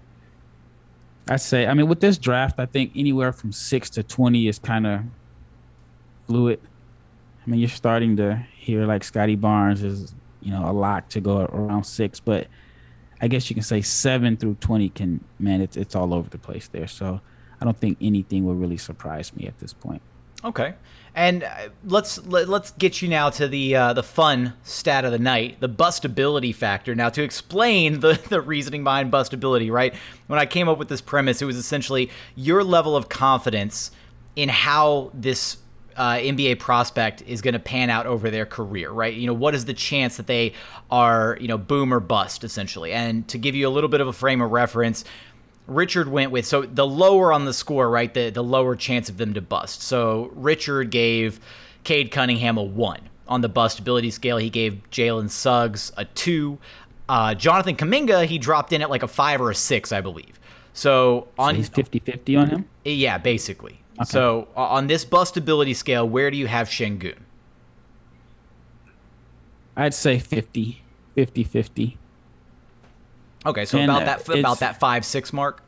I 1.30 1.36
say, 1.36 1.66
I 1.66 1.74
mean, 1.74 1.88
with 1.88 2.00
this 2.00 2.18
draft, 2.18 2.58
I 2.58 2.66
think 2.66 2.92
anywhere 2.96 3.32
from 3.32 3.52
six 3.52 3.88
to 3.90 4.02
twenty 4.02 4.48
is 4.48 4.58
kind 4.58 4.86
of 4.86 5.02
fluid. 6.26 6.60
I 7.46 7.50
mean, 7.50 7.60
you're 7.60 7.68
starting 7.68 8.16
to 8.16 8.44
hear 8.58 8.84
like 8.84 9.04
Scottie 9.04 9.36
Barnes 9.36 9.82
is, 9.82 10.14
you 10.42 10.50
know, 10.50 10.68
a 10.68 10.72
lock 10.72 11.08
to 11.10 11.20
go 11.20 11.42
around 11.44 11.84
six, 11.84 12.20
but 12.20 12.48
I 13.20 13.28
guess 13.28 13.48
you 13.48 13.54
can 13.54 13.62
say 13.62 13.80
seven 13.80 14.36
through 14.36 14.56
twenty 14.60 14.88
can, 14.88 15.24
man, 15.38 15.60
it's 15.60 15.76
it's 15.76 15.94
all 15.94 16.12
over 16.12 16.28
the 16.28 16.38
place 16.38 16.68
there. 16.68 16.88
So 16.88 17.20
I 17.60 17.64
don't 17.64 17.78
think 17.78 17.98
anything 18.00 18.44
will 18.44 18.56
really 18.56 18.76
surprise 18.76 19.34
me 19.36 19.46
at 19.46 19.58
this 19.58 19.72
point. 19.72 20.02
Okay, 20.44 20.74
and 21.14 21.42
uh, 21.42 21.68
let's 21.84 22.24
let, 22.26 22.42
us 22.44 22.48
let 22.48 22.62
us 22.62 22.70
get 22.72 23.02
you 23.02 23.08
now 23.08 23.30
to 23.30 23.48
the 23.48 23.74
uh, 23.74 23.92
the 23.92 24.02
fun 24.02 24.54
stat 24.62 25.04
of 25.04 25.12
the 25.12 25.18
night, 25.18 25.60
the 25.60 25.68
bustability 25.68 26.54
factor. 26.54 26.94
Now, 26.94 27.08
to 27.10 27.22
explain 27.22 28.00
the 28.00 28.20
the 28.28 28.40
reasoning 28.40 28.84
behind 28.84 29.12
bustability, 29.12 29.70
right? 29.70 29.94
When 30.26 30.38
I 30.38 30.46
came 30.46 30.68
up 30.68 30.78
with 30.78 30.88
this 30.88 31.00
premise, 31.00 31.42
it 31.42 31.46
was 31.46 31.56
essentially 31.56 32.10
your 32.34 32.62
level 32.62 32.96
of 32.96 33.08
confidence 33.08 33.90
in 34.36 34.48
how 34.48 35.10
this 35.12 35.56
uh, 35.96 36.14
NBA 36.14 36.58
prospect 36.58 37.22
is 37.22 37.42
going 37.42 37.52
to 37.54 37.60
pan 37.60 37.90
out 37.90 38.06
over 38.06 38.30
their 38.30 38.46
career, 38.46 38.90
right? 38.90 39.12
You 39.12 39.26
know, 39.26 39.34
what 39.34 39.54
is 39.54 39.66
the 39.66 39.74
chance 39.74 40.16
that 40.16 40.26
they 40.26 40.54
are, 40.90 41.36
you 41.40 41.48
know, 41.48 41.58
boom 41.58 41.92
or 41.92 42.00
bust, 42.00 42.44
essentially? 42.44 42.92
And 42.92 43.26
to 43.28 43.38
give 43.38 43.54
you 43.54 43.68
a 43.68 43.70
little 43.70 43.90
bit 43.90 44.00
of 44.00 44.08
a 44.08 44.12
frame 44.12 44.40
of 44.40 44.50
reference, 44.50 45.04
Richard 45.66 46.08
went 46.08 46.32
with 46.32 46.46
so 46.46 46.62
the 46.62 46.86
lower 46.86 47.32
on 47.32 47.44
the 47.44 47.52
score, 47.52 47.88
right? 47.88 48.12
The 48.12 48.30
the 48.30 48.42
lower 48.42 48.76
chance 48.76 49.08
of 49.08 49.18
them 49.18 49.34
to 49.34 49.40
bust. 49.40 49.82
So 49.82 50.30
Richard 50.34 50.90
gave 50.90 51.40
Cade 51.84 52.10
Cunningham 52.10 52.58
a 52.58 52.62
one 52.62 53.08
on 53.28 53.40
the 53.40 53.48
bustability 53.48 54.12
scale. 54.12 54.36
He 54.38 54.50
gave 54.50 54.82
Jalen 54.90 55.30
Suggs 55.30 55.92
a 55.96 56.04
two. 56.04 56.58
Uh, 57.08 57.34
Jonathan 57.34 57.76
Kuminga, 57.76 58.26
he 58.26 58.38
dropped 58.38 58.72
in 58.72 58.82
at 58.82 58.90
like 58.90 59.02
a 59.02 59.08
five 59.08 59.40
or 59.40 59.50
a 59.50 59.54
six, 59.54 59.92
I 59.92 60.00
believe. 60.00 60.38
So 60.72 61.28
on 61.38 61.54
so 61.54 61.56
he's 61.56 61.70
50-50 61.70 62.40
on 62.40 62.50
him. 62.50 62.68
Yeah, 62.84 63.18
basically. 63.18 63.80
Okay. 64.00 64.08
So 64.08 64.48
on 64.56 64.86
this 64.86 65.04
bustability 65.04 65.74
scale, 65.74 66.08
where 66.08 66.30
do 66.30 66.36
you 66.36 66.46
have 66.46 66.68
Sengun? 66.68 67.16
I'd 69.76 69.94
say 69.94 70.18
50, 70.18 70.82
50, 71.14 71.44
50. 71.44 71.98
Okay, 73.46 73.64
so 73.64 73.78
and 73.78 73.90
about 73.90 74.04
that 74.04 74.38
about 74.38 74.60
that 74.60 74.78
five 74.78 75.04
six 75.04 75.32
mark. 75.32 75.62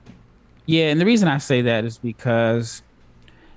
Yeah, 0.66 0.90
and 0.90 1.00
the 1.00 1.06
reason 1.06 1.28
I 1.28 1.38
say 1.38 1.62
that 1.62 1.84
is 1.84 1.98
because 1.98 2.82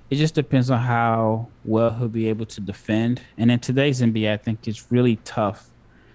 it 0.09 0.15
just 0.15 0.35
depends 0.35 0.69
on 0.69 0.79
how 0.79 1.47
well 1.63 1.91
he'll 1.91 2.07
be 2.07 2.29
able 2.29 2.45
to 2.45 2.61
defend. 2.61 3.21
And 3.37 3.51
in 3.51 3.59
today's 3.59 4.01
NBA, 4.01 4.31
I 4.31 4.37
think 4.37 4.67
it's 4.67 4.91
really 4.91 5.17
tough. 5.17 5.69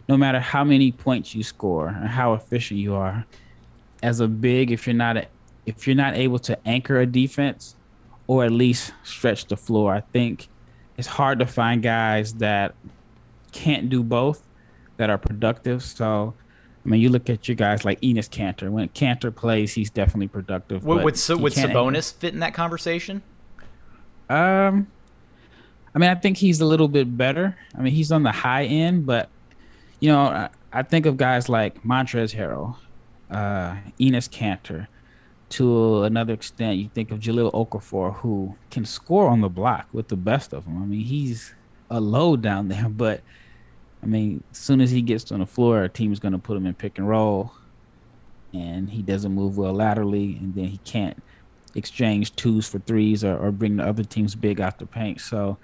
No 0.09 0.17
matter 0.17 0.41
how 0.41 0.65
many 0.65 0.91
points 0.91 1.35
you 1.35 1.43
score 1.43 1.89
and 1.89 2.09
how 2.09 2.33
efficient 2.35 2.81
you 2.81 2.95
are, 2.95 3.25
as 4.03 4.21
a 4.21 4.29
big, 4.29 4.71
if 4.71 4.87
you're 4.87 4.95
not 4.95 5.17
a, 5.17 5.27
if 5.67 5.87
you're 5.87 5.97
not 5.97 6.17
able 6.17 6.39
to 6.41 6.59
anchor 6.67 7.01
a 7.01 7.07
defense 7.07 7.77
or 8.27 8.45
at 8.45 8.51
least 8.51 8.93
stretch 9.05 9.47
the 9.47 9.57
floor, 9.57 9.95
I 9.95 10.01
think 10.01 10.49
it's 10.97 11.09
hard 11.09 11.39
to 11.41 11.47
find 11.47 11.83
guys 11.83 12.35
that 12.35 12.75
can't 13.53 13.89
do 13.89 14.03
both 14.03 14.43
that 14.97 15.11
are 15.11 15.19
productive. 15.19 15.83
So 15.83 16.35
I 16.85 16.89
mean, 16.89 17.01
you 17.01 17.11
look 17.11 17.29
at 17.29 17.47
your 17.47 17.57
guys 17.57 17.85
like 17.85 18.01
Enes 18.01 18.29
Kanter. 18.29 18.71
When 18.71 18.89
Kanter 18.89 19.35
plays, 19.35 19.75
he's 19.75 19.91
definitely 19.91 20.29
productive. 20.29 20.85
Would, 20.85 21.05
would, 21.05 21.19
so, 21.19 21.37
would 21.37 21.53
Sabonis 21.53 22.13
fit 22.13 22.33
in 22.33 22.41
that 22.41 22.55
conversation? 22.55 23.23
Um, 24.31 24.87
I 25.95 25.99
mean, 25.99 26.09
I 26.09 26.15
think 26.15 26.39
he's 26.39 26.61
a 26.61 26.65
little 26.65 26.89
bit 26.89 27.17
better. 27.17 27.57
I 27.77 27.83
mean, 27.83 27.93
he's 27.93 28.11
on 28.11 28.23
the 28.23 28.33
high 28.33 28.65
end, 28.65 29.05
but 29.05 29.29
you 29.99 30.09
know, 30.11 30.21
I, 30.21 30.49
I 30.73 30.83
think 30.83 31.05
of 31.05 31.17
guys 31.17 31.49
like 31.49 31.83
Montrezl 31.83 32.35
Harrell, 32.35 32.77
uh, 33.31 33.77
Enes 33.99 34.31
Kanter, 34.31 34.87
to 35.51 36.05
another 36.05 36.33
extent, 36.33 36.79
you 36.79 36.89
think 36.89 37.11
of 37.11 37.19
Jahlil 37.19 37.53
Okafor, 37.53 38.15
who 38.17 38.57
can 38.71 38.85
score 38.85 39.29
on 39.29 39.41
the 39.41 39.49
block 39.49 39.89
with 39.93 40.09
the 40.09 40.17
best 40.17 40.53
of 40.53 40.65
them. 40.65 40.81
I 40.81 40.87
mean, 40.87 41.05
he's 41.05 41.55
a 41.91 42.01
load 42.01 42.41
down 42.41 42.69
there, 42.69 42.89
but 42.89 43.21
I 44.03 44.07
mean, 44.07 44.43
as 44.51 44.59
soon 44.59 44.81
as 44.81 44.91
he 44.91 45.03
gets 45.03 45.31
on 45.31 45.41
the 45.41 45.47
floor, 45.47 45.85
a 45.85 45.89
team 45.89 46.13
is 46.13 46.19
going 46.19 46.33
to 46.33 46.39
put 46.39 46.57
him 46.57 46.67
in 46.67 46.75
pick 46.75 46.99
and 46.99 47.09
roll, 47.09 47.53
and 48.53 48.91
he 48.91 49.03
doesn't 49.03 49.33
move 49.33 49.59
well 49.59 49.75
laterally, 49.75 50.37
and 50.37 50.55
then 50.55 50.67
he 50.67 50.79
can't 50.79 51.23
exchange 51.75 52.35
twos 52.35 52.69
for 52.69 52.79
threes 52.81 53.23
or, 53.23 53.37
or 53.37 53.53
bring 53.53 53.77
the 53.77 53.87
other 53.87 54.03
teams 54.03 54.35
big 54.35 54.61
out 54.61 54.79
the 54.79 54.87
paint. 54.87 55.21
So 55.21 55.59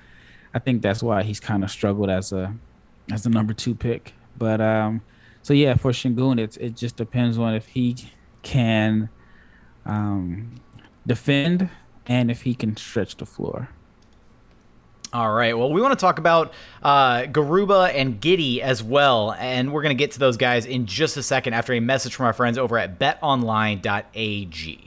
I 0.55 0.59
think 0.59 0.83
that's 0.83 1.03
why 1.03 1.22
he's 1.22 1.40
kind 1.40 1.64
of 1.64 1.70
struggled 1.70 2.11
as 2.11 2.33
a 2.33 2.55
as 3.12 3.22
the 3.22 3.31
number 3.31 3.55
two 3.55 3.75
pick. 3.75 4.14
But 4.38 4.61
um, 4.61 5.01
so 5.42 5.55
yeah, 5.55 5.75
for 5.75 5.92
Sengun, 5.92 6.38
it's 6.38 6.57
it 6.57 6.77
just 6.77 6.96
depends 6.96 7.38
on 7.38 7.55
if 7.55 7.68
he 7.68 7.96
can 8.42 9.09
um, 9.85 10.61
defend 11.07 11.70
and 12.07 12.31
if 12.31 12.42
he 12.42 12.55
can 12.55 12.77
stretch 12.77 13.16
the 13.16 13.27
floor. 13.27 13.68
All 15.12 15.32
right. 15.32 15.56
Well, 15.56 15.72
we 15.72 15.80
want 15.80 15.92
to 15.98 16.00
talk 16.00 16.18
about 16.18 16.52
uh, 16.82 17.22
Garuba 17.22 17.94
and 17.94 18.20
Giddey 18.20 18.58
as 18.58 18.82
well, 18.82 19.32
and 19.38 19.72
we're 19.72 19.82
going 19.82 19.96
to 19.96 19.98
get 19.98 20.12
to 20.12 20.18
those 20.18 20.36
guys 20.36 20.66
in 20.66 20.86
just 20.86 21.16
a 21.16 21.22
second 21.22 21.54
after 21.54 21.72
a 21.72 21.80
message 21.80 22.14
from 22.14 22.26
our 22.26 22.32
friends 22.32 22.58
over 22.58 22.76
at 22.76 22.98
BetOnline.ag. 22.98 24.86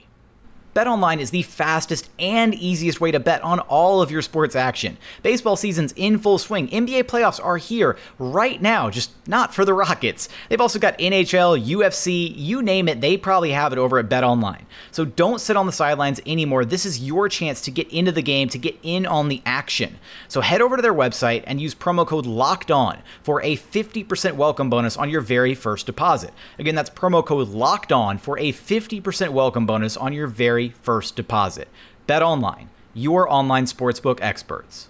BetOnline 0.74 1.18
is 1.18 1.32
the 1.32 1.42
fastest 1.42 2.08
and 2.20 2.54
easiest 2.54 3.00
way 3.00 3.10
to 3.10 3.18
bet 3.18 3.42
on 3.42 3.58
all 3.60 4.00
of 4.00 4.10
your 4.12 4.22
sports 4.22 4.54
action. 4.54 4.96
Baseball 5.22 5.56
season's 5.56 5.92
in 5.96 6.16
full 6.16 6.38
swing. 6.38 6.68
NBA 6.68 7.04
playoffs 7.04 7.44
are 7.44 7.56
here 7.56 7.96
right 8.20 8.62
now, 8.62 8.88
just 8.88 9.10
not 9.26 9.52
for 9.52 9.64
the 9.64 9.74
Rockets. 9.74 10.28
They've 10.48 10.60
also 10.60 10.78
got 10.78 10.96
NHL, 10.98 11.60
UFC, 11.66 12.32
you 12.36 12.62
name 12.62 12.88
it, 12.88 13.00
they 13.00 13.16
probably 13.16 13.50
have 13.50 13.72
it 13.72 13.78
over 13.78 13.98
at 13.98 14.08
BetOnline. 14.08 14.62
So 14.92 15.04
don't 15.04 15.40
sit 15.40 15.56
on 15.56 15.66
the 15.66 15.72
sidelines 15.72 16.20
anymore. 16.24 16.64
This 16.64 16.86
is 16.86 17.00
your 17.00 17.28
chance 17.28 17.60
to 17.62 17.72
get 17.72 17.90
into 17.92 18.12
the 18.12 18.22
game, 18.22 18.48
to 18.50 18.58
get 18.58 18.78
in 18.84 19.06
on 19.06 19.28
the 19.28 19.42
action. 19.44 19.98
So 20.28 20.40
head 20.40 20.62
over 20.62 20.76
to 20.76 20.82
their 20.82 20.94
website 20.94 21.42
and 21.48 21.60
use 21.60 21.74
promo 21.74 22.06
code 22.06 22.26
LOCKED 22.26 22.70
ON 22.70 22.98
for 23.22 23.42
a 23.42 23.56
50% 23.56 24.34
welcome 24.34 24.70
bonus 24.70 24.96
on 24.96 25.10
your 25.10 25.20
very 25.20 25.54
first 25.54 25.86
deposit. 25.86 26.32
Again, 26.60 26.76
that's 26.76 26.90
promo 26.90 27.26
code 27.26 27.48
LOCKED 27.48 27.90
ON 27.90 28.18
for 28.18 28.38
a 28.38 28.52
50% 28.52 29.30
welcome 29.30 29.66
bonus 29.66 29.96
on 29.96 30.12
your 30.12 30.28
very 30.28 30.59
very 30.60 30.68
first 30.82 31.16
deposit. 31.16 31.68
Bet 32.06 32.22
online, 32.22 32.68
your 32.92 33.30
online 33.30 33.64
sportsbook 33.64 34.18
experts. 34.20 34.88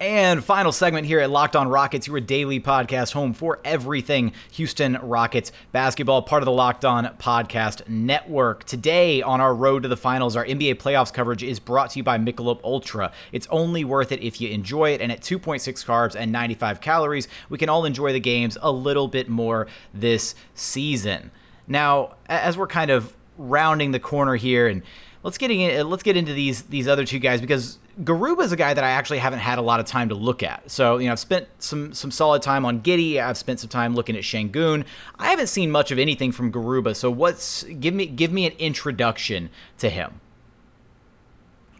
And 0.00 0.42
final 0.42 0.72
segment 0.72 1.06
here 1.06 1.20
at 1.20 1.30
Locked 1.30 1.54
On 1.54 1.68
Rockets, 1.68 2.08
your 2.08 2.18
daily 2.18 2.58
podcast 2.58 3.12
home 3.12 3.32
for 3.32 3.60
everything 3.64 4.32
Houston 4.50 4.98
Rockets 5.00 5.52
basketball, 5.70 6.22
part 6.22 6.42
of 6.42 6.46
the 6.46 6.50
Locked 6.50 6.84
On 6.84 7.04
Podcast 7.18 7.88
Network. 7.88 8.64
Today 8.64 9.22
on 9.22 9.40
our 9.40 9.54
road 9.54 9.84
to 9.84 9.88
the 9.88 9.96
finals, 9.96 10.34
our 10.34 10.44
NBA 10.44 10.74
playoffs 10.76 11.12
coverage 11.14 11.44
is 11.44 11.60
brought 11.60 11.90
to 11.90 12.00
you 12.00 12.02
by 12.02 12.18
Michelob 12.18 12.60
Ultra. 12.64 13.12
It's 13.30 13.46
only 13.48 13.84
worth 13.84 14.10
it 14.10 14.20
if 14.22 14.40
you 14.40 14.48
enjoy 14.48 14.90
it, 14.90 15.00
and 15.00 15.12
at 15.12 15.20
2.6 15.20 15.60
carbs 15.84 16.16
and 16.16 16.32
95 16.32 16.80
calories, 16.80 17.28
we 17.48 17.58
can 17.58 17.68
all 17.68 17.84
enjoy 17.84 18.12
the 18.12 18.18
games 18.18 18.58
a 18.60 18.72
little 18.72 19.06
bit 19.06 19.28
more 19.28 19.68
this 19.94 20.34
season. 20.56 21.30
Now, 21.66 22.16
as 22.26 22.56
we're 22.56 22.66
kind 22.66 22.90
of 22.90 23.14
rounding 23.38 23.92
the 23.92 24.00
corner 24.00 24.36
here, 24.36 24.66
and 24.66 24.82
let's 25.22 25.38
get 25.38 25.50
in, 25.50 25.80
uh, 25.80 25.84
let's 25.84 26.02
get 26.02 26.16
into 26.16 26.32
these 26.32 26.62
these 26.62 26.88
other 26.88 27.04
two 27.04 27.18
guys 27.18 27.40
because 27.40 27.78
Garuba 28.02 28.42
is 28.42 28.52
a 28.52 28.56
guy 28.56 28.72
that 28.74 28.84
I 28.84 28.90
actually 28.90 29.18
haven't 29.18 29.40
had 29.40 29.58
a 29.58 29.62
lot 29.62 29.80
of 29.80 29.86
time 29.86 30.08
to 30.08 30.14
look 30.14 30.42
at. 30.42 30.70
So 30.70 30.98
you 30.98 31.06
know, 31.06 31.12
I've 31.12 31.20
spent 31.20 31.48
some 31.58 31.92
some 31.92 32.10
solid 32.10 32.42
time 32.42 32.64
on 32.64 32.80
Giddey. 32.80 33.22
I've 33.22 33.36
spent 33.36 33.60
some 33.60 33.68
time 33.68 33.94
looking 33.94 34.16
at 34.16 34.22
Sengun. 34.22 34.84
I 35.18 35.30
haven't 35.30 35.48
seen 35.48 35.70
much 35.70 35.90
of 35.90 35.98
anything 35.98 36.32
from 36.32 36.50
Garuba. 36.50 36.96
So 36.96 37.10
what's 37.10 37.64
give 37.64 37.94
me 37.94 38.06
give 38.06 38.32
me 38.32 38.46
an 38.46 38.52
introduction 38.58 39.50
to 39.78 39.90
him. 39.90 40.20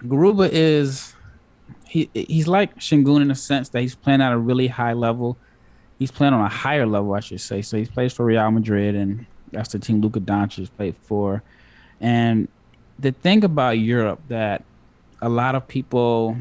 Garuba 0.03 0.49
is 0.51 1.15
he 1.87 2.11
he's 2.15 2.49
like 2.49 2.77
Sengun 2.77 3.23
in 3.23 3.29
the 3.29 3.35
sense 3.35 3.69
that 3.71 3.81
he's 3.81 3.95
playing 3.95 4.21
at 4.21 4.33
a 4.33 4.39
really 4.39 4.69
high 4.69 4.93
level. 4.93 5.39
He's 5.99 6.11
playing 6.11 6.35
on 6.35 6.41
a 6.41 6.49
higher 6.49 6.87
level, 6.87 7.15
I 7.15 7.21
should 7.21 7.41
say. 7.41 7.63
So 7.63 7.77
he 7.77 7.85
plays 7.85 8.13
for 8.13 8.25
Real 8.25 8.51
Madrid 8.51 8.97
and 8.97 9.25
that's 9.53 9.73
the 9.73 9.79
team 9.79 10.01
Luka 10.01 10.21
Doncic 10.21 10.69
played 10.77 10.97
for. 11.03 11.43
And 12.01 12.49
the 12.99 13.13
thing 13.13 13.45
about 13.45 13.79
Europe 13.79 14.21
that 14.29 14.65
a 15.21 15.29
lot 15.29 15.55
of 15.55 15.69
people 15.69 16.37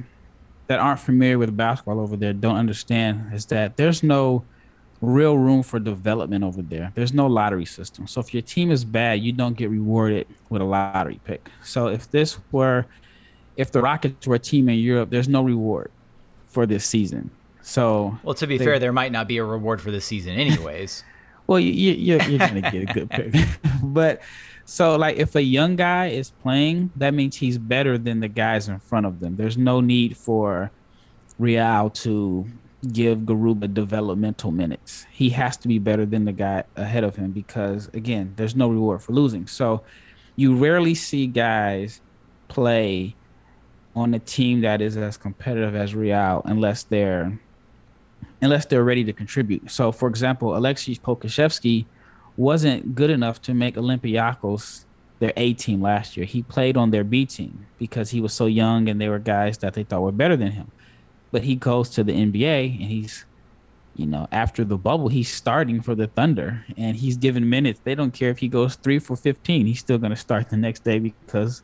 that 0.68 0.80
aren't 0.80 1.00
familiar 1.00 1.38
with 1.38 1.56
basketball 1.56 2.00
over 2.00 2.16
there 2.16 2.34
don't 2.34 2.56
understand 2.56 3.34
is 3.34 3.46
that 3.48 3.78
there's 3.78 4.02
no 4.02 4.44
real 5.02 5.38
room 5.38 5.64
for 5.64 5.80
development 5.80 6.44
over 6.44 6.62
there. 6.62 6.92
There's 6.96 7.14
no 7.14 7.28
lottery 7.28 7.66
system. 7.66 8.08
So 8.08 8.22
if 8.22 8.34
your 8.34 8.42
team 8.42 8.72
is 8.72 8.86
bad, 8.86 9.20
you 9.20 9.32
don't 9.32 9.58
get 9.58 9.70
rewarded 9.70 10.28
with 10.50 10.62
a 10.62 10.66
lottery 10.66 11.20
pick. 11.26 11.50
So 11.64 11.88
if 11.88 12.10
this 12.12 12.38
were 12.52 12.86
if 13.58 13.72
the 13.72 13.82
Rockets 13.82 14.26
were 14.26 14.36
a 14.36 14.40
team 14.40 14.70
in 14.70 14.80
Europe, 14.80 15.10
there's 15.10 15.28
no 15.28 15.44
reward 15.44 15.92
for 16.48 16.66
this 16.66 16.86
season. 16.86 17.32
So 17.62 18.18
Well, 18.24 18.34
to 18.36 18.48
be 18.48 18.58
they, 18.58 18.66
fair, 18.66 18.80
there 18.80 18.94
might 18.94 19.12
not 19.12 19.28
be 19.28 19.38
a 19.38 19.44
reward 19.44 19.82
for 19.82 19.92
this 19.92 20.06
season 20.06 20.34
anyways. 20.34 21.04
Well, 21.52 21.60
you, 21.60 21.74
you, 21.74 21.94
you're, 21.96 22.24
you're 22.30 22.40
gonna 22.40 22.62
get 22.62 22.90
a 22.90 22.94
good 22.94 23.10
pick, 23.10 23.36
but 23.84 24.22
so 24.64 24.96
like 24.96 25.18
if 25.18 25.36
a 25.36 25.44
young 25.44 25.76
guy 25.76 26.06
is 26.08 26.30
playing, 26.30 26.92
that 26.96 27.14
means 27.14 27.36
he's 27.36 27.58
better 27.58 27.98
than 27.98 28.22
the 28.22 28.30
guys 28.30 28.70
in 28.70 28.80
front 28.80 29.06
of 29.06 29.20
them. 29.20 29.36
There's 29.36 29.58
no 29.58 29.82
need 29.82 30.16
for 30.16 30.72
Real 31.38 31.90
to 31.90 32.48
give 32.94 33.20
Garuba 33.20 33.74
developmental 33.74 34.52
minutes. 34.52 35.06
He 35.12 35.32
has 35.32 35.58
to 35.58 35.68
be 35.68 35.78
better 35.78 36.06
than 36.06 36.24
the 36.24 36.32
guy 36.32 36.64
ahead 36.78 37.04
of 37.04 37.18
him 37.18 37.32
because 37.32 37.90
again, 37.94 38.32
there's 38.38 38.56
no 38.56 38.70
reward 38.70 39.02
for 39.02 39.12
losing. 39.12 39.46
So 39.46 39.84
you 40.38 40.56
rarely 40.56 40.96
see 40.96 41.28
guys 41.28 42.00
play 42.48 43.14
on 43.94 44.14
a 44.14 44.20
team 44.20 44.62
that 44.62 44.80
is 44.80 44.96
as 44.96 45.18
competitive 45.18 45.76
as 45.76 45.94
Real 45.94 46.44
unless 46.46 46.84
they're 46.84 47.42
unless 48.42 48.66
they're 48.66 48.84
ready 48.84 49.04
to 49.04 49.14
contribute. 49.14 49.70
So, 49.70 49.92
for 49.92 50.10
example, 50.10 50.58
Alexei 50.58 50.96
Pokusevski 50.96 51.86
wasn't 52.38 52.96
good 52.96 53.10
enough 53.10 53.42
to 53.44 53.54
make 53.54 53.76
Olympiacos 53.76 54.86
their 55.20 55.34
A 55.38 55.54
team 55.54 55.82
last 55.82 56.18
year. 56.18 56.26
He 56.26 56.42
played 56.42 56.76
on 56.76 56.92
their 56.92 57.04
B 57.04 57.26
team 57.26 57.68
because 57.78 58.10
he 58.10 58.20
was 58.20 58.34
so 58.34 58.48
young 58.48 58.90
and 58.90 59.00
they 59.00 59.08
were 59.08 59.20
guys 59.20 59.60
that 59.60 59.76
they 59.76 59.84
thought 59.84 60.02
were 60.02 60.12
better 60.12 60.36
than 60.36 60.52
him. 60.52 60.72
But 61.32 61.44
he 61.44 61.56
goes 61.56 61.90
to 61.92 62.04
the 62.04 62.14
NBA 62.14 62.82
and 62.82 62.90
he's, 62.90 63.26
you 63.96 64.08
know, 64.08 64.28
after 64.32 64.66
the 64.66 64.78
bubble, 64.78 65.10
he's 65.10 65.32
starting 65.32 65.82
for 65.82 65.94
the 65.94 66.08
Thunder 66.08 66.66
and 66.76 66.98
he's 66.98 67.18
given 67.18 67.48
minutes. 67.50 67.80
They 67.84 67.94
don't 67.94 68.12
care 68.12 68.32
if 68.32 68.40
he 68.40 68.48
goes 68.48 68.76
three 68.76 69.00
for 69.00 69.16
15, 69.16 69.68
he's 69.68 69.80
still 69.80 70.00
going 70.00 70.10
to 70.10 70.18
start 70.18 70.50
the 70.50 70.58
next 70.58 70.84
day 70.84 70.98
because 70.98 71.62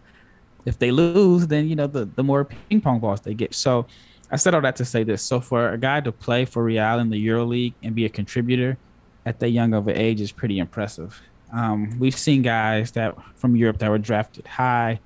if 0.65 0.77
they 0.77 0.91
lose, 0.91 1.47
then, 1.47 1.67
you 1.67 1.75
know, 1.75 1.87
the, 1.87 2.05
the 2.05 2.23
more 2.23 2.45
ping 2.45 2.81
pong 2.81 2.99
balls 2.99 3.21
they 3.21 3.33
get. 3.33 3.55
So, 3.55 3.87
I 4.29 4.35
said 4.35 4.53
all 4.53 4.61
that 4.61 4.75
to 4.77 4.85
say 4.85 5.03
this. 5.03 5.21
So 5.21 5.39
for 5.39 5.69
a 5.69 5.77
guy 5.77 6.01
to 6.01 6.11
play 6.11 6.45
for 6.45 6.63
Real 6.63 6.99
in 6.99 7.09
the 7.09 7.27
EuroLeague 7.27 7.73
and 7.81 7.95
be 7.95 8.05
a 8.05 8.09
contributor 8.09 8.77
at 9.25 9.39
that 9.39 9.49
young 9.49 9.73
of 9.73 9.87
an 9.87 9.97
age 9.97 10.21
is 10.21 10.31
pretty 10.31 10.59
impressive. 10.59 11.21
Um, 11.53 11.97
we've 11.97 12.17
seen 12.17 12.41
guys 12.41 12.91
that 12.91 13.15
from 13.35 13.55
Europe 13.55 13.77
that 13.79 13.89
were 13.89 13.97
drafted 13.97 14.47
high. 14.47 14.99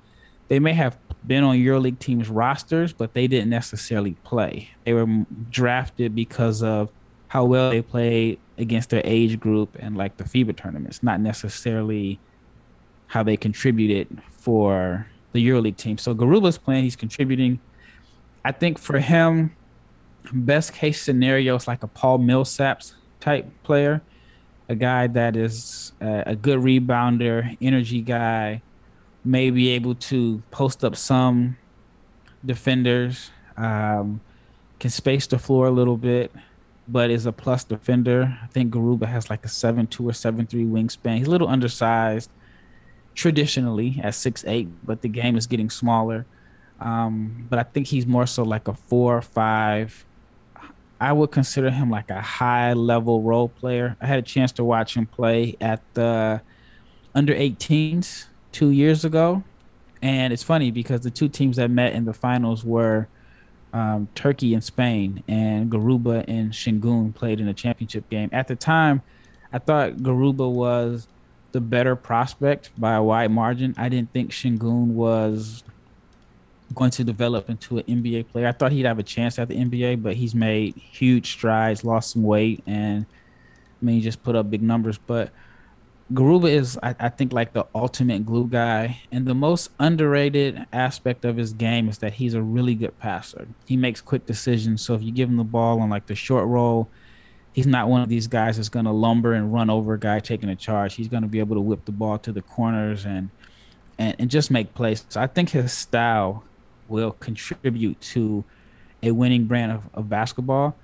They 0.48 0.58
may 0.58 0.72
have 0.72 0.98
been 1.24 1.44
on 1.44 1.56
EuroLeague 1.56 2.00
teams 2.00 2.28
rosters, 2.28 2.92
but 2.92 3.14
they 3.14 3.28
didn't 3.28 3.50
necessarily 3.50 4.12
play. 4.24 4.70
They 4.84 4.92
were 4.92 5.06
drafted 5.50 6.14
because 6.14 6.62
of 6.62 6.90
how 7.28 7.44
well 7.44 7.70
they 7.70 7.80
played 7.80 8.38
against 8.58 8.90
their 8.90 9.02
age 9.04 9.38
group 9.38 9.76
and 9.78 9.96
like 9.96 10.16
the 10.16 10.24
FIBA 10.24 10.56
tournaments, 10.56 11.02
not 11.02 11.20
necessarily 11.20 12.18
how 13.06 13.22
they 13.22 13.36
contributed 13.36 14.20
for 14.30 15.06
the 15.32 15.46
EuroLeague 15.46 15.76
team. 15.76 15.96
So 15.96 16.14
Garuba's 16.14 16.58
playing, 16.58 16.84
he's 16.84 16.96
contributing 16.96 17.60
I 18.44 18.52
think 18.52 18.78
for 18.78 18.98
him, 18.98 19.54
best 20.32 20.72
case 20.72 21.00
scenario 21.00 21.56
is 21.56 21.68
like 21.68 21.82
a 21.82 21.86
Paul 21.86 22.18
Millsaps 22.18 22.94
type 23.20 23.46
player, 23.62 24.02
a 24.68 24.74
guy 24.74 25.06
that 25.06 25.36
is 25.36 25.92
a, 26.00 26.24
a 26.26 26.36
good 26.36 26.58
rebounder, 26.58 27.56
energy 27.60 28.00
guy, 28.00 28.62
may 29.24 29.50
be 29.50 29.70
able 29.70 29.94
to 29.94 30.42
post 30.50 30.84
up 30.84 30.96
some 30.96 31.56
defenders, 32.44 33.30
um, 33.56 34.20
can 34.80 34.90
space 34.90 35.26
the 35.28 35.38
floor 35.38 35.66
a 35.66 35.70
little 35.70 35.96
bit, 35.96 36.32
but 36.88 37.10
is 37.10 37.26
a 37.26 37.32
plus 37.32 37.62
defender. 37.62 38.36
I 38.42 38.46
think 38.48 38.74
Garuba 38.74 39.06
has 39.06 39.30
like 39.30 39.44
a 39.44 39.48
seven 39.48 39.86
two 39.86 40.08
or 40.08 40.12
seven 40.12 40.46
three 40.46 40.64
wingspan. 40.64 41.18
He's 41.18 41.28
a 41.28 41.30
little 41.30 41.48
undersized 41.48 42.30
traditionally 43.14 44.00
at 44.02 44.14
six 44.14 44.44
eight, 44.48 44.68
but 44.84 45.02
the 45.02 45.08
game 45.08 45.36
is 45.36 45.46
getting 45.46 45.70
smaller. 45.70 46.26
Um, 46.82 47.46
but 47.48 47.58
I 47.58 47.62
think 47.62 47.86
he's 47.86 48.06
more 48.06 48.26
so 48.26 48.42
like 48.42 48.68
a 48.68 48.74
four 48.74 49.16
or 49.16 49.22
five. 49.22 50.04
I 51.00 51.12
would 51.12 51.30
consider 51.30 51.70
him 51.70 51.90
like 51.90 52.10
a 52.10 52.20
high 52.20 52.74
level 52.74 53.22
role 53.22 53.48
player. 53.48 53.96
I 54.00 54.06
had 54.06 54.18
a 54.18 54.22
chance 54.22 54.52
to 54.52 54.64
watch 54.64 54.96
him 54.96 55.06
play 55.06 55.56
at 55.60 55.80
the 55.94 56.42
under 57.14 57.34
18s 57.34 58.26
two 58.50 58.70
years 58.70 59.04
ago. 59.04 59.42
And 60.00 60.32
it's 60.32 60.42
funny 60.42 60.70
because 60.70 61.02
the 61.02 61.10
two 61.10 61.28
teams 61.28 61.56
that 61.56 61.70
met 61.70 61.92
in 61.92 62.04
the 62.04 62.12
finals 62.12 62.64
were 62.64 63.08
um, 63.72 64.08
Turkey 64.14 64.52
and 64.52 64.62
Spain, 64.62 65.22
and 65.28 65.70
Garuba 65.70 66.24
and 66.28 66.52
Sengun 66.52 67.14
played 67.14 67.40
in 67.40 67.48
a 67.48 67.54
championship 67.54 68.08
game. 68.10 68.28
At 68.32 68.48
the 68.48 68.56
time, 68.56 69.02
I 69.52 69.58
thought 69.58 69.98
Garuba 69.98 70.50
was 70.50 71.08
the 71.52 71.60
better 71.60 71.96
prospect 71.96 72.70
by 72.78 72.94
a 72.94 73.02
wide 73.02 73.30
margin. 73.30 73.74
I 73.78 73.88
didn't 73.88 74.12
think 74.12 74.30
Sengun 74.30 74.88
was 74.88 75.64
going 76.74 76.90
to 76.92 77.04
develop 77.04 77.48
into 77.50 77.78
an 77.78 77.84
NBA 77.84 78.28
player. 78.28 78.46
I 78.46 78.52
thought 78.52 78.72
he'd 78.72 78.86
have 78.86 78.98
a 78.98 79.02
chance 79.02 79.38
at 79.38 79.48
the 79.48 79.56
NBA, 79.56 80.02
but 80.02 80.16
he's 80.16 80.34
made 80.34 80.76
huge 80.76 81.32
strides, 81.32 81.84
lost 81.84 82.12
some 82.12 82.22
weight, 82.22 82.62
and 82.66 83.06
I 83.82 83.84
mean, 83.84 83.96
he 83.96 84.00
just 84.00 84.22
put 84.22 84.36
up 84.36 84.50
big 84.50 84.62
numbers. 84.62 84.98
But 84.98 85.30
Garuba 86.12 86.50
is, 86.50 86.78
I, 86.82 86.94
I, 87.00 87.08
think, 87.08 87.32
like 87.32 87.52
the 87.52 87.66
ultimate 87.74 88.24
glue 88.24 88.46
guy. 88.46 89.00
And 89.10 89.26
the 89.26 89.34
most 89.34 89.70
underrated 89.80 90.66
aspect 90.72 91.24
of 91.24 91.36
his 91.36 91.52
game 91.52 91.88
is 91.88 91.98
that 91.98 92.14
he's 92.14 92.34
a 92.34 92.42
really 92.42 92.74
good 92.74 92.98
passer. 92.98 93.48
He 93.66 93.76
makes 93.76 94.00
quick 94.00 94.26
decisions. 94.26 94.82
So 94.82 94.94
if 94.94 95.02
you 95.02 95.10
give 95.10 95.28
him 95.28 95.36
the 95.36 95.44
ball 95.44 95.80
on 95.80 95.90
like 95.90 96.06
the 96.06 96.14
short 96.14 96.46
roll, 96.46 96.88
he's 97.52 97.66
not 97.66 97.88
one 97.88 98.02
of 98.02 98.08
these 98.08 98.26
guys 98.26 98.56
that's 98.56 98.68
going 98.68 98.84
to 98.84 98.92
lumber 98.92 99.32
and 99.32 99.52
run 99.52 99.70
over 99.70 99.94
a 99.94 99.98
guy 99.98 100.20
taking 100.20 100.48
a 100.48 100.56
charge. 100.56 100.94
He's 100.94 101.08
going 101.08 101.22
to 101.22 101.28
be 101.28 101.40
able 101.40 101.56
to 101.56 101.60
whip 101.60 101.84
the 101.86 101.92
ball 101.92 102.18
to 102.18 102.32
the 102.32 102.42
corners 102.42 103.04
and, 103.04 103.30
and, 103.98 104.14
and 104.18 104.30
just 104.30 104.50
make 104.50 104.74
plays. 104.74 105.04
So 105.08 105.20
I 105.20 105.26
think 105.26 105.50
his 105.50 105.72
style 105.72 106.44
will 106.92 107.12
contribute 107.12 108.00
to 108.00 108.44
a 109.02 109.10
winning 109.10 109.46
brand 109.46 109.72
of, 109.72 109.82
of 109.94 110.08
basketball. 110.08 110.76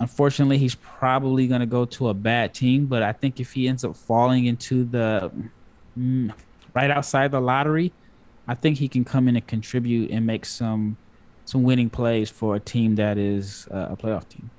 Unfortunately, 0.00 0.58
he's 0.58 0.74
probably 0.74 1.46
going 1.46 1.60
to 1.60 1.66
go 1.66 1.84
to 1.84 2.08
a 2.08 2.14
bad 2.14 2.52
team, 2.52 2.86
but 2.86 3.02
I 3.02 3.12
think 3.12 3.40
if 3.40 3.52
he 3.52 3.66
ends 3.66 3.84
up 3.84 3.96
falling 3.96 4.44
into 4.44 4.84
the 4.84 5.32
mm, 5.98 6.32
right 6.74 6.90
outside 6.90 7.30
the 7.30 7.40
lottery, 7.40 7.92
I 8.46 8.54
think 8.54 8.78
he 8.78 8.88
can 8.88 9.04
come 9.04 9.28
in 9.28 9.36
and 9.36 9.46
contribute 9.46 10.10
and 10.10 10.26
make 10.26 10.44
some 10.44 10.96
some 11.44 11.62
winning 11.62 11.88
plays 11.88 12.28
for 12.28 12.56
a 12.56 12.60
team 12.60 12.96
that 12.96 13.16
is 13.16 13.66
uh, 13.70 13.88
a 13.90 13.96
playoff 13.96 14.28
team. 14.28 14.50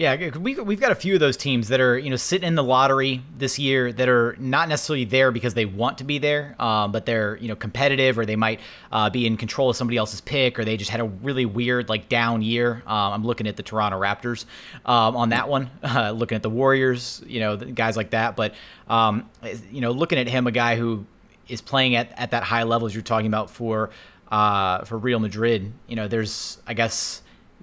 Yeah, 0.00 0.30
we, 0.38 0.54
we've 0.54 0.80
got 0.80 0.92
a 0.92 0.94
few 0.94 1.12
of 1.12 1.20
those 1.20 1.36
teams 1.36 1.68
that 1.68 1.78
are, 1.78 1.98
you 1.98 2.08
know, 2.08 2.16
sitting 2.16 2.48
in 2.48 2.54
the 2.54 2.64
lottery 2.64 3.22
this 3.36 3.58
year 3.58 3.92
that 3.92 4.08
are 4.08 4.34
not 4.38 4.66
necessarily 4.66 5.04
there 5.04 5.30
because 5.30 5.52
they 5.52 5.66
want 5.66 5.98
to 5.98 6.04
be 6.04 6.16
there, 6.16 6.56
um, 6.58 6.90
but 6.90 7.04
they're, 7.04 7.36
you 7.36 7.48
know, 7.48 7.54
competitive 7.54 8.18
or 8.18 8.24
they 8.24 8.34
might 8.34 8.60
uh, 8.92 9.10
be 9.10 9.26
in 9.26 9.36
control 9.36 9.68
of 9.68 9.76
somebody 9.76 9.98
else's 9.98 10.22
pick 10.22 10.58
or 10.58 10.64
they 10.64 10.78
just 10.78 10.90
had 10.90 11.00
a 11.00 11.04
really 11.04 11.44
weird, 11.44 11.90
like, 11.90 12.08
down 12.08 12.40
year. 12.40 12.82
Um, 12.86 13.12
I'm 13.12 13.24
looking 13.26 13.46
at 13.46 13.58
the 13.58 13.62
Toronto 13.62 14.00
Raptors 14.00 14.46
um, 14.86 15.16
on 15.16 15.28
that 15.28 15.50
one, 15.50 15.70
uh, 15.82 16.12
looking 16.16 16.36
at 16.36 16.42
the 16.42 16.48
Warriors, 16.48 17.22
you 17.26 17.40
know, 17.40 17.58
guys 17.58 17.94
like 17.94 18.08
that. 18.12 18.36
But, 18.36 18.54
um, 18.88 19.28
you 19.70 19.82
know, 19.82 19.90
looking 19.90 20.18
at 20.18 20.28
him, 20.28 20.46
a 20.46 20.50
guy 20.50 20.76
who 20.76 21.04
is 21.46 21.60
playing 21.60 21.94
at, 21.94 22.10
at 22.18 22.30
that 22.30 22.42
high 22.42 22.62
level 22.62 22.86
as 22.86 22.94
you're 22.94 23.02
talking 23.02 23.26
about 23.26 23.50
for, 23.50 23.90
uh, 24.32 24.82
for 24.86 24.96
Real 24.96 25.18
Madrid, 25.18 25.74
you 25.88 25.96
know, 25.96 26.08
there's, 26.08 26.56
I 26.66 26.72
guess, 26.72 27.20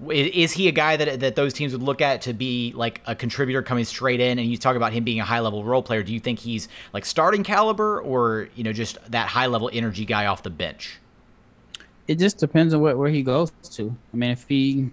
is 0.10 0.52
he 0.52 0.68
a 0.68 0.72
guy 0.72 0.96
that 0.98 1.20
that 1.22 1.36
those 1.36 1.54
teams 1.54 1.74
would 1.74 1.82
look 1.82 2.02
at 2.02 2.22
to 2.24 2.34
be 2.34 2.72
like 2.76 3.02
a 3.06 3.16
contributor 3.16 3.64
coming 3.64 3.84
straight 3.84 4.20
in? 4.20 4.38
And 4.38 4.48
you 4.50 4.58
talk 4.58 4.76
about 4.76 4.94
him 4.94 5.04
being 5.04 5.20
a 5.20 5.26
high 5.26 5.40
level 5.40 5.64
role 5.64 5.82
player. 5.82 6.04
Do 6.04 6.14
you 6.14 6.20
think 6.20 6.40
he's 6.40 6.68
like 6.94 7.06
starting 7.06 7.44
caliber, 7.44 8.00
or 8.02 8.50
you 8.56 8.64
know 8.64 8.74
just 8.74 8.98
that 9.12 9.28
high 9.28 9.48
level 9.48 9.70
energy 9.74 10.06
guy 10.06 10.28
off 10.28 10.44
the 10.44 10.50
bench? 10.50 11.00
It 12.08 12.20
just 12.20 12.38
depends 12.38 12.74
on 12.74 12.82
what 12.82 12.98
where 12.98 13.10
he 13.10 13.24
goes 13.24 13.52
to. 13.72 13.96
I 14.14 14.18
mean, 14.18 14.32
if 14.32 14.48
he 14.48 14.92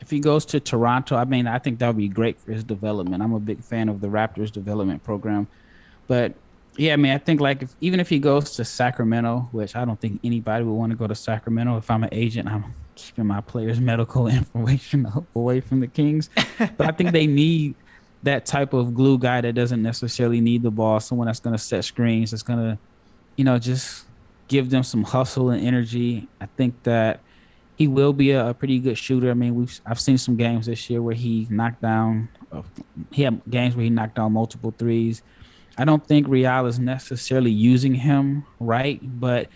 if 0.00 0.10
he 0.10 0.18
goes 0.18 0.44
to 0.46 0.60
Toronto, 0.60 1.16
I 1.16 1.24
mean, 1.24 1.46
I 1.46 1.58
think 1.58 1.78
that 1.78 1.86
would 1.86 1.96
be 1.96 2.08
great 2.08 2.38
for 2.40 2.52
his 2.52 2.64
development. 2.64 3.22
I'm 3.22 3.32
a 3.32 3.40
big 3.40 3.62
fan 3.62 3.88
of 3.88 4.00
the 4.00 4.08
Raptors 4.08 4.50
development 4.50 5.04
program, 5.04 5.46
but 6.08 6.34
yeah, 6.76 6.92
I 6.92 6.96
mean, 6.96 7.12
I 7.12 7.18
think 7.18 7.40
like 7.40 7.62
if, 7.62 7.74
even 7.80 8.00
if 8.00 8.08
he 8.08 8.18
goes 8.18 8.56
to 8.56 8.64
Sacramento, 8.64 9.48
which 9.52 9.76
I 9.76 9.84
don't 9.84 10.00
think 10.00 10.20
anybody 10.22 10.64
would 10.64 10.74
want 10.74 10.90
to 10.90 10.96
go 10.96 11.06
to 11.06 11.14
Sacramento. 11.14 11.76
If 11.78 11.90
I'm 11.90 12.02
an 12.02 12.10
agent, 12.12 12.48
I'm 12.48 12.74
keeping 12.96 13.26
my 13.26 13.40
players' 13.40 13.80
medical 13.92 14.26
information 14.26 15.06
away 15.36 15.60
from 15.60 15.80
the 15.80 15.86
Kings. 15.86 16.28
But 16.58 16.88
I 16.88 16.90
think 16.90 17.12
they 17.12 17.26
need 17.42 17.76
that 18.22 18.44
type 18.44 18.72
of 18.72 18.94
glue 18.94 19.18
guy 19.18 19.40
that 19.40 19.54
doesn't 19.54 19.82
necessarily 19.82 20.40
need 20.40 20.62
the 20.62 20.70
ball, 20.70 20.98
someone 20.98 21.26
that's 21.26 21.38
going 21.38 21.54
to 21.54 21.62
set 21.62 21.84
screens, 21.84 22.32
that's 22.32 22.42
going 22.42 22.58
to, 22.58 22.78
you 23.36 23.44
know, 23.44 23.58
just 23.58 24.06
give 24.48 24.70
them 24.70 24.82
some 24.82 25.04
hustle 25.04 25.50
and 25.50 25.64
energy. 25.64 26.28
I 26.40 26.46
think 26.46 26.82
that 26.82 27.20
he 27.76 27.86
will 27.86 28.12
be 28.12 28.30
a, 28.32 28.48
a, 28.48 28.54
pretty 28.54 28.78
good 28.78 28.96
shooter. 28.96 29.30
I 29.30 29.34
mean, 29.34 29.54
we've 29.54 29.80
I've 29.84 30.00
seen 30.00 30.18
some 30.18 30.36
games 30.36 30.66
this 30.66 30.88
year 30.88 31.02
where 31.02 31.14
he 31.14 31.46
knocked 31.50 31.82
down. 31.82 32.28
Uh, 32.50 32.62
he 33.12 33.22
had 33.22 33.40
games 33.48 33.76
where 33.76 33.84
he 33.84 33.90
knocked 33.90 34.16
down 34.16 34.32
multiple 34.32 34.74
threes. 34.76 35.22
I 35.78 35.84
don't 35.84 36.06
think 36.06 36.26
Real 36.26 36.66
is 36.66 36.78
necessarily 36.78 37.50
using 37.50 37.94
him 37.94 38.46
right, 38.58 38.98
but 39.20 39.48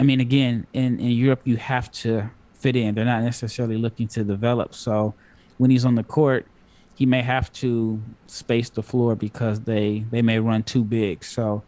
I 0.00 0.02
mean, 0.02 0.20
again, 0.20 0.66
in 0.72 0.98
in 0.98 1.10
Europe, 1.10 1.42
you 1.44 1.56
have 1.56 1.92
to 1.92 2.30
fit 2.64 2.76
in. 2.76 2.94
They're 2.94 3.04
not 3.04 3.22
necessarily 3.22 3.76
looking 3.76 4.08
to 4.08 4.24
develop. 4.24 4.74
So 4.74 5.12
when 5.58 5.70
he's 5.70 5.84
on 5.84 5.96
the 5.96 6.02
court, 6.02 6.46
he 6.94 7.04
may 7.04 7.20
have 7.20 7.52
to 7.64 8.00
space 8.26 8.70
the 8.70 8.82
floor 8.82 9.14
because 9.14 9.60
they 9.60 10.06
they 10.10 10.22
may 10.22 10.38
run 10.38 10.62
too 10.62 10.82
big. 10.82 11.24
So 11.24 11.62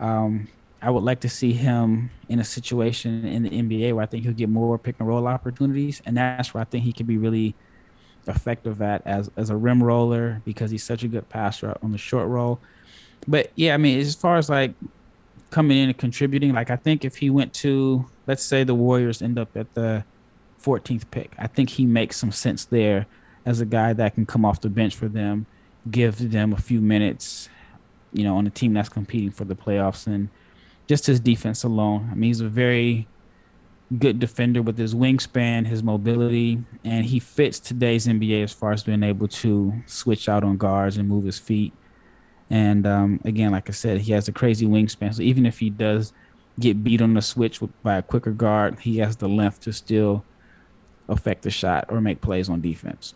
um, 0.00 0.48
I 0.80 0.88
would 0.88 1.02
like 1.02 1.20
to 1.20 1.28
see 1.28 1.52
him 1.52 2.10
in 2.30 2.38
a 2.40 2.44
situation 2.44 3.26
in 3.26 3.42
the 3.42 3.50
NBA 3.50 3.92
where 3.92 4.02
I 4.04 4.06
think 4.06 4.24
he'll 4.24 4.32
get 4.32 4.48
more 4.48 4.78
pick 4.78 4.96
and 4.98 5.06
roll 5.06 5.26
opportunities, 5.26 6.00
and 6.06 6.16
that's 6.16 6.54
where 6.54 6.62
I 6.62 6.64
think 6.64 6.84
he 6.84 6.94
can 6.94 7.04
be 7.04 7.18
really 7.18 7.54
effective 8.26 8.80
at 8.80 9.06
as 9.06 9.30
as 9.36 9.50
a 9.50 9.56
rim 9.56 9.82
roller 9.82 10.40
because 10.46 10.70
he's 10.70 10.84
such 10.84 11.02
a 11.02 11.08
good 11.08 11.28
passer 11.28 11.76
on 11.82 11.92
the 11.92 11.98
short 11.98 12.26
roll. 12.26 12.58
But 13.26 13.52
yeah, 13.54 13.74
I 13.74 13.76
mean, 13.76 14.00
as 14.00 14.14
far 14.14 14.38
as 14.38 14.48
like 14.48 14.72
coming 15.50 15.76
in 15.76 15.90
and 15.90 15.98
contributing, 15.98 16.54
like 16.54 16.70
I 16.70 16.76
think 16.76 17.04
if 17.04 17.16
he 17.16 17.28
went 17.28 17.52
to 17.64 18.06
let's 18.26 18.44
say 18.44 18.64
the 18.64 18.74
Warriors 18.74 19.20
end 19.20 19.38
up 19.38 19.54
at 19.54 19.74
the 19.74 20.04
14th 20.62 21.04
pick. 21.10 21.34
I 21.38 21.46
think 21.46 21.70
he 21.70 21.86
makes 21.86 22.16
some 22.16 22.32
sense 22.32 22.64
there 22.64 23.06
as 23.44 23.60
a 23.60 23.66
guy 23.66 23.92
that 23.94 24.14
can 24.14 24.26
come 24.26 24.44
off 24.44 24.60
the 24.60 24.68
bench 24.68 24.94
for 24.94 25.08
them, 25.08 25.46
give 25.90 26.30
them 26.30 26.52
a 26.52 26.56
few 26.56 26.80
minutes, 26.80 27.48
you 28.12 28.24
know, 28.24 28.36
on 28.36 28.46
a 28.46 28.50
team 28.50 28.74
that's 28.74 28.88
competing 28.88 29.30
for 29.30 29.44
the 29.44 29.56
playoffs. 29.56 30.06
And 30.06 30.28
just 30.86 31.06
his 31.06 31.20
defense 31.20 31.64
alone, 31.64 32.08
I 32.10 32.14
mean, 32.14 32.28
he's 32.28 32.40
a 32.40 32.48
very 32.48 33.06
good 33.96 34.18
defender 34.18 34.60
with 34.60 34.76
his 34.76 34.94
wingspan, 34.94 35.66
his 35.66 35.82
mobility, 35.82 36.62
and 36.84 37.06
he 37.06 37.18
fits 37.18 37.58
today's 37.58 38.06
NBA 38.06 38.44
as 38.44 38.52
far 38.52 38.72
as 38.72 38.82
being 38.82 39.02
able 39.02 39.28
to 39.28 39.72
switch 39.86 40.28
out 40.28 40.44
on 40.44 40.58
guards 40.58 40.98
and 40.98 41.08
move 41.08 41.24
his 41.24 41.38
feet. 41.38 41.72
And 42.50 42.86
um, 42.86 43.20
again, 43.24 43.52
like 43.52 43.68
I 43.68 43.72
said, 43.72 44.02
he 44.02 44.12
has 44.12 44.28
a 44.28 44.32
crazy 44.32 44.66
wingspan. 44.66 45.14
So 45.14 45.22
even 45.22 45.46
if 45.46 45.58
he 45.58 45.70
does 45.70 46.12
get 46.60 46.82
beat 46.82 47.00
on 47.00 47.14
the 47.14 47.22
switch 47.22 47.60
by 47.82 47.96
a 47.96 48.02
quicker 48.02 48.32
guard, 48.32 48.80
he 48.80 48.98
has 48.98 49.16
the 49.16 49.28
length 49.28 49.60
to 49.62 49.72
still 49.72 50.24
affect 51.08 51.42
the 51.42 51.50
shot 51.50 51.86
or 51.88 52.00
make 52.00 52.20
plays 52.20 52.48
on 52.48 52.60
defense. 52.60 53.14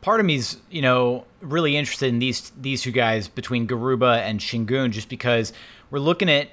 Part 0.00 0.20
of 0.20 0.26
me's, 0.26 0.58
you 0.70 0.80
know, 0.80 1.26
really 1.40 1.76
interested 1.76 2.08
in 2.08 2.18
these 2.18 2.52
these 2.58 2.82
two 2.82 2.92
guys 2.92 3.28
between 3.28 3.66
Garuba 3.66 4.18
and 4.20 4.40
Sengun 4.40 4.90
just 4.90 5.08
because 5.08 5.52
we're 5.90 5.98
looking 5.98 6.30
at 6.30 6.50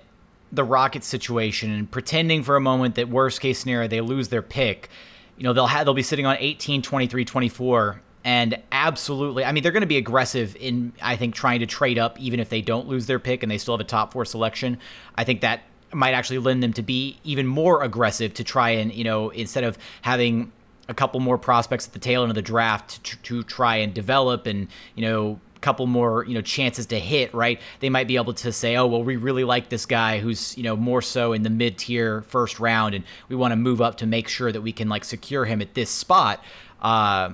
the 0.51 0.63
Rocket 0.63 1.03
situation 1.03 1.71
and 1.71 1.89
pretending 1.89 2.43
for 2.43 2.55
a 2.55 2.61
moment 2.61 2.95
that 2.95 3.09
worst 3.09 3.41
case 3.41 3.59
scenario 3.59 3.87
they 3.87 4.01
lose 4.01 4.29
their 4.29 4.41
pick. 4.41 4.89
You 5.37 5.43
know, 5.43 5.53
they'll 5.53 5.67
have 5.67 5.85
they'll 5.85 5.93
be 5.93 6.03
sitting 6.03 6.25
on 6.25 6.35
18, 6.39 6.81
23, 6.81 7.25
24 7.25 8.01
and 8.27 8.61
absolutely 8.73 9.45
I 9.45 9.53
mean 9.53 9.63
they're 9.63 9.71
going 9.71 9.81
to 9.81 9.87
be 9.87 9.97
aggressive 9.97 10.57
in 10.59 10.91
I 11.01 11.15
think 11.15 11.33
trying 11.33 11.61
to 11.61 11.65
trade 11.65 11.97
up 11.97 12.19
even 12.19 12.41
if 12.41 12.49
they 12.49 12.61
don't 12.61 12.87
lose 12.87 13.05
their 13.05 13.19
pick 13.19 13.43
and 13.43 13.51
they 13.51 13.57
still 13.57 13.75
have 13.75 13.81
a 13.81 13.87
top 13.87 14.11
4 14.11 14.25
selection. 14.25 14.79
I 15.15 15.23
think 15.23 15.41
that 15.41 15.61
might 15.97 16.13
actually 16.13 16.37
lend 16.37 16.61
them 16.61 16.73
to 16.73 16.83
be 16.83 17.17
even 17.23 17.47
more 17.47 17.81
aggressive 17.81 18.31
to 18.35 18.43
try 18.43 18.69
and 18.69 18.93
you 18.93 19.03
know 19.03 19.29
instead 19.29 19.63
of 19.63 19.77
having 20.03 20.51
a 20.87 20.93
couple 20.93 21.19
more 21.19 21.39
prospects 21.39 21.87
at 21.87 21.93
the 21.93 21.99
tail 21.99 22.21
end 22.21 22.29
of 22.29 22.35
the 22.35 22.41
draft 22.41 23.03
to, 23.03 23.17
to 23.17 23.43
try 23.43 23.77
and 23.77 23.95
develop 23.95 24.45
and 24.45 24.67
you 24.93 25.01
know 25.01 25.39
a 25.55 25.59
couple 25.59 25.87
more 25.87 26.23
you 26.25 26.35
know 26.35 26.41
chances 26.41 26.85
to 26.85 26.99
hit 26.99 27.33
right? 27.33 27.59
They 27.79 27.89
might 27.89 28.07
be 28.07 28.15
able 28.15 28.33
to 28.35 28.51
say 28.51 28.75
oh 28.75 28.85
well 28.85 29.03
we 29.03 29.15
really 29.15 29.43
like 29.43 29.69
this 29.69 29.87
guy 29.87 30.19
who's 30.19 30.55
you 30.55 30.63
know 30.63 30.75
more 30.75 31.01
so 31.01 31.33
in 31.33 31.41
the 31.41 31.49
mid 31.49 31.79
tier 31.79 32.21
first 32.21 32.59
round 32.59 32.93
and 32.93 33.03
we 33.27 33.35
want 33.35 33.51
to 33.51 33.55
move 33.55 33.81
up 33.81 33.97
to 33.97 34.05
make 34.05 34.27
sure 34.27 34.51
that 34.51 34.61
we 34.61 34.71
can 34.71 34.87
like 34.89 35.03
secure 35.03 35.45
him 35.45 35.61
at 35.61 35.73
this 35.73 35.89
spot. 35.89 36.43
Uh, 36.79 37.31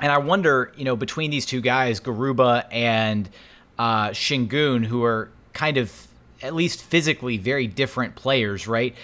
and 0.00 0.10
I 0.10 0.18
wonder 0.18 0.72
you 0.76 0.84
know 0.84 0.96
between 0.96 1.30
these 1.30 1.46
two 1.46 1.60
guys 1.60 2.00
Garuba 2.00 2.66
and 2.72 3.30
uh, 3.78 4.08
Sengun 4.08 4.84
who 4.84 5.04
are 5.04 5.30
kind 5.52 5.76
of 5.76 6.05
at 6.42 6.54
least 6.54 6.82
physically 6.82 7.38
very 7.38 7.66
different 7.66 8.14
players, 8.14 8.66
right? 8.66 8.94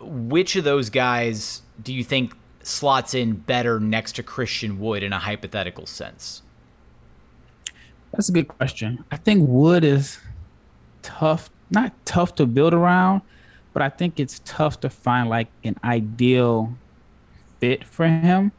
Which 0.00 0.56
of 0.56 0.64
those 0.64 0.90
guys 0.90 1.62
do 1.82 1.92
you 1.92 2.04
think 2.04 2.34
slots 2.62 3.14
in 3.14 3.34
better 3.34 3.80
next 3.80 4.12
to 4.12 4.22
Christian 4.22 4.78
Wood 4.78 5.02
in 5.02 5.12
a 5.12 5.18
hypothetical 5.18 5.86
sense? 5.86 6.42
That's 8.12 8.28
a 8.28 8.32
good 8.32 8.48
question. 8.48 9.04
I 9.10 9.16
think 9.16 9.48
Wood 9.48 9.84
is 9.84 10.18
tough, 11.02 11.50
not 11.70 11.92
tough 12.04 12.34
to 12.36 12.46
build 12.46 12.74
around, 12.74 13.22
but 13.72 13.82
I 13.82 13.88
think 13.88 14.18
it's 14.18 14.40
tough 14.44 14.80
to 14.80 14.90
find 14.90 15.28
like 15.28 15.48
an 15.64 15.76
ideal 15.84 16.74
fit 17.60 17.84
for 17.84 18.06
him. 18.06 18.52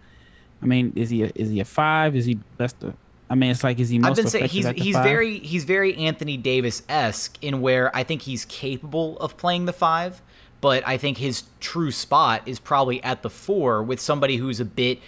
I 0.61 0.65
mean, 0.67 0.93
is 0.95 1.09
he 1.09 1.23
a, 1.23 1.31
is 1.35 1.49
he 1.49 1.59
a 1.59 1.65
five? 1.65 2.15
Is 2.15 2.25
he 2.25 2.35
best 2.57 2.79
the 2.79 2.93
I 3.31 3.35
mean, 3.35 3.49
it's 3.49 3.63
like 3.63 3.79
is 3.79 3.87
he 3.87 3.97
most 3.97 4.09
I've 4.09 4.15
been 4.17 4.27
saying 4.27 4.49
he's 4.49 4.67
he's 4.67 4.95
five? 4.95 5.05
very 5.05 5.39
he's 5.39 5.63
very 5.63 5.95
Anthony 5.95 6.35
Davis 6.35 6.83
esque 6.89 7.37
in 7.41 7.61
where 7.61 7.95
I 7.95 8.03
think 8.03 8.23
he's 8.23 8.43
capable 8.43 9.17
of 9.19 9.37
playing 9.37 9.65
the 9.65 9.73
five, 9.73 10.21
but 10.59 10.85
I 10.85 10.97
think 10.97 11.17
his 11.17 11.43
true 11.61 11.91
spot 11.91 12.41
is 12.45 12.59
probably 12.59 13.01
at 13.03 13.21
the 13.21 13.29
four 13.29 13.83
with 13.83 14.01
somebody 14.01 14.35
who's 14.35 14.59
a 14.59 14.65
bit 14.65 14.99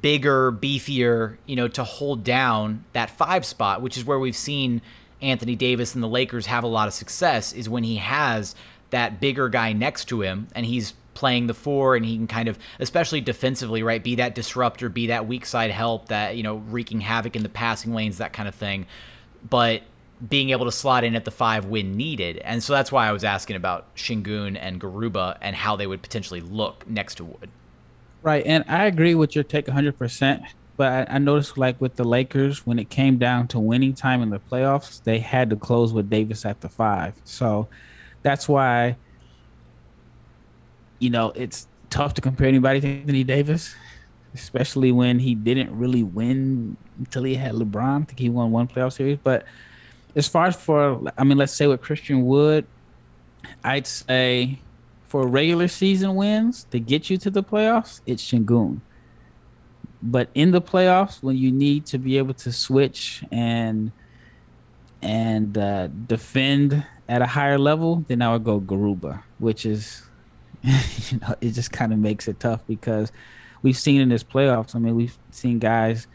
bigger, 0.00 0.50
beefier, 0.50 1.36
you 1.44 1.54
know, 1.54 1.68
to 1.68 1.84
hold 1.84 2.24
down 2.24 2.82
that 2.94 3.10
five 3.10 3.44
spot, 3.44 3.82
which 3.82 3.98
is 3.98 4.06
where 4.06 4.18
we've 4.18 4.34
seen 4.34 4.80
Anthony 5.20 5.54
Davis 5.54 5.94
and 5.94 6.02
the 6.02 6.08
Lakers 6.08 6.46
have 6.46 6.64
a 6.64 6.68
lot 6.68 6.88
of 6.88 6.94
success 6.94 7.52
is 7.52 7.68
when 7.68 7.84
he 7.84 7.96
has 7.96 8.54
that 8.88 9.20
bigger 9.20 9.50
guy 9.50 9.74
next 9.74 10.06
to 10.06 10.22
him 10.22 10.48
and 10.54 10.64
he's 10.64 10.94
playing 11.16 11.48
the 11.48 11.54
four 11.54 11.96
and 11.96 12.04
he 12.04 12.16
can 12.16 12.26
kind 12.26 12.48
of 12.48 12.58
especially 12.78 13.20
defensively 13.20 13.82
right 13.82 14.04
be 14.04 14.16
that 14.16 14.34
disruptor 14.34 14.88
be 14.88 15.08
that 15.08 15.26
weak 15.26 15.46
side 15.46 15.70
help 15.70 16.08
that 16.08 16.36
you 16.36 16.42
know 16.42 16.56
wreaking 16.68 17.00
havoc 17.00 17.34
in 17.34 17.42
the 17.42 17.48
passing 17.48 17.92
lanes 17.92 18.18
that 18.18 18.32
kind 18.32 18.48
of 18.48 18.54
thing. 18.54 18.86
But 19.48 19.82
being 20.28 20.50
able 20.50 20.64
to 20.64 20.72
slot 20.72 21.04
in 21.04 21.14
at 21.14 21.24
the 21.24 21.30
five 21.30 21.66
when 21.66 21.96
needed. 21.96 22.38
And 22.38 22.62
so 22.62 22.72
that's 22.72 22.90
why 22.92 23.06
i 23.08 23.12
was 23.12 23.24
asking 23.24 23.56
about 23.56 23.94
Sengun 23.96 24.56
and 24.58 24.80
garuba 24.80 25.36
and 25.40 25.54
how 25.54 25.76
they 25.76 25.86
would 25.86 26.02
potentially 26.02 26.40
look 26.40 26.88
next 26.88 27.16
to 27.16 27.24
wood. 27.24 27.50
Right 28.22 28.44
and 28.46 28.64
i 28.68 28.84
agree 28.86 29.14
with 29.14 29.34
your 29.34 29.44
take 29.44 29.66
100% 29.66 30.46
but 30.76 31.08
I, 31.10 31.14
I 31.14 31.18
noticed 31.18 31.56
like 31.56 31.80
with 31.80 31.96
the 31.96 32.04
lakers 32.04 32.66
when 32.66 32.78
it 32.78 32.90
came 32.90 33.16
down 33.18 33.48
to 33.48 33.58
winning 33.58 33.94
time 33.94 34.22
in 34.22 34.30
the 34.30 34.38
playoffs 34.38 35.02
they 35.02 35.18
had 35.20 35.50
to 35.50 35.56
close 35.56 35.92
with 35.92 36.10
davis 36.10 36.44
at 36.44 36.60
the 36.60 36.68
five. 36.68 37.14
So 37.24 37.68
that's 38.22 38.48
why 38.48 38.96
you 40.98 41.10
know, 41.10 41.32
it's 41.34 41.66
tough 41.90 42.14
to 42.14 42.20
compare 42.20 42.48
anybody 42.48 42.80
to 42.80 42.88
Anthony 42.88 43.24
Davis, 43.24 43.74
especially 44.34 44.92
when 44.92 45.18
he 45.18 45.34
didn't 45.34 45.76
really 45.76 46.02
win 46.02 46.76
until 46.98 47.24
he 47.24 47.34
had 47.34 47.54
LeBron. 47.54 48.02
I 48.02 48.04
think 48.04 48.18
he 48.18 48.28
won 48.28 48.50
one 48.50 48.68
playoff 48.68 48.92
series. 48.92 49.18
But 49.22 49.44
as 50.14 50.26
far 50.26 50.46
as 50.46 50.56
for, 50.56 51.00
I 51.16 51.24
mean, 51.24 51.38
let's 51.38 51.52
say 51.52 51.66
with 51.66 51.80
Christian 51.80 52.24
Wood, 52.24 52.66
I'd 53.62 53.86
say 53.86 54.58
for 55.04 55.26
regular 55.26 55.68
season 55.68 56.14
wins 56.14 56.64
to 56.70 56.80
get 56.80 57.10
you 57.10 57.16
to 57.18 57.30
the 57.30 57.42
playoffs, 57.42 58.00
it's 58.06 58.30
Sengun. 58.30 58.80
But 60.02 60.28
in 60.34 60.50
the 60.50 60.60
playoffs, 60.60 61.22
when 61.22 61.36
you 61.36 61.50
need 61.50 61.86
to 61.86 61.98
be 61.98 62.18
able 62.18 62.34
to 62.34 62.52
switch 62.52 63.24
and 63.30 63.92
and 65.02 65.56
uh, 65.56 65.88
defend 65.88 66.84
at 67.08 67.22
a 67.22 67.26
higher 67.26 67.58
level, 67.58 68.04
then 68.08 68.22
I 68.22 68.32
would 68.32 68.44
go 68.44 68.60
Garuba, 68.60 69.22
which 69.38 69.64
is 69.66 70.05
you 71.10 71.18
know, 71.18 71.34
it 71.40 71.52
just 71.52 71.70
kind 71.72 71.92
of 71.92 71.98
makes 71.98 72.26
it 72.28 72.40
tough 72.40 72.66
because 72.66 73.12
we've 73.62 73.76
seen 73.76 74.00
in 74.00 74.08
this 74.08 74.24
playoffs. 74.24 74.74
I 74.74 74.78
mean, 74.78 74.96
we've 74.96 75.16
seen 75.30 75.58
guys 75.58 76.06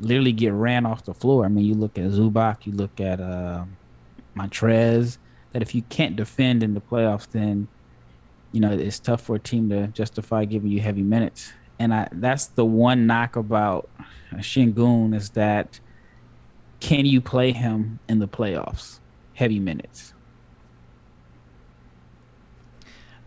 literally 0.00 0.32
get 0.32 0.52
ran 0.52 0.86
off 0.86 1.04
the 1.04 1.14
floor. 1.14 1.44
I 1.44 1.48
mean, 1.48 1.64
you 1.64 1.74
look 1.74 1.98
at 1.98 2.04
Zubac, 2.04 2.66
you 2.66 2.72
look 2.72 3.00
at 3.00 3.20
uh, 3.20 3.64
Montrezl. 4.36 5.18
That 5.52 5.62
if 5.62 5.74
you 5.74 5.82
can't 5.82 6.14
defend 6.14 6.62
in 6.62 6.74
the 6.74 6.80
playoffs, 6.80 7.28
then 7.30 7.68
you 8.52 8.60
know 8.60 8.70
it's 8.70 8.98
tough 8.98 9.22
for 9.22 9.36
a 9.36 9.38
team 9.38 9.70
to 9.70 9.88
justify 9.88 10.44
giving 10.44 10.70
you 10.70 10.80
heavy 10.80 11.02
minutes. 11.02 11.52
And 11.78 11.94
I, 11.94 12.08
that's 12.12 12.46
the 12.46 12.64
one 12.64 13.06
knock 13.06 13.36
about 13.36 13.88
Sengun 14.34 15.14
is 15.14 15.30
that 15.30 15.80
can 16.80 17.06
you 17.06 17.20
play 17.20 17.52
him 17.52 17.98
in 18.08 18.18
the 18.18 18.28
playoffs, 18.28 19.00
heavy 19.34 19.58
minutes? 19.58 20.12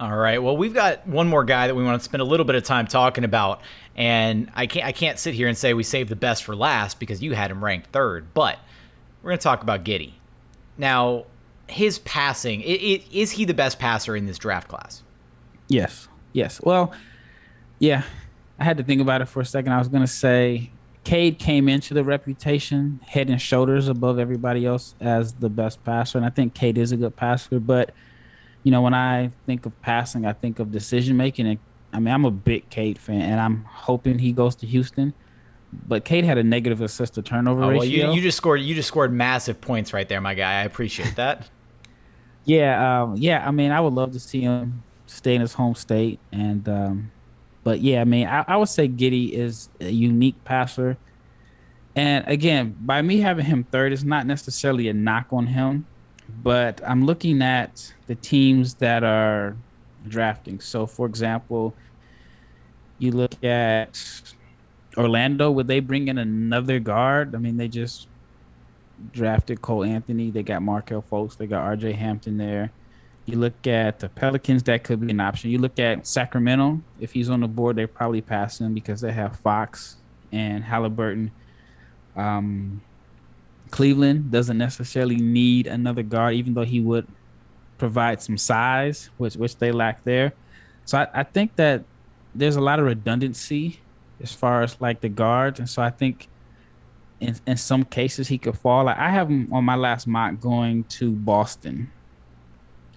All 0.02 0.18
right. 0.18 0.42
Well, 0.42 0.58
we've 0.58 0.74
got 0.74 1.08
one 1.08 1.28
more 1.28 1.44
guy 1.44 1.68
that 1.68 1.76
we 1.76 1.84
want 1.84 2.02
to 2.02 2.04
spend 2.04 2.22
a 2.22 2.26
little 2.26 2.44
bit 2.44 2.56
of 2.56 2.64
time 2.64 2.88
talking 2.88 3.24
about, 3.24 3.62
and 3.96 4.50
I 4.56 4.66
can't 4.66 4.84
I 4.84 4.94
can't 4.94 5.20
sit 5.20 5.36
here 5.36 5.48
and 5.48 5.56
say 5.56 5.76
we 5.76 5.84
saved 5.84 6.10
the 6.10 6.16
best 6.16 6.44
for 6.44 6.56
last 6.56 7.00
because 7.00 7.22
you 7.22 7.34
had 7.34 7.52
him 7.52 7.64
ranked 7.64 7.92
third, 7.92 8.34
but 8.34 8.58
we're 9.22 9.30
going 9.30 9.38
to 9.38 9.44
talk 9.44 9.62
about 9.62 9.84
Giddey. 9.84 10.14
Now, 10.76 11.26
his 11.68 12.00
passing 12.00 12.62
it, 12.62 12.82
it, 12.82 13.04
is 13.14 13.30
he 13.30 13.46
the 13.46 13.54
best 13.54 13.78
passer 13.78 14.16
in 14.16 14.26
this 14.26 14.40
draft 14.40 14.68
class? 14.68 15.04
Yes. 15.68 16.08
Yes. 16.34 16.60
Well, 16.64 16.94
yeah. 17.78 18.02
I 18.58 18.64
had 18.64 18.78
to 18.78 18.84
think 18.84 19.02
about 19.02 19.22
it 19.22 19.28
for 19.28 19.40
a 19.40 19.46
second. 19.46 19.72
I 19.72 19.78
was 19.78 19.88
going 19.88 20.02
to 20.02 20.12
say 20.12 20.72
Cade 21.04 21.38
came 21.38 21.70
into 21.70 21.94
the 21.94 22.04
reputation 22.04 23.02
head 23.06 23.30
and 23.30 23.40
shoulders 23.40 23.88
above 23.88 24.18
everybody 24.18 24.66
else 24.66 24.96
as 25.00 25.34
the 25.34 25.50
best 25.50 25.84
passer, 25.84 26.18
and 26.18 26.26
I 26.26 26.32
think 26.32 26.56
Cade 26.56 26.80
is 26.80 26.92
a 26.92 26.98
good 26.98 27.16
passer, 27.16 27.60
but 27.60 27.94
you 28.63 28.71
know, 28.71 28.82
when 28.82 28.93
I 28.93 29.32
think 29.45 29.65
of 29.65 29.80
passing, 29.82 30.26
I 30.26 30.34
think 30.34 30.60
of 30.60 30.71
decision 30.71 31.17
making. 31.17 31.47
And 31.47 31.60
I 31.93 32.00
mean, 32.00 32.13
I'm 32.13 32.26
a 32.26 32.32
big 32.32 32.69
Cade 32.69 32.97
fan, 32.97 33.21
and 33.21 33.39
I'm 33.39 33.63
hoping 33.65 34.19
he 34.19 34.32
goes 34.32 34.56
to 34.58 34.67
Houston. 34.67 35.13
But 35.88 36.04
Cade 36.04 36.26
had 36.26 36.38
a 36.38 36.43
negative 36.43 36.82
assist 36.82 37.13
to 37.15 37.21
turnover 37.21 37.63
oh, 37.63 37.67
well, 37.67 37.80
ratio. 37.80 38.10
You, 38.10 38.15
you 38.15 38.21
just 38.21 38.38
scored. 38.38 38.62
You 38.62 38.76
just 38.76 38.88
scored 38.88 39.13
massive 39.13 39.62
points 39.62 39.93
right 39.93 40.08
there, 40.08 40.21
my 40.21 40.34
guy. 40.34 40.62
I 40.62 40.63
appreciate 40.63 41.15
that. 41.15 41.50
yeah, 42.45 43.04
um, 43.04 43.15
yeah. 43.17 43.47
I 43.47 43.52
mean, 43.52 43.71
I 43.71 43.80
would 43.80 43.93
love 43.93 44.12
to 44.12 44.19
see 44.19 44.41
him 44.41 44.84
stay 45.06 45.36
in 45.36 45.41
his 45.41 45.54
home 45.54 45.76
state, 45.76 46.19
and 46.32 46.67
um, 46.67 47.12
but 47.63 47.80
yeah, 47.82 48.02
I 48.02 48.06
mean, 48.06 48.28
I, 48.28 48.43
I 48.47 48.58
would 48.58 48.69
say 48.69 48.88
Giddey 48.88 49.32
is 49.32 49.69
a 49.80 49.89
unique 49.89 50.43
passer. 50.43 50.97
And 51.93 52.26
again, 52.28 52.76
by 52.80 53.02
me 53.02 53.19
having 53.19 53.45
him 53.45 53.65
third, 53.65 53.91
it's 53.91 54.04
not 54.04 54.26
necessarily 54.26 54.88
a 54.88 54.93
knock 54.93 55.28
on 55.32 55.47
him 55.47 55.86
but 56.44 56.82
I'm 56.86 57.06
looking 57.06 57.41
at 57.41 57.94
the 58.08 58.15
teams 58.15 58.76
that 58.76 59.04
are 59.04 59.56
drafting. 60.08 60.60
So, 60.60 60.86
for 60.86 61.06
example, 61.06 61.74
you 63.00 63.12
look 63.12 63.44
at 63.44 64.00
Orlando, 64.98 65.52
would 65.52 65.67
they 65.67 65.80
bring 65.80 66.08
in 66.08 66.17
another 66.17 66.80
guard? 66.80 67.36
I 67.36 67.38
mean, 67.38 67.58
they 67.58 67.67
just 67.67 68.08
drafted 69.12 69.62
Cole 69.62 69.84
Anthony. 69.84 70.30
They 70.30 70.44
got 70.44 70.62
Markelle 70.62 71.04
Fultz. 71.10 71.38
They 71.38 71.48
got 71.48 71.65
RJ 71.65 71.96
Hampton 71.96 72.38
there. 72.38 72.72
You 73.26 73.38
look 73.38 73.67
at 73.67 74.00
the 74.00 74.10
Pelicans, 74.10 74.63
that 74.63 74.84
could 74.84 75.00
be 75.00 75.12
an 75.12 75.20
option. 75.20 75.52
You 75.52 75.60
look 75.60 75.80
at 75.80 76.08
Sacramento, 76.08 76.82
if 77.00 77.12
he's 77.13 77.30
on 77.30 77.41
the 77.41 77.48
board, 77.48 77.76
they 77.76 77.86
probably 77.86 78.22
pass 78.22 78.60
him 78.60 78.74
because 78.74 79.00
they 79.02 79.12
have 79.12 79.38
Fox 79.38 79.98
and 80.32 80.63
Halliburton. 80.63 81.32
Um, 82.15 82.82
Cleveland 83.72 84.32
doesn't 84.32 84.58
necessarily 84.58 85.16
need 85.16 85.66
another 85.66 86.04
guard, 86.04 86.36
even 86.36 86.54
though 86.54 86.66
he 86.66 86.82
would 86.82 87.08
provide 87.78 88.22
some 88.22 88.38
size, 88.38 89.10
which 89.18 89.36
which 89.36 89.58
they 89.58 89.72
lack 89.72 90.04
there. 90.04 90.34
So 90.86 91.00
I, 91.00 91.08
I 91.14 91.24
think 91.24 91.56
that 91.56 91.84
there's 92.36 92.58
a 92.58 92.62
lot 92.62 92.80
of 92.80 92.86
redundancy 92.86 93.80
as 94.22 94.34
far 94.34 94.62
as 94.62 94.80
like 94.80 95.02
the 95.02 95.10
guards, 95.10 95.60
and 95.60 95.70
so 95.70 95.82
I 95.82 95.90
think 95.90 96.28
in 97.20 97.36
in 97.48 97.58
some 97.58 97.84
cases 97.84 98.28
he 98.28 98.38
could 98.38 98.58
fall. 98.58 98.86
Like 98.86 98.98
I 98.98 99.10
have 99.10 99.30
him 99.30 99.52
on 99.54 99.64
my 99.64 99.76
last 99.76 100.06
mock 100.06 100.40
going 100.40 100.84
to 101.00 101.12
Boston 101.12 101.92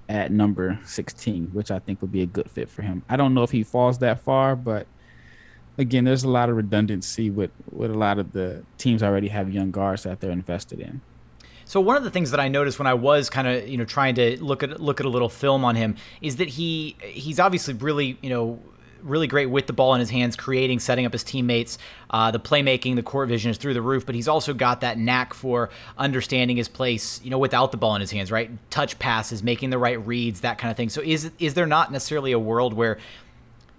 at 0.09 0.31
number 0.31 0.79
16, 0.85 1.47
which 1.53 1.71
I 1.71 1.79
think 1.79 2.03
would 2.03 2.13
be 2.13 2.23
a 2.23 2.27
good 2.27 2.51
fit 2.51 2.69
for 2.69 2.83
him. 2.83 3.03
I 3.09 3.17
don't 3.17 3.33
know 3.33 3.43
if 3.43 3.51
he 3.51 3.63
falls 3.63 3.99
that 3.99 4.21
far, 4.21 4.55
but 4.55 4.87
again, 5.79 6.05
there's 6.05 6.25
a 6.25 6.29
lot 6.29 6.49
of 6.49 6.57
redundancy 6.57 7.31
with 7.31 7.51
with 7.71 7.91
a 7.91 7.99
lot 7.99 8.19
of 8.19 8.33
the 8.33 8.65
teams 8.79 9.03
already 9.03 9.29
have 9.29 9.53
young 9.53 9.71
guards 9.71 10.05
that 10.05 10.21
they're 10.21 10.31
invested 10.31 10.81
in. 10.81 11.01
So 11.67 11.81
one 11.81 11.97
of 11.97 12.05
the 12.05 12.11
things 12.11 12.31
that 12.31 12.41
I 12.41 12.49
noticed 12.49 12.79
when 12.79 12.87
I 12.87 12.95
was 12.95 13.31
kind 13.31 13.49
of 13.49 13.69
you 13.69 13.79
know 13.79 13.85
trying 13.85 14.15
to 14.17 14.43
look 14.43 14.63
at 14.63 14.81
look 14.81 15.01
at 15.01 15.07
a 15.07 15.09
little 15.09 15.29
film 15.29 15.65
on 15.65 15.77
him 15.77 15.97
is 16.21 16.37
that 16.37 16.49
he 16.49 16.97
he's 17.03 17.41
obviously 17.41 17.75
really 17.75 18.19
you 18.21 18.31
know 18.31 18.61
really 19.05 19.27
great 19.27 19.47
with 19.47 19.67
the 19.67 19.73
ball 19.73 19.95
in 19.95 20.01
his 20.01 20.11
hands, 20.11 20.35
creating, 20.35 20.81
setting 20.81 21.05
up 21.05 21.13
his 21.13 21.23
teammates. 21.23 21.79
Uh, 22.11 22.31
the 22.31 22.41
playmaking, 22.41 22.97
the 22.97 23.03
court 23.03 23.29
vision 23.29 23.51
is 23.51 23.59
through 23.59 23.75
the 23.75 23.83
roof, 23.83 24.07
but 24.07 24.15
he's 24.15 24.29
also 24.29 24.55
got 24.55 24.81
that 24.81 24.99
knack 24.99 25.35
for 25.35 25.69
understanding 25.99 26.57
his 26.57 26.69
place, 26.69 27.21
you 27.23 27.31
know, 27.31 27.39
without 27.39 27.71
the 27.71 27.77
ball 27.77 27.95
in 27.95 28.01
his 28.01 28.11
hands, 28.11 28.33
right? 28.33 28.51
Touch 28.71 28.99
passes, 28.99 29.43
making 29.43 29.71
the 29.71 29.79
right 29.79 30.05
reads, 30.07 30.41
that 30.41 30.59
kind 30.59 30.71
of 30.71 30.77
thing. 30.77 30.89
So 30.89 31.03
is 31.03 31.31
is 31.39 31.55
there 31.55 31.67
not 31.67 31.93
necessarily 31.93 32.33
a 32.33 32.39
world 32.39 32.73
where 32.73 32.99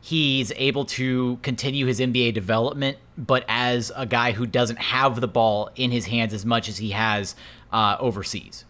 he's 0.06 0.52
able 0.58 0.86
to 0.86 1.36
continue 1.42 1.88
his 1.88 2.00
NBA 2.00 2.36
development, 2.36 2.96
but 3.18 3.44
as 3.48 3.92
a 3.96 4.06
guy 4.06 4.34
who 4.34 4.46
doesn't 4.46 4.78
have 4.78 5.20
the 5.20 5.28
ball 5.28 5.72
in 5.76 5.90
his 5.90 6.06
hands 6.06 6.32
as 6.32 6.46
much 6.46 6.70
as 6.70 6.78
he 6.78 6.92
has 6.92 7.36
uh, 7.74 7.98
overseas. 8.00 8.66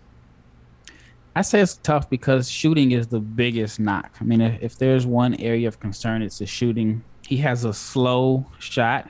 I 1.36 1.42
say 1.42 1.60
it's 1.60 1.76
tough 1.76 2.10
because 2.10 2.50
shooting 2.50 2.94
is 2.94 3.08
the 3.08 3.20
biggest 3.20 3.82
knock. 3.82 4.16
I 4.22 4.24
mean, 4.24 4.40
if, 4.40 4.64
if 4.64 4.78
there's 4.78 5.06
one 5.06 5.36
area 5.36 5.68
of 5.68 5.78
concern, 5.78 6.22
it's 6.22 6.40
the 6.40 6.46
shooting. 6.46 7.04
He 7.28 7.36
has 7.38 7.66
a 7.66 7.74
slow 7.74 8.46
shot. 8.58 9.10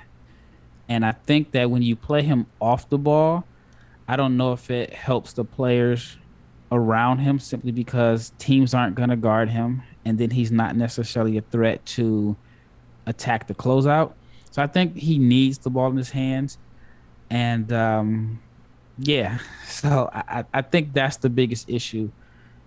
And 0.90 1.06
I 1.06 1.12
think 1.12 1.52
that 1.52 1.70
when 1.70 1.84
you 1.84 1.96
play 1.96 2.24
him 2.24 2.48
off 2.60 2.90
the 2.90 2.98
ball, 2.98 3.46
I 4.08 4.16
don't 4.16 4.36
know 4.36 4.52
if 4.52 4.72
it 4.72 4.92
helps 4.92 5.34
the 5.34 5.46
players 5.46 6.18
around 6.72 7.20
him 7.20 7.38
simply 7.38 7.72
because 7.72 8.34
teams 8.40 8.74
aren't 8.74 8.96
going 8.96 9.10
to 9.10 9.16
guard 9.16 9.50
him 9.50 9.84
and 10.06 10.18
then 10.18 10.30
he's 10.30 10.52
not 10.52 10.76
necessarily 10.76 11.38
a 11.38 11.42
threat 11.42 11.86
to 11.86 12.36
attack 13.08 13.48
the 13.48 13.56
closeout. 13.56 14.14
So 14.52 14.62
I 14.62 14.68
think 14.68 14.96
he 14.96 15.18
needs 15.18 15.58
the 15.58 15.70
ball 15.70 15.90
in 15.90 15.98
his 15.98 16.12
hands, 16.12 16.58
and 17.30 17.74
um, 17.74 18.40
yeah, 18.98 19.40
so 19.68 20.10
I, 20.14 20.46
I 20.54 20.62
think 20.62 20.94
that's 20.94 21.18
the 21.18 21.30
biggest 21.30 21.70
issue. 21.70 22.12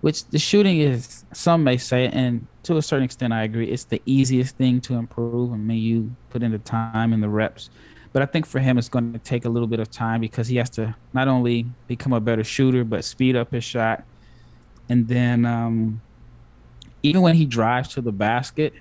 Which 0.01 0.27
the 0.27 0.39
shooting 0.39 0.79
is, 0.79 1.25
some 1.33 1.65
may 1.65 1.77
say, 1.77 2.07
and 2.07 2.47
to 2.63 2.77
a 2.77 2.83
certain 2.83 3.05
extent, 3.05 3.33
I 3.33 3.43
agree. 3.43 3.69
It's 3.69 3.85
the 3.85 4.01
easiest 4.07 4.57
thing 4.57 4.81
to 4.83 4.95
improve. 4.95 5.53
I 5.53 5.57
mean, 5.57 5.83
you 5.83 6.15
put 6.31 6.45
in 6.45 6.53
the 6.53 6.59
time 6.59 7.13
and 7.13 7.21
the 7.21 7.29
reps, 7.29 7.69
but 8.13 8.23
I 8.23 8.27
think 8.27 8.47
for 8.47 8.61
him, 8.61 8.79
it's 8.79 8.89
going 8.89 9.13
to 9.13 9.19
take 9.19 9.45
a 9.45 9.49
little 9.49 9.67
bit 9.67 9.81
of 9.81 9.91
time 9.91 10.21
because 10.21 10.47
he 10.47 10.57
has 10.57 10.71
to 10.71 10.95
not 11.13 11.27
only 11.27 11.67
become 11.89 12.13
a 12.13 12.21
better 12.21 12.45
shooter, 12.45 12.85
but 12.85 13.05
speed 13.05 13.35
up 13.35 13.51
his 13.51 13.65
shot, 13.65 14.05
and 14.89 15.09
then 15.09 15.45
um, 15.45 16.01
even 17.03 17.23
when 17.23 17.35
he 17.37 17.47
drives 17.47 17.89
to 17.91 18.01
the 18.03 18.13
basket, 18.13 18.75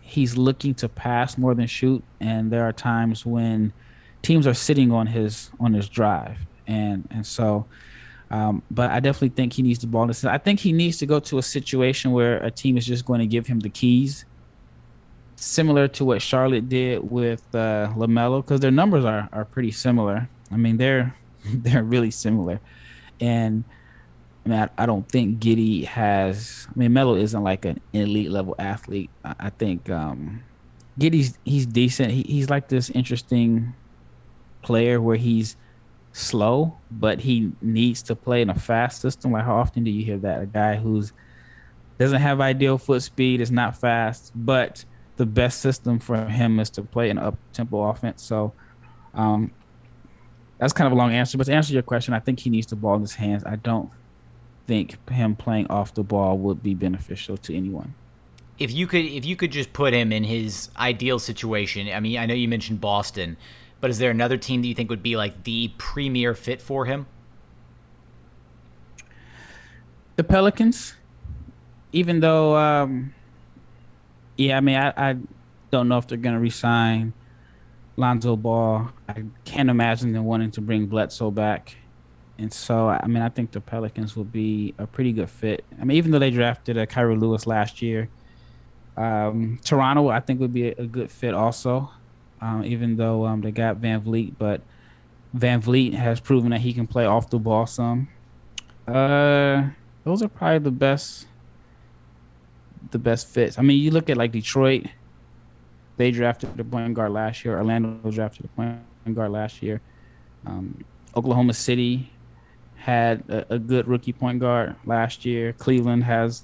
he's 0.00 0.36
looking 0.36 0.74
to 0.76 0.88
pass 0.88 1.38
more 1.38 1.54
than 1.54 1.66
shoot. 1.66 2.04
And 2.20 2.50
there 2.52 2.64
are 2.64 2.72
times 2.72 3.26
when 3.26 3.72
teams 4.22 4.46
are 4.46 4.54
sitting 4.54 4.92
on 4.92 5.06
his 5.08 5.50
on 5.60 5.74
his 5.74 5.88
drive, 5.88 6.38
and 6.66 7.08
and 7.10 7.26
so 7.26 7.66
Um, 8.30 8.62
but 8.70 8.90
I 8.90 9.00
definitely 9.00 9.30
think 9.30 9.52
he 9.54 9.62
needs 9.62 9.80
the 9.80 9.86
ball. 9.86 10.10
I 10.26 10.38
think 10.38 10.60
he 10.60 10.72
needs 10.72 10.98
to 10.98 11.06
go 11.06 11.20
to 11.20 11.38
a 11.38 11.42
situation 11.42 12.12
where 12.12 12.38
a 12.42 12.50
team 12.50 12.76
is 12.76 12.86
just 12.86 13.04
going 13.06 13.20
to 13.20 13.26
give 13.26 13.46
him 13.46 13.60
the 13.60 13.70
keys, 13.70 14.24
similar 15.36 15.88
to 15.88 16.04
what 16.04 16.22
Charlotte 16.22 16.68
did 16.68 17.08
with 17.10 17.44
uh, 17.54 17.92
LaMelo, 17.96 18.42
because 18.44 18.60
their 18.60 18.70
numbers 18.70 19.04
are 19.04 19.28
are 19.32 19.44
pretty 19.44 19.70
similar. 19.72 20.28
I 20.50 20.56
mean, 20.56 20.76
they're 20.78 21.16
they're 21.44 21.84
really 21.84 22.10
similar, 22.10 22.60
and 23.20 23.64
I 24.44 24.48
mean, 24.48 24.58
I, 24.58 24.68
I 24.76 24.86
don't 24.86 25.08
think 25.08 25.38
Giddey 25.40 25.84
has. 25.84 26.66
I 26.68 26.78
mean, 26.78 26.92
Melo 26.92 27.16
isn't 27.16 27.42
like 27.42 27.64
an 27.64 27.80
elite 27.92 28.30
level 28.30 28.54
athlete. 28.58 29.10
I, 29.24 29.34
I 29.40 29.50
think 29.50 29.88
um, 29.90 30.42
Giddey's 30.98 31.38
he's 31.44 31.66
decent. 31.66 32.10
He, 32.10 32.22
he's 32.22 32.50
like 32.50 32.68
this 32.68 32.90
interesting 32.90 33.74
player 34.62 35.00
where 35.00 35.16
he's 35.16 35.56
slow, 36.12 36.76
but 36.90 37.20
he 37.20 37.52
needs 37.60 38.02
to 38.02 38.14
play 38.14 38.42
in 38.42 38.50
a 38.50 38.54
fast 38.54 39.00
system. 39.00 39.32
Like 39.32 39.44
how 39.44 39.56
often 39.56 39.84
do 39.84 39.90
you 39.90 40.04
hear 40.04 40.18
that? 40.18 40.42
A 40.42 40.46
guy 40.46 40.76
who's 40.76 41.12
doesn't 41.98 42.20
have 42.20 42.40
ideal 42.40 42.76
foot 42.76 43.02
speed, 43.02 43.40
is 43.40 43.50
not 43.50 43.76
fast, 43.76 44.32
but 44.34 44.84
the 45.16 45.26
best 45.26 45.60
system 45.60 45.98
for 45.98 46.24
him 46.26 46.58
is 46.58 46.70
to 46.70 46.82
play 46.82 47.08
an 47.08 47.18
up 47.18 47.36
tempo 47.52 47.82
offense. 47.84 48.22
So 48.22 48.52
um, 49.14 49.52
that's 50.58 50.72
kind 50.72 50.86
of 50.86 50.92
a 50.92 50.96
long 50.96 51.12
answer. 51.12 51.38
But 51.38 51.44
to 51.44 51.52
answer 51.52 51.72
your 51.72 51.82
question, 51.82 52.14
I 52.14 52.20
think 52.20 52.40
he 52.40 52.50
needs 52.50 52.66
the 52.66 52.76
ball 52.76 52.96
in 52.96 53.00
his 53.00 53.14
hands. 53.14 53.44
I 53.44 53.56
don't 53.56 53.90
think 54.66 55.08
him 55.10 55.36
playing 55.36 55.66
off 55.68 55.94
the 55.94 56.02
ball 56.02 56.38
would 56.38 56.62
be 56.62 56.74
beneficial 56.74 57.36
to 57.38 57.54
anyone. 57.54 57.94
If 58.58 58.72
you 58.72 58.86
could 58.86 59.04
if 59.04 59.24
you 59.24 59.36
could 59.36 59.50
just 59.50 59.72
put 59.72 59.92
him 59.92 60.12
in 60.12 60.24
his 60.24 60.70
ideal 60.76 61.18
situation, 61.18 61.88
I 61.88 62.00
mean, 62.00 62.18
I 62.18 62.26
know 62.26 62.34
you 62.34 62.48
mentioned 62.48 62.80
Boston, 62.80 63.36
but 63.80 63.90
is 63.90 63.98
there 63.98 64.10
another 64.10 64.36
team 64.36 64.62
that 64.62 64.68
you 64.68 64.74
think 64.74 64.90
would 64.90 65.02
be 65.02 65.16
like 65.16 65.44
the 65.44 65.72
premier 65.76 66.34
fit 66.34 66.62
for 66.62 66.86
him? 66.86 67.06
The 70.16 70.22
Pelicans, 70.22 70.94
even 71.92 72.20
though, 72.20 72.56
um, 72.56 73.12
yeah, 74.36 74.56
I 74.56 74.60
mean, 74.60 74.76
I, 74.76 74.92
I 74.96 75.16
don't 75.72 75.88
know 75.88 75.98
if 75.98 76.06
they're 76.06 76.16
going 76.16 76.36
to 76.36 76.40
resign 76.40 77.12
Lonzo 77.96 78.36
Ball. 78.36 78.90
I 79.08 79.24
can't 79.44 79.68
imagine 79.68 80.12
them 80.12 80.24
wanting 80.24 80.52
to 80.52 80.60
bring 80.60 80.86
Bledsoe 80.86 81.32
back. 81.32 81.76
And 82.38 82.52
so, 82.52 82.88
I 82.88 83.06
mean, 83.06 83.22
I 83.22 83.28
think 83.28 83.52
the 83.52 83.60
Pelicans 83.60 84.16
will 84.16 84.24
be 84.24 84.74
a 84.78 84.86
pretty 84.86 85.12
good 85.12 85.30
fit. 85.30 85.64
I 85.80 85.84
mean, 85.84 85.96
even 85.96 86.10
though 86.10 86.18
they 86.18 86.30
drafted 86.30 86.76
a 86.76 86.86
Kira 86.86 87.18
Lewis 87.18 87.46
last 87.46 87.80
year, 87.80 88.08
um, 88.96 89.58
Toronto, 89.64 90.08
I 90.08 90.20
think, 90.20 90.40
would 90.40 90.52
be 90.52 90.68
a, 90.68 90.86
good 90.86 91.10
fit 91.10 91.34
also, 91.34 91.90
um, 92.40 92.64
even 92.64 92.96
though 92.96 93.26
um, 93.26 93.40
they 93.40 93.52
got 93.52 93.80
VanVleet. 93.80 94.34
But 94.38 94.62
VanVleet 95.36 95.94
has 95.94 96.20
proven 96.20 96.50
that 96.50 96.60
he 96.60 96.72
can 96.72 96.86
play 96.86 97.04
off 97.04 97.30
the 97.30 97.38
ball 97.38 97.66
some. 97.66 98.08
Uh, 98.86 99.68
those 100.04 100.22
are 100.22 100.28
probably 100.28 100.58
the 100.58 100.70
best, 100.70 101.26
the 102.90 102.98
best 102.98 103.28
fits. 103.28 103.58
I 103.58 103.62
mean, 103.62 103.80
you 103.80 103.90
look 103.90 104.10
at 104.10 104.16
like 104.16 104.32
Detroit. 104.32 104.86
They 105.96 106.10
drafted 106.10 106.56
the 106.56 106.64
point 106.64 106.94
guard 106.94 107.12
last 107.12 107.44
year. 107.44 107.56
Orlando 107.56 108.10
drafted 108.10 108.44
the 108.44 108.48
point 108.48 108.80
guard 109.14 109.30
last 109.30 109.62
year. 109.62 109.80
Um, 110.44 110.84
Oklahoma 111.16 111.54
City 111.54 112.10
had 112.84 113.24
a, 113.30 113.54
a, 113.54 113.58
good 113.58 113.88
rookie 113.88 114.12
point 114.12 114.40
guard 114.40 114.76
last 114.84 115.24
year. 115.24 115.54
Cleveland 115.54 116.04
has 116.04 116.42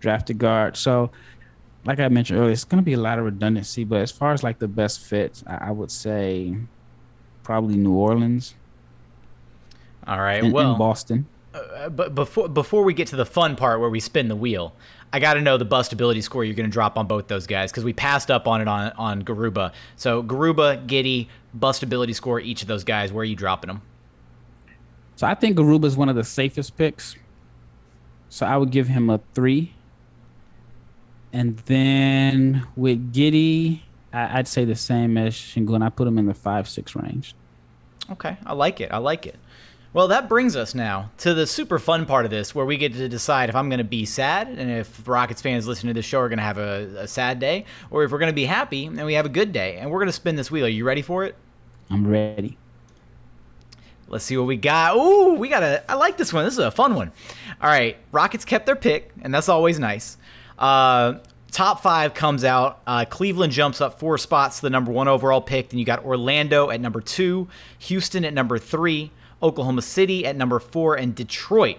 drafted 0.00 0.38
guard. 0.38 0.74
So, 0.74 1.10
like 1.84 2.00
I 2.00 2.08
mentioned 2.08 2.38
earlier, 2.38 2.52
it's 2.52 2.64
going 2.64 2.82
to 2.82 2.84
be 2.84 2.94
a 2.94 2.98
lot 3.00 3.18
of 3.18 3.26
redundancy. 3.26 3.84
But 3.84 4.00
as 4.00 4.10
far 4.10 4.32
as 4.32 4.42
like 4.42 4.58
the 4.58 4.68
best 4.68 5.00
fits, 5.00 5.44
I, 5.46 5.68
I 5.68 5.70
would 5.72 5.90
say 5.90 6.56
probably 7.42 7.76
New 7.76 7.92
Orleans. 7.92 8.54
All 10.06 10.18
right. 10.18 10.42
And, 10.42 10.50
well, 10.50 10.70
and 10.70 10.78
Boston. 10.78 11.26
Uh, 11.52 11.90
but 11.90 12.14
before 12.14 12.48
before 12.48 12.82
we 12.82 12.94
get 12.94 13.08
to 13.08 13.16
the 13.16 13.26
fun 13.26 13.54
part 13.54 13.78
where 13.78 13.90
we 13.90 14.00
spin 14.00 14.28
the 14.28 14.36
wheel, 14.36 14.74
I 15.12 15.20
got 15.20 15.34
to 15.34 15.42
know 15.42 15.58
the 15.58 15.66
bustability 15.66 16.22
score 16.22 16.42
you're 16.42 16.54
going 16.54 16.70
to 16.70 16.72
drop 16.72 16.96
on 16.96 17.06
both 17.06 17.28
those 17.28 17.46
guys 17.46 17.70
because 17.70 17.84
we 17.84 17.92
passed 17.92 18.30
up 18.30 18.48
on 18.48 18.62
it 18.62 18.68
on 18.68 18.92
on 18.92 19.22
Garuba. 19.24 19.72
So 19.96 20.22
Garuba, 20.22 20.86
Giddey, 20.86 21.28
bustability 21.58 22.14
score 22.14 22.40
each 22.40 22.62
of 22.62 22.68
those 22.68 22.82
guys. 22.82 23.12
Where 23.12 23.20
are 23.20 23.26
you 23.26 23.36
dropping 23.36 23.68
them? 23.68 23.82
So 25.16 25.26
I 25.26 25.34
think 25.34 25.56
Garuba 25.56 25.86
is 25.86 25.96
one 25.96 26.08
of 26.08 26.16
the 26.16 26.24
safest 26.24 26.76
picks. 26.76 27.16
So 28.28 28.46
I 28.46 28.56
would 28.56 28.70
give 28.70 28.88
him 28.88 29.10
a 29.10 29.20
three. 29.34 29.72
And 31.32 31.58
then 31.60 32.66
with 32.76 33.12
Giddey, 33.12 33.80
I, 34.12 34.36
would 34.36 34.48
say 34.48 34.64
the 34.64 34.74
same 34.74 35.18
as 35.18 35.34
Sengun. 35.34 35.82
I 35.82 35.88
put 35.88 36.06
him 36.06 36.18
in 36.18 36.26
the 36.26 36.34
five 36.34 36.68
six 36.68 36.94
range. 36.94 37.34
Okay, 38.10 38.36
I 38.46 38.52
like 38.52 38.80
it. 38.80 38.92
I 38.92 38.98
like 38.98 39.26
it. 39.26 39.36
Well, 39.92 40.08
that 40.08 40.28
brings 40.28 40.56
us 40.56 40.74
now 40.74 41.10
to 41.18 41.32
the 41.32 41.46
super 41.46 41.78
fun 41.78 42.04
part 42.04 42.26
of 42.26 42.30
this, 42.30 42.54
where 42.54 42.66
we 42.66 42.76
get 42.76 42.92
to 42.92 43.08
decide 43.08 43.48
if 43.48 43.56
I'm 43.56 43.70
going 43.70 43.78
to 43.78 43.84
be 43.84 44.04
sad 44.04 44.48
and 44.48 44.70
if 44.70 45.08
Rockets 45.08 45.40
fans 45.40 45.66
listening 45.66 45.94
to 45.94 45.98
this 45.98 46.04
show 46.04 46.20
are 46.20 46.28
going 46.28 46.38
to 46.38 46.44
have 46.44 46.58
a, 46.58 46.94
a 46.98 47.08
sad 47.08 47.40
day, 47.40 47.64
or 47.90 48.04
if 48.04 48.12
we're 48.12 48.18
going 48.18 48.30
to 48.30 48.34
be 48.34 48.44
happy 48.44 48.84
and 48.84 49.06
we 49.06 49.14
have 49.14 49.24
a 49.24 49.30
good 49.30 49.52
day. 49.52 49.78
And 49.78 49.90
we're 49.90 49.98
going 49.98 50.08
to 50.08 50.12
spin 50.12 50.36
this 50.36 50.50
wheel. 50.50 50.66
Are 50.66 50.68
you 50.68 50.84
ready 50.84 51.00
for 51.00 51.24
it? 51.24 51.34
I'm 51.88 52.06
ready. 52.06 52.58
Let's 54.08 54.24
see 54.24 54.36
what 54.36 54.46
we 54.46 54.56
got. 54.56 54.96
Ooh, 54.96 55.34
we 55.34 55.48
got 55.48 55.62
a. 55.62 55.90
I 55.90 55.94
like 55.94 56.16
this 56.16 56.32
one. 56.32 56.44
This 56.44 56.54
is 56.54 56.60
a 56.60 56.70
fun 56.70 56.94
one. 56.94 57.12
All 57.60 57.68
right, 57.68 57.96
Rockets 58.12 58.44
kept 58.44 58.66
their 58.66 58.76
pick, 58.76 59.10
and 59.22 59.34
that's 59.34 59.48
always 59.48 59.78
nice. 59.78 60.16
Uh, 60.58 61.14
top 61.50 61.82
five 61.82 62.14
comes 62.14 62.44
out. 62.44 62.80
Uh, 62.86 63.04
Cleveland 63.04 63.52
jumps 63.52 63.80
up 63.80 63.98
four 63.98 64.16
spots 64.18 64.56
to 64.56 64.62
the 64.62 64.70
number 64.70 64.92
one 64.92 65.08
overall 65.08 65.40
pick. 65.40 65.70
Then 65.70 65.78
you 65.78 65.84
got 65.84 66.04
Orlando 66.04 66.70
at 66.70 66.80
number 66.80 67.00
two, 67.00 67.48
Houston 67.80 68.24
at 68.24 68.32
number 68.32 68.58
three, 68.58 69.10
Oklahoma 69.42 69.82
City 69.82 70.24
at 70.24 70.36
number 70.36 70.58
four, 70.60 70.94
and 70.94 71.14
Detroit 71.14 71.78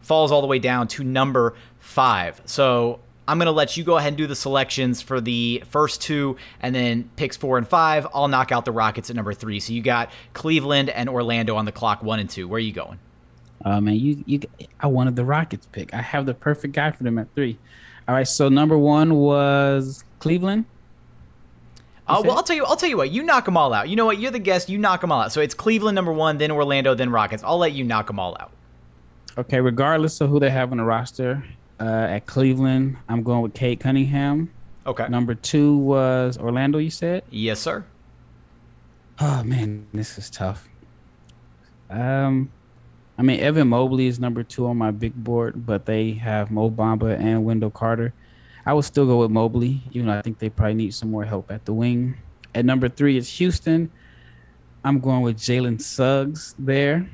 falls 0.00 0.32
all 0.32 0.40
the 0.40 0.46
way 0.46 0.58
down 0.58 0.88
to 0.88 1.04
number 1.04 1.54
five. 1.78 2.40
So 2.46 3.00
I'm 3.28 3.38
going 3.38 3.46
to 3.46 3.52
let 3.52 3.76
you 3.76 3.84
go 3.84 3.96
ahead 3.96 4.08
and 4.08 4.16
do 4.16 4.26
the 4.26 4.36
selections 4.36 5.02
for 5.02 5.20
the 5.20 5.62
first 5.68 6.00
two 6.00 6.36
and 6.60 6.74
then 6.74 7.10
picks 7.16 7.36
four 7.36 7.58
and 7.58 7.66
five. 7.66 8.06
I'll 8.14 8.28
knock 8.28 8.52
out 8.52 8.64
the 8.64 8.72
Rockets 8.72 9.10
at 9.10 9.16
number 9.16 9.34
three. 9.34 9.58
So 9.60 9.72
you 9.72 9.82
got 9.82 10.10
Cleveland 10.32 10.90
and 10.90 11.08
Orlando 11.08 11.56
on 11.56 11.64
the 11.64 11.72
clock, 11.72 12.02
one 12.02 12.20
and 12.20 12.30
two. 12.30 12.46
Where 12.46 12.58
are 12.58 12.60
you 12.60 12.72
going? 12.72 12.98
Oh, 13.64 13.80
man, 13.80 13.96
you, 13.96 14.22
you, 14.26 14.40
I 14.78 14.86
wanted 14.86 15.16
the 15.16 15.24
Rockets 15.24 15.66
pick. 15.72 15.92
I 15.92 16.02
have 16.02 16.26
the 16.26 16.34
perfect 16.34 16.74
guy 16.74 16.92
for 16.92 17.02
them 17.02 17.18
at 17.18 17.26
three. 17.34 17.58
All 18.06 18.14
right, 18.14 18.28
so 18.28 18.48
number 18.48 18.78
one 18.78 19.14
was 19.16 20.04
Cleveland. 20.20 20.66
Uh, 22.06 22.22
well, 22.24 22.36
I'll 22.36 22.44
tell 22.44 22.54
you. 22.54 22.64
I'll 22.64 22.76
tell 22.76 22.88
you 22.88 22.96
what. 22.96 23.10
You 23.10 23.24
knock 23.24 23.46
them 23.46 23.56
all 23.56 23.72
out. 23.72 23.88
You 23.88 23.96
know 23.96 24.06
what? 24.06 24.20
You're 24.20 24.30
the 24.30 24.38
guest. 24.38 24.68
You 24.68 24.78
knock 24.78 25.00
them 25.00 25.10
all 25.10 25.22
out. 25.22 25.32
So 25.32 25.40
it's 25.40 25.54
Cleveland 25.54 25.96
number 25.96 26.12
one, 26.12 26.38
then 26.38 26.52
Orlando, 26.52 26.94
then 26.94 27.10
Rockets. 27.10 27.42
I'll 27.42 27.58
let 27.58 27.72
you 27.72 27.82
knock 27.82 28.06
them 28.06 28.20
all 28.20 28.36
out. 28.38 28.52
Okay, 29.36 29.60
regardless 29.60 30.20
of 30.20 30.30
who 30.30 30.38
they 30.38 30.50
have 30.50 30.70
on 30.70 30.78
the 30.78 30.84
roster, 30.84 31.44
uh, 31.80 31.84
at 32.10 32.26
Cleveland, 32.26 32.96
I'm 33.08 33.22
going 33.22 33.42
with 33.42 33.54
Cade 33.54 33.80
Cunningham. 33.80 34.50
Okay. 34.86 35.08
Number 35.08 35.34
two 35.34 35.76
was 35.76 36.38
Orlando. 36.38 36.78
You 36.78 36.90
said? 36.90 37.24
Yes, 37.30 37.60
sir. 37.60 37.84
Oh 39.20 39.42
man, 39.42 39.86
this 39.92 40.18
is 40.18 40.30
tough. 40.30 40.68
Um, 41.88 42.50
I 43.18 43.22
mean 43.22 43.40
Evan 43.40 43.68
Mobley 43.68 44.06
is 44.06 44.20
number 44.20 44.42
two 44.42 44.66
on 44.66 44.76
my 44.76 44.90
big 44.90 45.14
board, 45.14 45.66
but 45.66 45.86
they 45.86 46.12
have 46.12 46.50
Mo 46.50 46.70
Bamba 46.70 47.18
and 47.18 47.44
Wendell 47.44 47.70
Carter. 47.70 48.12
I 48.64 48.72
would 48.74 48.84
still 48.84 49.06
go 49.06 49.18
with 49.18 49.30
Mobley, 49.30 49.82
even 49.92 50.08
though 50.08 50.18
I 50.18 50.22
think 50.22 50.38
they 50.38 50.50
probably 50.50 50.74
need 50.74 50.94
some 50.94 51.10
more 51.10 51.24
help 51.24 51.50
at 51.50 51.64
the 51.64 51.72
wing. 51.72 52.16
At 52.54 52.64
number 52.64 52.88
three 52.88 53.16
is 53.16 53.28
Houston. 53.38 53.90
I'm 54.84 55.00
going 55.00 55.22
with 55.22 55.36
Jalen 55.38 55.80
Suggs 55.80 56.54
there. 56.58 57.08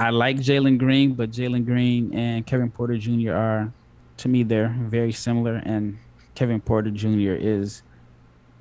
I 0.00 0.08
like 0.08 0.38
Jalen 0.38 0.78
Green, 0.78 1.12
but 1.12 1.30
Jalen 1.30 1.66
Green 1.66 2.14
and 2.14 2.46
Kevin 2.46 2.70
Porter 2.70 2.96
Jr. 2.96 3.32
are, 3.32 3.72
to 4.16 4.28
me, 4.30 4.42
they're 4.42 4.74
very 4.80 5.12
similar. 5.12 5.56
And 5.56 5.98
Kevin 6.34 6.58
Porter 6.62 6.90
Jr. 6.90 7.34
is 7.34 7.82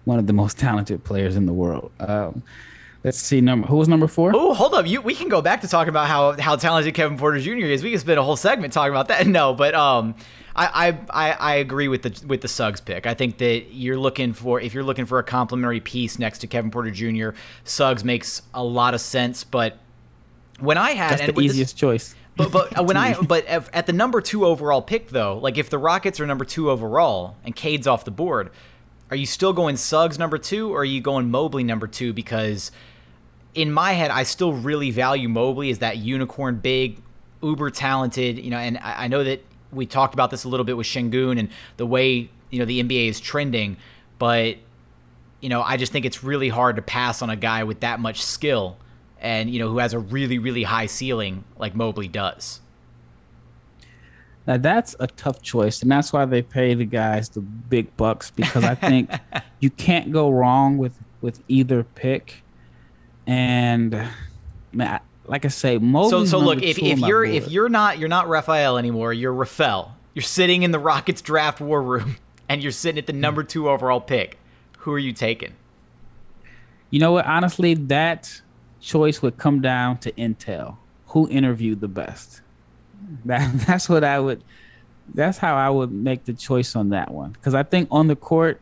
one 0.03 0.19
of 0.19 0.27
the 0.27 0.33
most 0.33 0.59
talented 0.59 1.05
players 1.05 1.37
in 1.37 1.45
the 1.45 1.53
world. 1.53 1.91
Um, 2.01 2.43
let's 3.05 3.17
see, 3.17 3.39
number 3.39 3.67
who 3.67 3.77
was 3.77 3.87
number 3.87 4.05
four? 4.05 4.33
Oh, 4.35 4.53
hold 4.53 4.73
up, 4.73 4.85
you 4.85 5.01
we 5.01 5.15
can 5.15 5.29
go 5.29 5.41
back 5.41 5.61
to 5.61 5.69
talking 5.69 5.87
about 5.87 6.07
how 6.09 6.33
how 6.33 6.57
talented 6.57 6.93
Kevin 6.93 7.17
Porter 7.17 7.39
Jr. 7.39 7.67
is. 7.67 7.83
We 7.83 7.91
can 7.91 7.99
spend 8.01 8.19
a 8.19 8.23
whole 8.23 8.35
segment 8.35 8.73
talking 8.73 8.91
about 8.91 9.07
that. 9.07 9.25
No, 9.39 9.53
but 9.53 9.73
um, 9.75 10.15
I, 10.57 10.97
I, 11.09 11.31
I 11.31 11.55
agree 11.55 11.87
with 11.87 12.01
the 12.01 12.21
with 12.27 12.41
the 12.41 12.49
Suggs 12.49 12.81
pick. 12.81 13.07
I 13.07 13.13
think 13.13 13.37
that 13.37 13.71
you're 13.71 13.97
looking 13.97 14.33
for 14.33 14.59
if 14.59 14.73
you're 14.73 14.83
looking 14.83 15.05
for 15.05 15.19
a 15.19 15.23
complementary 15.23 15.79
piece 15.79 16.19
next 16.19 16.39
to 16.39 16.47
Kevin 16.47 16.69
Porter 16.69 16.91
Jr. 16.91 17.29
Suggs 17.63 18.03
makes 18.03 18.41
a 18.53 18.61
lot 18.61 18.93
of 18.93 18.99
sense, 18.99 19.45
but 19.45 19.77
when 20.59 20.77
I 20.77 20.91
had 20.91 21.19
That's 21.19 21.33
the 21.33 21.41
easiest 21.41 21.73
this, 21.73 21.79
choice. 21.79 22.15
But 22.35 22.51
but 22.51 22.79
uh, 22.79 22.83
when 22.83 22.97
I 22.97 23.13
but 23.27 23.45
at 23.45 23.85
the 23.85 23.93
number 23.93 24.21
two 24.21 24.45
overall 24.45 24.81
pick 24.81 25.09
though, 25.09 25.37
like 25.37 25.57
if 25.57 25.69
the 25.69 25.77
Rockets 25.77 26.19
are 26.19 26.25
number 26.25 26.45
two 26.45 26.69
overall 26.69 27.35
and 27.43 27.55
Cade's 27.55 27.87
off 27.87 28.05
the 28.05 28.11
board, 28.11 28.51
are 29.09 29.17
you 29.17 29.25
still 29.25 29.53
going 29.53 29.75
Suggs 29.77 30.17
number 30.17 30.37
two 30.37 30.73
or 30.73 30.81
are 30.81 30.85
you 30.85 31.01
going 31.01 31.29
Mobley 31.29 31.63
number 31.63 31.87
two? 31.87 32.13
Because 32.13 32.71
in 33.55 33.71
my 33.71 33.93
head, 33.93 34.11
I 34.11 34.23
still 34.23 34.53
really 34.53 34.91
value 34.91 35.27
Mobley 35.27 35.69
as 35.69 35.79
that 35.79 35.97
unicorn 35.97 36.57
big, 36.57 37.01
uber 37.41 37.69
talented. 37.71 38.39
You 38.39 38.51
know, 38.51 38.57
and 38.57 38.77
I, 38.77 39.05
I 39.05 39.07
know 39.07 39.23
that 39.23 39.43
we 39.71 39.85
talked 39.85 40.13
about 40.13 40.31
this 40.31 40.43
a 40.43 40.49
little 40.49 40.65
bit 40.65 40.77
with 40.77 40.87
Sengun 40.87 41.39
and 41.39 41.49
the 41.77 41.85
way 41.85 42.29
you 42.49 42.59
know 42.59 42.65
the 42.65 42.81
NBA 42.81 43.09
is 43.09 43.19
trending, 43.19 43.77
but 44.17 44.57
you 45.41 45.49
know 45.49 45.61
I 45.61 45.77
just 45.77 45.91
think 45.91 46.05
it's 46.05 46.23
really 46.23 46.49
hard 46.49 46.77
to 46.77 46.81
pass 46.81 47.21
on 47.21 47.29
a 47.29 47.35
guy 47.35 47.63
with 47.63 47.81
that 47.81 47.99
much 47.99 48.23
skill 48.23 48.77
and 49.21 49.49
you 49.49 49.59
know 49.59 49.69
who 49.69 49.77
has 49.79 49.93
a 49.93 49.99
really 49.99 50.39
really 50.39 50.63
high 50.63 50.85
ceiling 50.85 51.43
like 51.57 51.75
Mobley 51.75 52.07
does. 52.07 52.61
Now 54.47 54.57
that's 54.57 54.95
a 54.99 55.07
tough 55.07 55.41
choice, 55.41 55.81
and 55.81 55.91
that's 55.91 56.11
why 56.11 56.25
they 56.25 56.41
pay 56.41 56.73
the 56.73 56.85
guys 56.85 57.29
the 57.29 57.41
big 57.41 57.95
bucks 57.97 58.31
because 58.31 58.63
I 58.63 58.75
think 58.75 59.11
you 59.59 59.69
can't 59.69 60.11
go 60.11 60.29
wrong 60.29 60.77
with 60.77 60.97
with 61.21 61.43
either 61.47 61.83
pick. 61.83 62.43
And 63.27 64.09
man, 64.71 65.01
like 65.27 65.45
I 65.45 65.49
say, 65.49 65.77
Mobley. 65.77 66.09
So 66.09 66.25
so 66.25 66.39
look, 66.39 66.63
if, 66.63 66.79
if 66.79 66.99
you're 66.99 67.23
if 67.23 67.49
you're 67.49 67.69
not 67.69 67.99
you're 67.99 68.09
not 68.09 68.27
Raphael 68.27 68.77
anymore, 68.77 69.13
you're 69.13 69.33
Rafael. 69.33 69.95
You're 70.15 70.23
sitting 70.23 70.63
in 70.63 70.71
the 70.71 70.79
Rockets 70.79 71.21
draft 71.21 71.61
war 71.61 71.81
room, 71.81 72.17
and 72.49 72.63
you're 72.63 72.71
sitting 72.71 72.97
at 72.97 73.05
the 73.05 73.13
number 73.13 73.43
two 73.43 73.69
overall 73.69 74.01
pick. 74.01 74.39
Who 74.79 74.91
are 74.91 74.99
you 74.99 75.13
taking? 75.13 75.53
You 76.89 76.99
know 76.99 77.11
what? 77.11 77.25
Honestly, 77.27 77.75
that 77.75 78.41
choice 78.81 79.21
would 79.21 79.37
come 79.37 79.61
down 79.61 79.97
to 79.99 80.11
intel. 80.13 80.77
Who 81.07 81.27
interviewed 81.29 81.81
the 81.81 81.87
best? 81.87 82.41
That 83.25 83.51
that's 83.67 83.89
what 83.89 84.03
I 84.03 84.19
would. 84.19 84.43
That's 85.13 85.37
how 85.37 85.55
I 85.55 85.69
would 85.69 85.91
make 85.91 86.25
the 86.25 86.33
choice 86.33 86.75
on 86.75 86.89
that 86.89 87.11
one. 87.11 87.31
Because 87.31 87.55
I 87.55 87.63
think 87.63 87.87
on 87.91 88.07
the 88.07 88.15
court, 88.15 88.61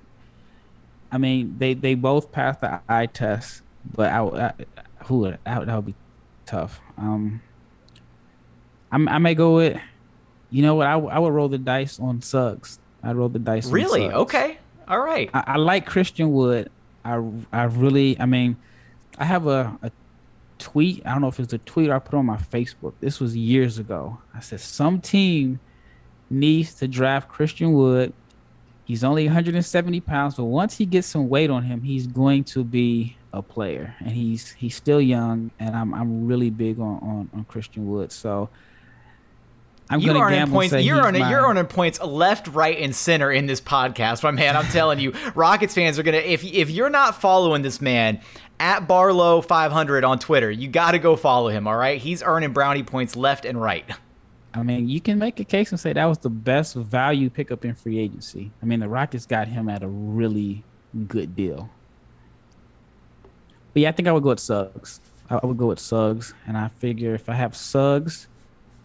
I 1.12 1.18
mean, 1.18 1.56
they 1.58 1.74
they 1.74 1.96
both 1.96 2.32
passed 2.32 2.62
the 2.62 2.80
eye 2.88 3.08
test, 3.08 3.62
but 3.96 4.12
I, 4.12 4.22
I 4.22 4.54
who 5.06 5.20
would 5.20 5.40
that, 5.46 5.66
that 5.66 5.76
would 5.76 5.86
be 5.86 5.96
tough. 6.46 6.80
Um, 6.98 7.42
I, 8.92 8.96
I 8.96 9.18
may 9.18 9.36
go 9.36 9.56
with, 9.56 9.80
you 10.50 10.62
know 10.62 10.76
what? 10.76 10.88
I, 10.88 10.94
I 10.94 11.20
would 11.20 11.34
roll 11.34 11.50
the 11.50 11.58
dice 11.58 12.00
on 12.00 12.22
Suggs. 12.22 12.80
I 13.04 13.12
roll 13.12 13.30
the 13.30 13.40
dice. 13.40 13.68
Really? 13.68 14.10
Okay. 14.10 14.58
All 14.88 15.00
right. 15.00 15.30
I, 15.34 15.44
I, 15.48 15.56
like 15.58 15.86
Christian 15.86 16.32
Wood. 16.32 16.72
I 17.04 17.22
I 17.52 17.64
really. 17.64 18.20
I 18.20 18.26
mean, 18.26 18.58
I 19.18 19.26
have 19.26 19.48
a, 19.48 19.78
a 19.82 19.92
tweet. 20.58 21.06
I 21.06 21.12
don't 21.12 21.22
know 21.22 21.28
if 21.28 21.40
it's 21.40 21.54
a 21.54 21.58
tweet 21.60 21.90
I 21.90 22.00
put 22.00 22.16
on 22.16 22.26
my 22.26 22.38
Facebook. 22.38 22.94
This 23.00 23.20
was 23.20 23.36
years 23.36 23.78
ago. 23.80 24.20
I 24.34 24.40
said 24.40 24.60
some 24.60 25.02
team 25.02 25.60
needs 26.30 26.74
to 26.76 26.88
draft 26.88 27.30
Christian 27.30 27.74
Wood. 27.74 28.14
He's 28.86 29.04
only 29.04 29.26
170 29.26 30.00
pounds, 30.02 30.36
but 30.36 30.46
once 30.46 30.78
he 30.78 30.86
gets 30.86 31.08
some 31.08 31.28
weight 31.28 31.50
on 31.50 31.64
him, 31.64 31.82
he's 31.82 32.08
going 32.08 32.46
to 32.46 32.64
be 32.64 33.18
a 33.34 33.42
player. 33.42 33.96
And 34.00 34.12
he's 34.12 34.52
he's 34.52 34.76
still 34.76 35.02
young, 35.02 35.52
and 35.60 35.76
I'm 35.76 35.94
I'm 35.94 36.28
really 36.28 36.50
big 36.50 36.80
on 36.80 37.00
on, 37.00 37.30
on 37.34 37.46
Christian 37.46 37.90
Wood. 37.90 38.12
So 38.12 38.50
I'm 39.90 40.00
you 40.02 40.12
are 40.12 40.28
earning 40.28 40.52
points. 40.52 40.74
You're 40.74 41.02
earning, 41.02 41.28
you're 41.30 41.48
earning 41.48 41.66
points 41.66 42.02
left, 42.02 42.48
right, 42.50 42.78
and 42.78 42.94
center 42.96 43.32
in 43.32 43.46
this 43.46 43.62
podcast, 43.62 44.22
my 44.24 44.32
man. 44.32 44.58
I'm 44.58 44.66
telling 44.66 45.00
you, 45.00 45.14
Rockets 45.36 45.74
fans 45.74 45.98
are 45.98 46.04
gonna. 46.04 46.18
If 46.18 46.44
if 46.44 46.70
you're 46.70 46.90
not 46.90 47.22
following 47.22 47.62
this 47.62 47.80
man 47.80 48.22
at 48.60 48.88
Barlowe 48.88 49.44
500 49.44 50.04
on 50.04 50.20
Twitter, 50.20 50.52
you 50.52 50.68
got 50.68 50.92
to 50.92 51.00
go 51.00 51.16
follow 51.16 51.50
him. 51.50 51.68
All 51.68 51.78
right, 51.78 52.02
he's 52.02 52.22
earning 52.22 52.52
brownie 52.52 52.84
points 52.84 53.16
left 53.16 53.46
and 53.46 53.62
right. 53.62 53.86
I 54.54 54.64
mean, 54.64 54.90
you 54.90 55.00
can 55.00 55.20
make 55.20 55.40
a 55.40 55.44
case 55.44 55.72
and 55.72 55.80
say 55.80 55.94
that 55.94 56.06
was 56.06 56.18
the 56.18 56.30
best 56.30 56.76
value 56.76 57.30
pickup 57.30 57.64
in 57.64 57.76
free 57.76 58.00
agency. 58.00 58.52
I 58.62 58.66
mean, 58.66 58.80
the 58.80 58.90
Rockets 58.90 59.26
got 59.26 59.48
him 59.48 59.70
at 59.70 59.84
a 59.84 59.88
really 59.88 60.64
good 61.08 61.36
deal. 61.36 61.70
But 63.74 63.84
yeah, 63.84 63.90
I 63.90 63.92
think 63.92 64.08
I 64.08 64.12
would 64.12 64.24
go 64.24 64.30
with 64.30 64.40
Suggs. 64.40 65.00
I 65.30 65.46
would 65.46 65.58
go 65.58 65.68
with 65.68 65.80
Suggs, 65.80 66.34
and 66.48 66.58
I 66.58 66.70
figure 66.70 67.14
if 67.14 67.30
I 67.30 67.36
have 67.36 67.56
Suggs 67.56 68.28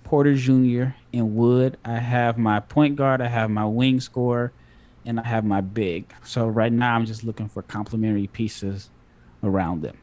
Porter 0.05 0.35
Jr. 0.35 0.95
and 1.13 1.35
Wood. 1.35 1.79
I 1.85 1.99
have 1.99 2.39
my 2.39 2.61
point 2.61 2.97
guard, 2.97 3.21
I 3.21 3.29
have 3.29 3.51
my 3.51 3.65
wing 3.65 4.01
scorer, 4.01 4.53
and 5.05 5.19
I 5.19 5.27
have 5.27 5.45
my 5.45 5.61
big. 5.61 6.13
So 6.25 6.47
right 6.47 6.73
now, 6.73 6.95
I'm 6.95 7.07
just 7.07 7.25
looking 7.25 7.49
for 7.49 7.63
complementary 7.63 8.27
pieces 8.27 8.91
around 9.43 9.83
them. 9.83 9.97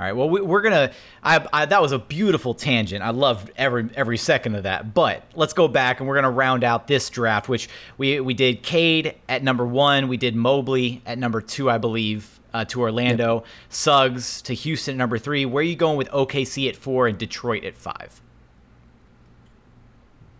All 0.00 0.06
right. 0.06 0.12
Well, 0.12 0.30
we, 0.30 0.40
are 0.40 0.62
gonna. 0.62 0.92
I, 1.22 1.46
I, 1.52 1.66
that 1.66 1.82
was 1.82 1.92
a 1.92 1.98
beautiful 1.98 2.54
tangent. 2.54 3.02
I 3.02 3.10
loved 3.10 3.50
every 3.54 3.90
every 3.94 4.16
second 4.16 4.54
of 4.54 4.62
that. 4.62 4.94
But 4.94 5.24
let's 5.34 5.52
go 5.52 5.68
back 5.68 6.00
and 6.00 6.08
we're 6.08 6.14
gonna 6.14 6.30
round 6.30 6.64
out 6.64 6.86
this 6.86 7.10
draft, 7.10 7.50
which 7.50 7.68
we 7.98 8.18
we 8.18 8.32
did 8.32 8.62
Cade 8.62 9.16
at 9.28 9.42
number 9.42 9.66
one. 9.66 10.08
We 10.08 10.16
did 10.16 10.34
Mobley 10.34 11.02
at 11.04 11.18
number 11.18 11.42
two, 11.42 11.68
I 11.68 11.76
believe, 11.76 12.40
uh, 12.54 12.64
to 12.66 12.80
Orlando. 12.80 13.34
Yep. 13.34 13.46
Suggs 13.68 14.42
to 14.42 14.54
Houston 14.54 14.94
at 14.94 14.96
number 14.96 15.18
three. 15.18 15.44
Where 15.44 15.60
are 15.60 15.64
you 15.64 15.76
going 15.76 15.98
with 15.98 16.08
OKC 16.12 16.66
at 16.70 16.76
four 16.76 17.06
and 17.06 17.18
Detroit 17.18 17.64
at 17.64 17.76
five? 17.76 18.22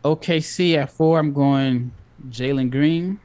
OKC 0.05 0.76
at 0.76 0.90
four, 0.90 1.18
I'm 1.18 1.32
going 1.32 1.92
Jalen 2.28 2.70
Green. 2.70 3.20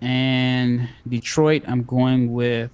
And 0.00 0.88
Detroit, 1.08 1.62
I'm 1.66 1.82
going 1.82 2.32
with, 2.32 2.70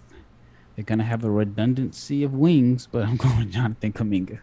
they're 0.75 0.85
going 0.85 0.99
to 0.99 1.05
have 1.05 1.25
a 1.25 1.31
redundancy 1.31 2.25
of 2.25 2.35
wings, 2.35 2.89
but 2.91 3.05
I'm 3.05 3.17
going 3.19 3.51
Jonathan 3.51 3.93
Kuminga. 3.93 4.41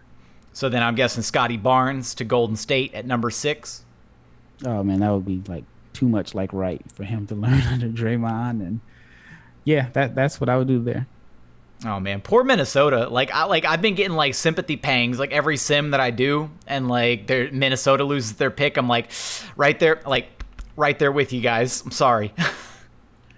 So 0.54 0.70
then 0.70 0.82
I'm 0.82 0.96
guessing 0.96 1.24
Scottie 1.24 1.58
Barnes 1.58 2.16
to 2.16 2.24
Golden 2.24 2.56
State 2.56 2.94
at 2.94 3.06
number 3.06 3.30
six. 3.30 3.86
Oh, 4.66 4.84
man, 4.84 5.00
that 5.02 5.12
would 5.12 5.26
be 5.26 5.42
like 5.48 5.64
too 5.94 6.08
much 6.08 6.34
like 6.34 6.54
right 6.54 6.82
for 6.94 7.04
him 7.04 7.28
to 7.28 7.36
learn 7.36 7.62
under 7.64 7.90
Draymond. 7.90 8.62
And 8.62 8.80
yeah, 9.64 9.90
that 9.94 10.16
that's 10.16 10.40
what 10.40 10.50
I 10.50 10.58
would 10.58 10.68
do 10.68 10.82
there. 10.82 11.08
Oh 11.86 12.00
man, 12.00 12.20
poor 12.20 12.44
Minnesota. 12.44 13.08
Like 13.08 13.32
I 13.32 13.46
like 13.46 13.64
I've 13.64 13.82
been 13.82 13.96
getting 13.96 14.18
like 14.18 14.34
sympathy 14.34 14.76
pangs 14.76 15.18
like 15.18 15.32
every 15.32 15.56
sim 15.56 15.92
that 15.92 16.02
I 16.02 16.12
do, 16.12 16.50
and 16.68 16.90
like 16.90 17.28
their 17.28 17.52
Minnesota 17.52 18.04
loses 18.04 18.34
their 18.34 18.52
pick. 18.52 18.76
I'm 18.76 18.90
like, 18.90 19.12
right 19.56 19.80
there, 19.80 20.02
like 20.06 20.28
right 20.76 20.98
there 21.00 21.12
with 21.12 21.32
you 21.32 21.40
guys. 21.40 21.82
I'm 21.82 21.92
sorry. 21.92 22.34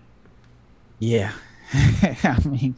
yeah, 0.99 1.33
I 1.73 2.39
mean, 2.43 2.75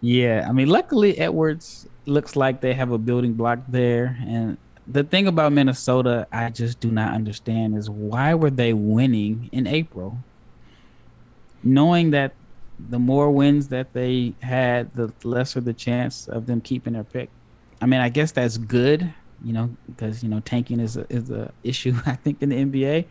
yeah, 0.00 0.46
I 0.48 0.52
mean, 0.52 0.68
luckily 0.68 1.18
Edwards 1.18 1.86
looks 2.06 2.34
like 2.34 2.62
they 2.62 2.72
have 2.72 2.92
a 2.92 2.98
building 2.98 3.34
block 3.34 3.58
there, 3.68 4.16
and 4.26 4.56
the 4.86 5.04
thing 5.04 5.26
about 5.26 5.52
Minnesota, 5.52 6.26
I 6.32 6.48
just 6.48 6.80
do 6.80 6.90
not 6.90 7.12
understand 7.12 7.76
is 7.76 7.90
why 7.90 8.34
were 8.34 8.50
they 8.50 8.72
winning 8.72 9.50
in 9.52 9.66
April, 9.66 10.18
knowing 11.62 12.10
that 12.12 12.32
the 12.88 12.98
more 12.98 13.30
wins 13.30 13.68
that 13.68 13.92
they 13.92 14.34
had, 14.42 14.94
the 14.94 15.12
lesser 15.24 15.60
the 15.60 15.72
chance 15.72 16.28
of 16.28 16.46
them 16.46 16.60
keeping 16.60 16.94
their 16.94 17.04
pick. 17.04 17.30
I 17.80 17.86
mean, 17.86 18.00
I 18.00 18.08
guess 18.08 18.32
that's 18.32 18.58
good, 18.58 19.12
you 19.44 19.52
know, 19.52 19.76
because 19.86 20.22
you 20.22 20.28
know 20.28 20.40
tanking 20.40 20.80
is 20.80 20.96
a, 20.96 21.06
is 21.10 21.30
a 21.30 21.52
issue 21.64 21.94
I 22.06 22.16
think 22.16 22.42
in 22.42 22.50
the 22.50 22.56
NBA. 22.56 23.06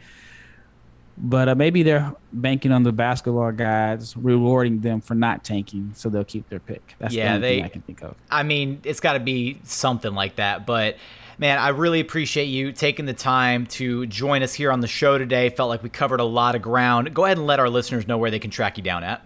But 1.17 1.49
uh, 1.49 1.55
maybe 1.55 1.83
they're 1.83 2.15
banking 2.31 2.71
on 2.71 2.83
the 2.83 2.91
basketball 2.91 3.51
guys, 3.51 4.15
rewarding 4.15 4.79
them 4.79 5.01
for 5.01 5.13
not 5.13 5.43
tanking, 5.43 5.91
so 5.93 6.09
they'll 6.09 6.23
keep 6.23 6.49
their 6.49 6.59
pick. 6.59 6.95
That's 6.99 7.13
yeah, 7.13 7.35
the 7.35 7.41
they, 7.41 7.63
I 7.63 7.67
can 7.67 7.81
think 7.81 8.01
of. 8.01 8.15
I 8.31 8.43
mean, 8.43 8.81
it's 8.85 9.01
got 9.01 9.13
to 9.13 9.19
be 9.19 9.59
something 9.63 10.15
like 10.15 10.37
that. 10.37 10.65
But 10.65 10.95
man, 11.37 11.59
I 11.59 11.69
really 11.69 11.99
appreciate 11.99 12.45
you 12.45 12.71
taking 12.71 13.05
the 13.05 13.13
time 13.13 13.67
to 13.67 14.05
join 14.07 14.41
us 14.41 14.53
here 14.53 14.71
on 14.71 14.79
the 14.79 14.87
show 14.87 15.17
today. 15.17 15.49
Felt 15.49 15.69
like 15.69 15.83
we 15.83 15.89
covered 15.89 16.21
a 16.21 16.25
lot 16.25 16.55
of 16.55 16.61
ground. 16.61 17.13
Go 17.13 17.25
ahead 17.25 17.37
and 17.37 17.45
let 17.45 17.59
our 17.59 17.69
listeners 17.69 18.07
know 18.07 18.17
where 18.17 18.31
they 18.31 18.39
can 18.39 18.49
track 18.49 18.77
you 18.77 18.83
down 18.83 19.03
at. 19.03 19.23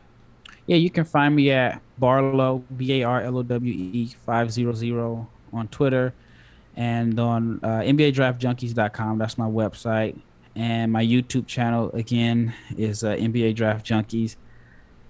Yeah, 0.68 0.78
you 0.78 0.90
can 0.90 1.06
find 1.06 1.36
me 1.36 1.52
at 1.52 1.82
Barlowe 2.02 2.64
B 2.76 3.02
A 3.02 3.04
R 3.04 3.22
L 3.22 3.38
O 3.38 3.44
W 3.44 3.74
E 3.74 4.12
five 4.26 4.52
zero 4.52 4.74
zero 4.74 5.28
on 5.54 5.68
Twitter, 5.68 6.14
and 6.76 7.20
on 7.20 7.60
uh, 7.62 7.82
NBADraftJunkies.com. 7.82 9.20
That's 9.20 9.38
my 9.38 9.46
website, 9.46 10.18
and 10.56 10.92
my 10.92 11.06
YouTube 11.06 11.46
channel 11.46 11.92
again 11.94 12.54
is 12.78 13.04
uh, 13.04 13.10
NBA 13.10 13.56
Draft 13.56 13.86
Junkies. 13.86 14.38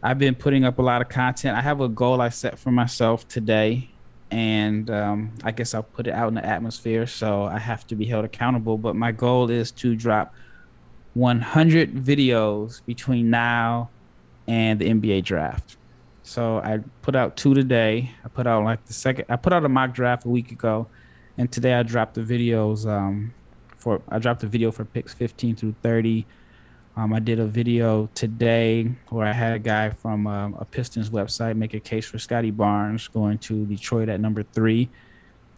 I've 0.03 0.19
been 0.19 0.35
putting 0.35 0.65
up 0.65 0.77
a 0.77 0.81
lot 0.81 1.01
of 1.01 1.09
content. 1.09 1.57
I 1.57 1.61
have 1.61 1.79
a 1.79 1.87
goal 1.87 2.21
I 2.21 2.29
set 2.29 2.59
for 2.59 2.71
myself 2.71 3.25
today, 3.27 3.89
and 4.31 4.89
um, 4.89 5.31
I 5.43 5.51
guess 5.51 5.73
I'll 5.73 5.83
put 5.83 6.05
it 6.05 6.13
out 6.13 6.27
in 6.27 6.33
the 6.33 6.45
atmosphere. 6.45 7.07
So 7.07 7.43
I 7.43 7.59
have 7.59 7.87
to 7.87 7.95
be 7.95 8.05
held 8.05 8.25
accountable. 8.25 8.77
But 8.77 8.97
my 8.97 9.13
goal 9.13 9.49
is 9.49 9.71
to 9.71 9.95
drop 9.95 10.35
100 11.13 11.93
videos 11.95 12.85
between 12.85 13.29
now 13.29 13.89
and 14.47 14.79
the 14.79 14.89
NBA 14.89 15.23
draft. 15.23 15.77
So 16.23 16.57
I 16.57 16.79
put 17.01 17.15
out 17.15 17.37
two 17.37 17.53
today. 17.53 18.11
I 18.23 18.29
put 18.29 18.47
out 18.47 18.63
like 18.63 18.85
the 18.85 18.93
second. 18.93 19.25
I 19.29 19.35
put 19.35 19.53
out 19.53 19.63
a 19.63 19.69
mock 19.69 19.93
draft 19.93 20.25
a 20.25 20.29
week 20.29 20.51
ago, 20.51 20.87
and 21.37 21.51
today 21.51 21.73
I 21.73 21.83
dropped 21.83 22.15
the 22.15 22.21
videos. 22.21 22.87
Um, 22.87 23.33
for 23.77 24.01
I 24.09 24.17
dropped 24.17 24.43
a 24.43 24.47
video 24.47 24.71
for 24.71 24.83
picks 24.83 25.13
15 25.13 25.55
through 25.55 25.75
30. 25.83 26.25
Um, 26.97 27.13
I 27.13 27.19
did 27.19 27.39
a 27.39 27.45
video 27.45 28.09
today 28.15 28.89
where 29.09 29.27
I 29.27 29.33
had 29.33 29.53
a 29.53 29.59
guy 29.59 29.89
from 29.89 30.25
um, 30.27 30.55
a 30.57 30.65
Pistons 30.65 31.09
website 31.09 31.55
make 31.55 31.73
a 31.73 31.79
case 31.79 32.05
for 32.07 32.17
Scottie 32.17 32.51
Barnes 32.51 33.07
going 33.09 33.37
to 33.39 33.65
Detroit 33.65 34.09
at 34.09 34.19
number 34.19 34.43
three. 34.43 34.89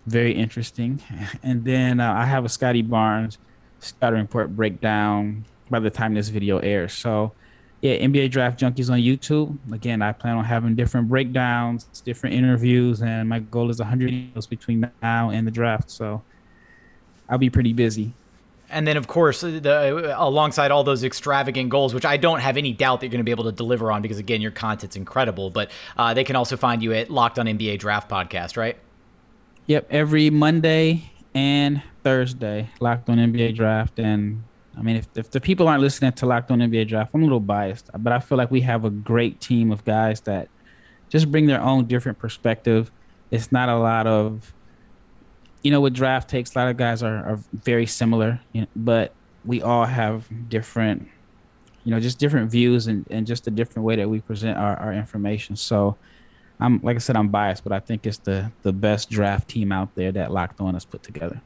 Very 0.05 0.33
interesting. 0.33 1.01
And 1.43 1.63
then 1.63 1.99
uh, 1.99 2.13
I 2.13 2.25
have 2.25 2.43
a 2.43 2.49
Scottie 2.49 2.81
Barnes 2.81 3.37
scouting 3.79 4.19
report 4.19 4.55
breakdown 4.55 5.45
by 5.69 5.79
the 5.79 5.89
time 5.89 6.13
this 6.15 6.29
video 6.29 6.57
airs. 6.57 6.93
So 6.93 7.33
yeah, 7.81 7.95
NBA 7.97 8.31
Draft 8.31 8.59
Junkies 8.59 8.89
on 8.89 8.99
YouTube. 8.99 9.55
Again, 9.71 10.01
I 10.01 10.11
plan 10.11 10.35
on 10.35 10.45
having 10.45 10.75
different 10.75 11.09
breakdowns, 11.09 11.83
different 12.03 12.35
interviews, 12.35 13.01
and 13.01 13.29
my 13.29 13.39
goal 13.39 13.69
is 13.69 13.79
100 13.79 14.09
videos 14.09 14.49
between 14.49 14.89
now 15.01 15.29
and 15.29 15.45
the 15.45 15.51
draft. 15.51 15.91
So 15.91 16.23
I'll 17.29 17.37
be 17.37 17.49
pretty 17.49 17.73
busy. 17.73 18.13
And 18.69 18.85
then, 18.85 18.97
of 18.97 19.07
course, 19.07 19.41
the, 19.41 20.13
alongside 20.17 20.71
all 20.71 20.83
those 20.83 21.03
extravagant 21.03 21.69
goals, 21.69 21.93
which 21.93 22.03
I 22.03 22.17
don't 22.17 22.39
have 22.39 22.57
any 22.57 22.73
doubt 22.73 22.99
that 22.99 23.05
you're 23.05 23.11
going 23.11 23.19
to 23.19 23.23
be 23.23 23.31
able 23.31 23.45
to 23.45 23.51
deliver 23.51 23.91
on 23.91 24.01
because, 24.01 24.17
again, 24.17 24.41
your 24.41 24.51
content's 24.51 24.95
incredible. 24.95 25.49
But 25.49 25.71
uh, 25.95 26.13
they 26.13 26.23
can 26.23 26.35
also 26.35 26.57
find 26.57 26.83
you 26.83 26.93
at 26.93 27.09
Locked 27.09 27.39
On 27.39 27.45
NBA 27.45 27.79
Draft 27.79 28.09
Podcast, 28.09 28.57
right? 28.57 28.77
Yep, 29.67 29.87
every 29.89 30.29
Monday 30.29 31.11
and 31.33 31.81
Thursday, 32.03 32.69
Locked 32.81 33.09
On 33.09 33.17
NBA 33.17 33.55
Draft. 33.55 33.99
And 33.99 34.43
I 34.77 34.81
mean, 34.81 34.97
if, 34.97 35.07
if 35.15 35.31
the 35.31 35.41
people 35.41 35.67
aren't 35.67 35.81
listening 35.81 36.11
to 36.13 36.25
Locked 36.25 36.51
On 36.51 36.59
NBA 36.59 36.87
Draft, 36.87 37.11
I'm 37.13 37.21
a 37.21 37.23
little 37.23 37.39
biased, 37.39 37.89
but 37.97 38.13
I 38.13 38.19
feel 38.19 38.37
like 38.37 38.51
we 38.51 38.61
have 38.61 38.85
a 38.85 38.89
great 38.89 39.41
team 39.41 39.71
of 39.71 39.83
guys 39.83 40.21
that 40.21 40.49
just 41.09 41.31
bring 41.31 41.47
their 41.47 41.61
own 41.61 41.85
different 41.85 42.19
perspective. 42.19 42.91
It's 43.31 43.51
not 43.51 43.69
a 43.69 43.77
lot 43.77 44.05
of 44.05 44.53
you 45.63 45.71
know, 45.71 45.81
with 45.81 45.93
draft 45.93 46.29
takes, 46.29 46.55
a 46.55 46.59
lot 46.59 46.67
of 46.69 46.77
guys 46.77 47.03
are, 47.03 47.17
are 47.17 47.39
very 47.51 47.85
similar, 47.85 48.39
you 48.53 48.61
know, 48.61 48.67
but 48.75 49.13
we 49.43 49.61
all 49.61 49.85
have 49.85 50.25
different, 50.49 51.07
you 51.83 51.91
know, 51.91 51.99
just 51.99 52.19
different 52.19 52.49
views 52.49 52.87
and, 52.87 53.05
and 53.09 53.27
just 53.27 53.47
a 53.47 53.51
different 53.51 53.85
way 53.85 53.95
that 53.95 54.09
we 54.09 54.21
present 54.21 54.57
our, 54.57 54.77
our 54.77 54.93
information. 54.93 55.55
So 55.55 55.97
I'm 56.59 56.79
like 56.83 56.95
I 56.95 56.99
said, 56.99 57.17
I'm 57.17 57.27
biased, 57.27 57.63
but 57.63 57.73
I 57.73 57.79
think 57.79 58.07
it's 58.07 58.17
the 58.17 58.51
the 58.63 58.73
best 58.73 59.09
draft 59.09 59.49
team 59.49 59.71
out 59.71 59.93
there 59.95 60.11
that 60.13 60.31
Locked 60.31 60.61
On 60.61 60.73
has 60.73 60.85
put 60.85 61.03
together. 61.03 61.41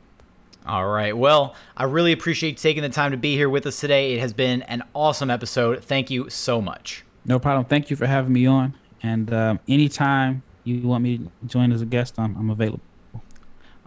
All 0.65 0.87
right. 0.87 1.17
Well, 1.17 1.55
I 1.75 1.85
really 1.85 2.11
appreciate 2.11 2.57
taking 2.57 2.83
the 2.83 2.89
time 2.89 3.11
to 3.11 3.17
be 3.17 3.35
here 3.35 3.49
with 3.49 3.65
us 3.65 3.79
today. 3.79 4.13
It 4.13 4.19
has 4.19 4.31
been 4.31 4.61
an 4.63 4.83
awesome 4.93 5.31
episode. 5.31 5.83
Thank 5.83 6.11
you 6.11 6.29
so 6.29 6.61
much. 6.61 7.03
No 7.25 7.39
problem. 7.39 7.65
Thank 7.65 7.89
you 7.89 7.95
for 7.95 8.05
having 8.05 8.31
me 8.31 8.45
on. 8.45 8.75
And 9.01 9.33
um, 9.33 9.59
anytime 9.67 10.43
you 10.63 10.87
want 10.87 11.03
me 11.03 11.17
to 11.17 11.31
join 11.47 11.71
as 11.71 11.81
a 11.81 11.85
guest, 11.85 12.19
I'm, 12.19 12.35
I'm 12.37 12.49
available. 12.51 12.81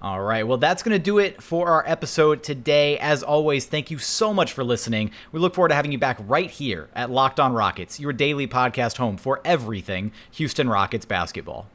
All 0.03 0.21
right. 0.21 0.47
Well, 0.47 0.59
that's 0.59 0.83
going 0.83 0.93
to 0.93 1.03
do 1.03 1.19
it 1.19 1.41
for 1.41 1.69
our 1.69 1.83
episode 1.87 2.43
today. 2.43 2.99
As 2.99 3.23
always, 3.23 3.65
thank 3.65 3.91
you 3.91 3.99
so 3.99 4.35
much 4.35 4.53
for 4.53 4.63
listening. 4.63 5.13
We 5.33 5.41
look 5.41 5.55
forward 5.55 5.71
to 5.71 5.75
having 5.75 5.93
you 5.93 5.99
back 5.99 6.19
right 6.27 6.51
here 6.51 6.91
at 6.95 7.09
Locked 7.09 7.41
On 7.41 7.55
Rockets, 7.55 7.99
your 7.99 8.13
daily 8.13 8.47
podcast 8.47 8.99
home 8.99 9.17
for 9.17 9.41
everything 9.47 10.13
Houston 10.33 10.69
Rockets 10.69 11.07
basketball. 11.07 11.69